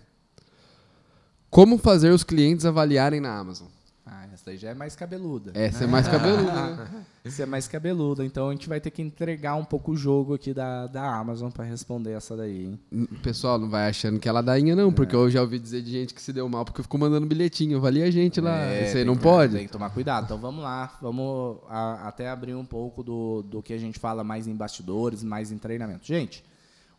como 1.50 1.78
fazer 1.78 2.12
os 2.12 2.24
clientes 2.24 2.66
avaliarem 2.66 3.20
na 3.20 3.38
Amazon? 3.38 3.68
Ah, 4.10 4.26
essa 4.34 4.46
daí 4.46 4.58
já 4.58 4.70
é 4.70 4.74
mais 4.74 4.96
cabeluda. 4.96 5.52
Essa 5.54 5.84
é 5.84 5.88
mais 5.88 6.08
cabeluda, 6.08 6.54
né? 6.54 7.06
Essa 7.26 7.44
é 7.44 7.46
mais 7.46 7.68
cabeluda. 7.68 8.24
Então 8.24 8.48
a 8.48 8.52
gente 8.54 8.70
vai 8.70 8.80
ter 8.80 8.90
que 8.90 9.02
entregar 9.02 9.56
um 9.56 9.66
pouco 9.66 9.92
o 9.92 9.98
jogo 9.98 10.34
aqui 10.34 10.54
da, 10.54 10.88
da 10.88 11.14
Amazon 11.14 11.52
para 11.52 11.66
responder 11.66 12.14
essa 12.14 12.38
daí. 12.38 12.68
Hein? 12.68 13.08
Pessoal, 13.22 13.60
não 13.60 13.70
vai 13.70 13.90
achando 13.90 14.18
que 14.18 14.30
é 14.30 14.32
ladainha, 14.32 14.78
não, 14.78 14.94
porque 14.94 15.14
é. 15.14 15.20
eu 15.20 15.30
já 15.30 15.42
ouvi 15.42 15.60
dizer 15.60 15.82
de 15.82 15.92
gente 15.92 16.14
que 16.14 16.22
se 16.22 16.32
deu 16.32 16.48
mal 16.48 16.64
porque 16.64 16.82
ficou 16.82 16.98
mandando 16.98 17.28
bilhetinho. 17.28 17.78
Avalia 17.78 18.06
a 18.06 18.12
gente 18.12 18.40
lá. 18.40 18.64
É, 18.64 18.88
Isso 18.88 18.96
aí 18.96 19.04
não 19.04 19.18
que, 19.18 19.24
pode? 19.24 19.54
Tem 19.54 19.66
que 19.66 19.72
tomar 19.74 19.90
cuidado. 19.90 20.24
Então 20.24 20.38
vamos 20.38 20.64
lá. 20.64 20.98
Vamos 21.02 21.58
a, 21.68 22.08
até 22.08 22.30
abrir 22.30 22.56
um 22.56 22.66
pouco 22.66 23.04
do, 23.04 23.44
do 23.44 23.62
que 23.62 23.74
a 23.74 23.78
gente 23.78 24.00
fala 24.00 24.24
mais 24.24 24.48
em 24.48 24.56
bastidores, 24.56 25.22
mais 25.22 25.52
em 25.52 25.58
treinamento. 25.58 26.08
Gente, 26.08 26.46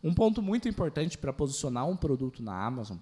um 0.05 0.13
ponto 0.13 0.43
muito 0.43 0.69
importante 0.69 1.17
para 1.17 1.33
posicionar 1.33 1.89
um 1.89 1.97
produto 1.97 2.43
na 2.43 2.67
Amazon 2.67 2.99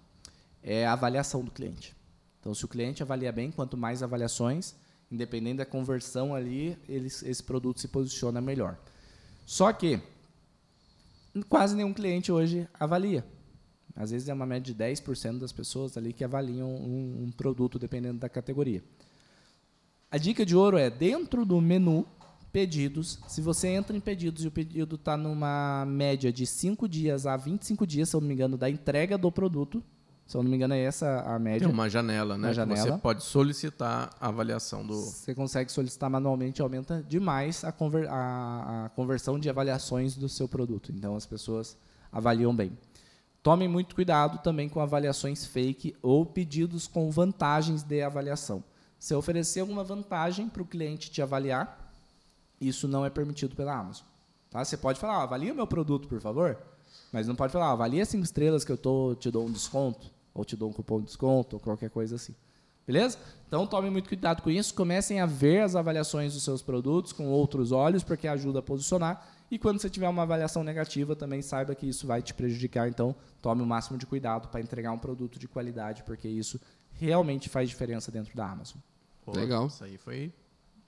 é 0.66 0.84
a 0.84 0.92
avaliação 0.92 1.44
do 1.44 1.50
cliente. 1.52 1.94
Então, 2.40 2.52
se 2.52 2.64
o 2.64 2.68
cliente 2.68 3.02
avalia 3.02 3.30
bem, 3.30 3.52
quanto 3.52 3.76
mais 3.76 4.02
avaliações, 4.02 4.74
independente 5.10 5.58
da 5.58 5.66
conversão 5.66 6.34
ali, 6.34 6.76
esse 6.88 7.42
produto 7.42 7.80
se 7.80 7.86
posiciona 7.86 8.40
melhor. 8.40 8.76
Só 9.46 9.72
que 9.72 10.00
quase 11.48 11.76
nenhum 11.76 11.94
cliente 11.94 12.32
hoje 12.32 12.68
avalia. 12.74 13.24
Às 13.94 14.10
vezes 14.10 14.28
é 14.28 14.34
uma 14.34 14.44
média 14.44 14.74
de 14.74 14.84
10% 14.84 15.38
das 15.38 15.52
pessoas 15.52 15.96
ali 15.96 16.12
que 16.12 16.24
avaliam 16.24 16.68
um, 16.68 17.24
um, 17.24 17.30
produto 17.30 17.78
dependendo 17.78 18.18
da 18.18 18.28
categoria. 18.28 18.82
A 20.10 20.18
dica 20.18 20.44
de 20.44 20.54
ouro 20.54 20.76
é 20.76 20.90
dentro 20.90 21.46
do 21.46 21.60
menu 21.60 22.06
pedidos. 22.52 23.18
Se 23.28 23.40
você 23.40 23.68
entra 23.68 23.96
em 23.96 24.00
pedidos 24.00 24.44
e 24.44 24.48
o 24.48 24.50
pedido 24.50 24.96
está 24.96 25.16
numa 25.16 25.84
média 25.86 26.32
de 26.32 26.46
5 26.46 26.88
dias 26.88 27.26
a 27.26 27.36
25 27.36 27.86
dias, 27.86 28.08
se 28.08 28.16
eu 28.16 28.20
não 28.20 28.28
me 28.28 28.34
engano, 28.34 28.58
da 28.58 28.68
entrega 28.68 29.16
do 29.16 29.30
produto, 29.30 29.82
se 30.26 30.36
eu 30.36 30.42
não 30.42 30.50
me 30.50 30.56
engano, 30.56 30.74
é 30.74 30.80
essa 30.80 31.20
a 31.20 31.38
média. 31.38 31.60
Tem 31.60 31.68
uma 31.68 31.88
janela, 31.88 32.36
né? 32.36 32.48
Uma 32.48 32.54
janela. 32.54 32.80
você 32.80 32.98
pode 32.98 33.22
solicitar 33.22 34.10
a 34.20 34.26
avaliação 34.26 34.84
do. 34.84 34.94
Você 34.94 35.32
consegue 35.32 35.70
solicitar 35.70 36.10
manualmente, 36.10 36.60
aumenta 36.60 37.04
demais 37.08 37.62
a, 37.62 37.70
conver... 37.70 38.08
a, 38.08 38.86
a 38.86 38.88
conversão 38.88 39.38
de 39.38 39.48
avaliações 39.48 40.16
do 40.16 40.28
seu 40.28 40.48
produto. 40.48 40.90
Então 40.90 41.14
as 41.14 41.24
pessoas 41.24 41.78
avaliam 42.10 42.54
bem. 42.54 42.76
Tomem 43.40 43.68
muito 43.68 43.94
cuidado 43.94 44.42
também 44.42 44.68
com 44.68 44.80
avaliações 44.80 45.46
fake 45.46 45.94
ou 46.02 46.26
pedidos 46.26 46.88
com 46.88 47.08
vantagens 47.08 47.84
de 47.84 48.02
avaliação. 48.02 48.64
Se 48.98 49.14
oferecer 49.14 49.60
alguma 49.60 49.84
vantagem 49.84 50.48
para 50.48 50.62
o 50.62 50.66
cliente 50.66 51.08
te 51.08 51.22
avaliar, 51.22 51.94
isso 52.60 52.88
não 52.88 53.06
é 53.06 53.10
permitido 53.10 53.54
pela 53.54 53.78
Amazon. 53.78 54.04
Tá? 54.50 54.64
Você 54.64 54.76
pode 54.76 54.98
falar, 54.98 55.22
avalia 55.22 55.54
meu 55.54 55.68
produto, 55.68 56.08
por 56.08 56.20
favor, 56.20 56.58
mas 57.12 57.28
não 57.28 57.36
pode 57.36 57.52
falar, 57.52 57.70
avalia 57.70 58.04
cinco 58.04 58.24
estrelas 58.24 58.64
que 58.64 58.72
eu 58.72 58.76
tô, 58.76 59.14
te 59.14 59.30
dou 59.30 59.46
um 59.46 59.52
desconto 59.52 60.15
ou 60.36 60.44
te 60.44 60.56
dou 60.56 60.68
um 60.68 60.72
cupom 60.72 61.00
de 61.00 61.06
desconto, 61.06 61.56
ou 61.56 61.60
qualquer 61.60 61.90
coisa 61.90 62.16
assim. 62.16 62.34
Beleza? 62.86 63.18
Então 63.48 63.66
tome 63.66 63.90
muito 63.90 64.08
cuidado 64.08 64.42
com 64.42 64.50
isso, 64.50 64.72
comecem 64.72 65.20
a 65.20 65.26
ver 65.26 65.62
as 65.62 65.74
avaliações 65.74 66.34
dos 66.34 66.44
seus 66.44 66.62
produtos 66.62 67.12
com 67.12 67.26
outros 67.26 67.72
olhos, 67.72 68.04
porque 68.04 68.28
ajuda 68.28 68.60
a 68.60 68.62
posicionar. 68.62 69.26
E 69.50 69.58
quando 69.58 69.80
você 69.80 69.88
tiver 69.90 70.08
uma 70.08 70.22
avaliação 70.22 70.62
negativa, 70.62 71.16
também 71.16 71.42
saiba 71.42 71.74
que 71.74 71.86
isso 71.86 72.06
vai 72.06 72.20
te 72.22 72.34
prejudicar. 72.34 72.88
Então, 72.88 73.14
tome 73.40 73.62
o 73.62 73.66
máximo 73.66 73.96
de 73.98 74.06
cuidado 74.06 74.48
para 74.48 74.60
entregar 74.60 74.92
um 74.92 74.98
produto 74.98 75.38
de 75.38 75.46
qualidade, 75.48 76.02
porque 76.04 76.28
isso 76.28 76.60
realmente 76.92 77.48
faz 77.48 77.68
diferença 77.68 78.10
dentro 78.10 78.36
da 78.36 78.48
Amazon. 78.48 78.78
Pô, 79.24 79.32
Legal. 79.32 79.66
Isso 79.66 79.84
aí 79.84 79.98
foi 79.98 80.32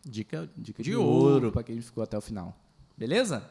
dica, 0.05 0.49
Dica 0.57 0.83
de, 0.83 0.91
de, 0.91 0.97
ouro. 0.97 1.35
ouro 1.35 1.53
pra 1.53 1.63
quem 1.63 1.81
ficou 1.81 2.03
até 2.03 2.17
o 2.17 2.21
final. 2.21 2.57
Beleza? 2.97 3.49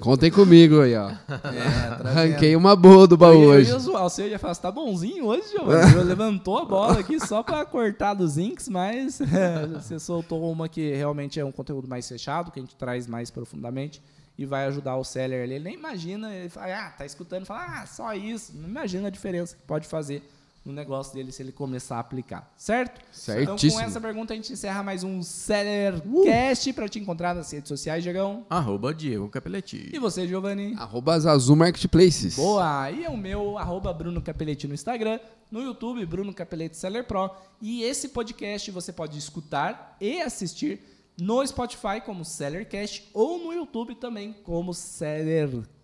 Contem 0.00 0.30
comigo 0.30 0.80
aí, 0.80 0.96
ó. 0.96 1.10
É. 1.30 2.08
Arranquei 2.08 2.56
uma 2.56 2.74
boa 2.74 3.06
do 3.06 3.16
baú 3.16 3.34
eu, 3.34 3.40
ia- 3.40 3.44
eu 3.44 3.50
hoje. 3.60 3.70
ia 3.72 3.78
zoar, 3.78 4.02
você 4.04 4.28
ia 4.28 4.38
falar, 4.38 4.54
você 4.54 4.62
tá 4.62 4.70
bonzinho 4.72 5.26
hoje, 5.26 5.50
Giovanni? 5.50 5.92
Eu 5.94 6.02
levantou 6.04 6.58
a 6.58 6.64
bola 6.64 6.98
aqui 7.00 7.20
só 7.20 7.42
pra 7.42 7.64
cortar 7.64 8.14
dos 8.14 8.38
inks, 8.38 8.68
mas 8.68 9.20
é, 9.32 9.66
você 9.66 9.98
soltou 9.98 10.50
uma 10.50 10.68
que 10.68 10.94
realmente 10.94 11.38
é 11.38 11.44
um 11.44 11.52
conteúdo 11.52 11.86
mais 11.86 12.08
fechado, 12.08 12.50
que 12.50 12.58
a 12.58 12.62
gente 12.62 12.74
traz 12.76 13.06
mais 13.06 13.30
profundamente 13.30 14.02
e 14.38 14.46
vai 14.46 14.64
ajudar 14.66 14.96
o 14.96 15.04
seller 15.04 15.42
ali. 15.44 15.54
Ele 15.54 15.64
nem 15.64 15.74
imagina, 15.74 16.34
ele 16.34 16.48
fala, 16.48 16.74
ah, 16.74 16.90
tá 16.96 17.04
escutando, 17.04 17.44
fala, 17.44 17.82
ah, 17.82 17.86
só 17.86 18.14
isso. 18.14 18.52
Não 18.56 18.68
imagina 18.68 19.08
a 19.08 19.10
diferença 19.10 19.54
que 19.54 19.62
pode 19.64 19.86
fazer 19.86 20.22
no 20.70 20.76
negócio 20.76 21.12
dele 21.12 21.32
se 21.32 21.42
ele 21.42 21.52
começar 21.52 21.96
a 21.96 22.00
aplicar, 22.00 22.52
certo? 22.56 23.00
Então, 23.00 23.58
Certíssimo. 23.58 23.80
com 23.82 23.86
essa 23.86 24.00
pergunta, 24.00 24.32
a 24.32 24.36
gente 24.36 24.52
encerra 24.52 24.82
mais 24.82 25.02
um 25.02 25.22
Sellercast 25.22 26.72
pra 26.72 26.88
te 26.88 26.98
encontrar 26.98 27.34
nas 27.34 27.50
redes 27.50 27.68
sociais, 27.68 28.02
Diegão. 28.02 28.46
Arroba 28.48 28.94
Diego 28.94 29.28
Capelletti. 29.28 29.90
E 29.92 29.98
você, 29.98 30.26
Giovanni? 30.26 30.74
Arroba 30.78 31.18
Marketplaces. 31.56 32.36
Boa! 32.36 32.90
E 32.90 33.04
é 33.04 33.10
o 33.10 33.16
meu, 33.16 33.58
arroba 33.58 33.92
Bruno 33.92 34.22
Capelletti 34.22 34.68
no 34.68 34.74
Instagram, 34.74 35.18
no 35.50 35.60
YouTube, 35.60 36.06
Bruno 36.06 36.32
Capelletti 36.32 36.76
Seller 36.76 37.04
Pro. 37.04 37.30
E 37.60 37.82
esse 37.82 38.08
podcast 38.10 38.70
você 38.70 38.92
pode 38.92 39.18
escutar 39.18 39.96
e 40.00 40.20
assistir 40.22 40.80
no 41.18 41.44
Spotify 41.46 42.00
como 42.04 42.24
Sellercast 42.24 43.10
ou 43.12 43.38
no 43.38 43.52
YouTube 43.52 43.94
também 43.96 44.32
como 44.44 44.72
Sellercast. 44.72 45.79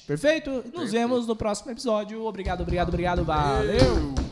Perfeito? 0.00 0.64
Nos 0.74 0.92
vemos 0.92 1.26
no 1.26 1.36
próximo 1.36 1.70
episódio. 1.70 2.24
Obrigado, 2.24 2.62
obrigado, 2.62 2.88
obrigado. 2.88 3.24
Valeu. 3.24 4.30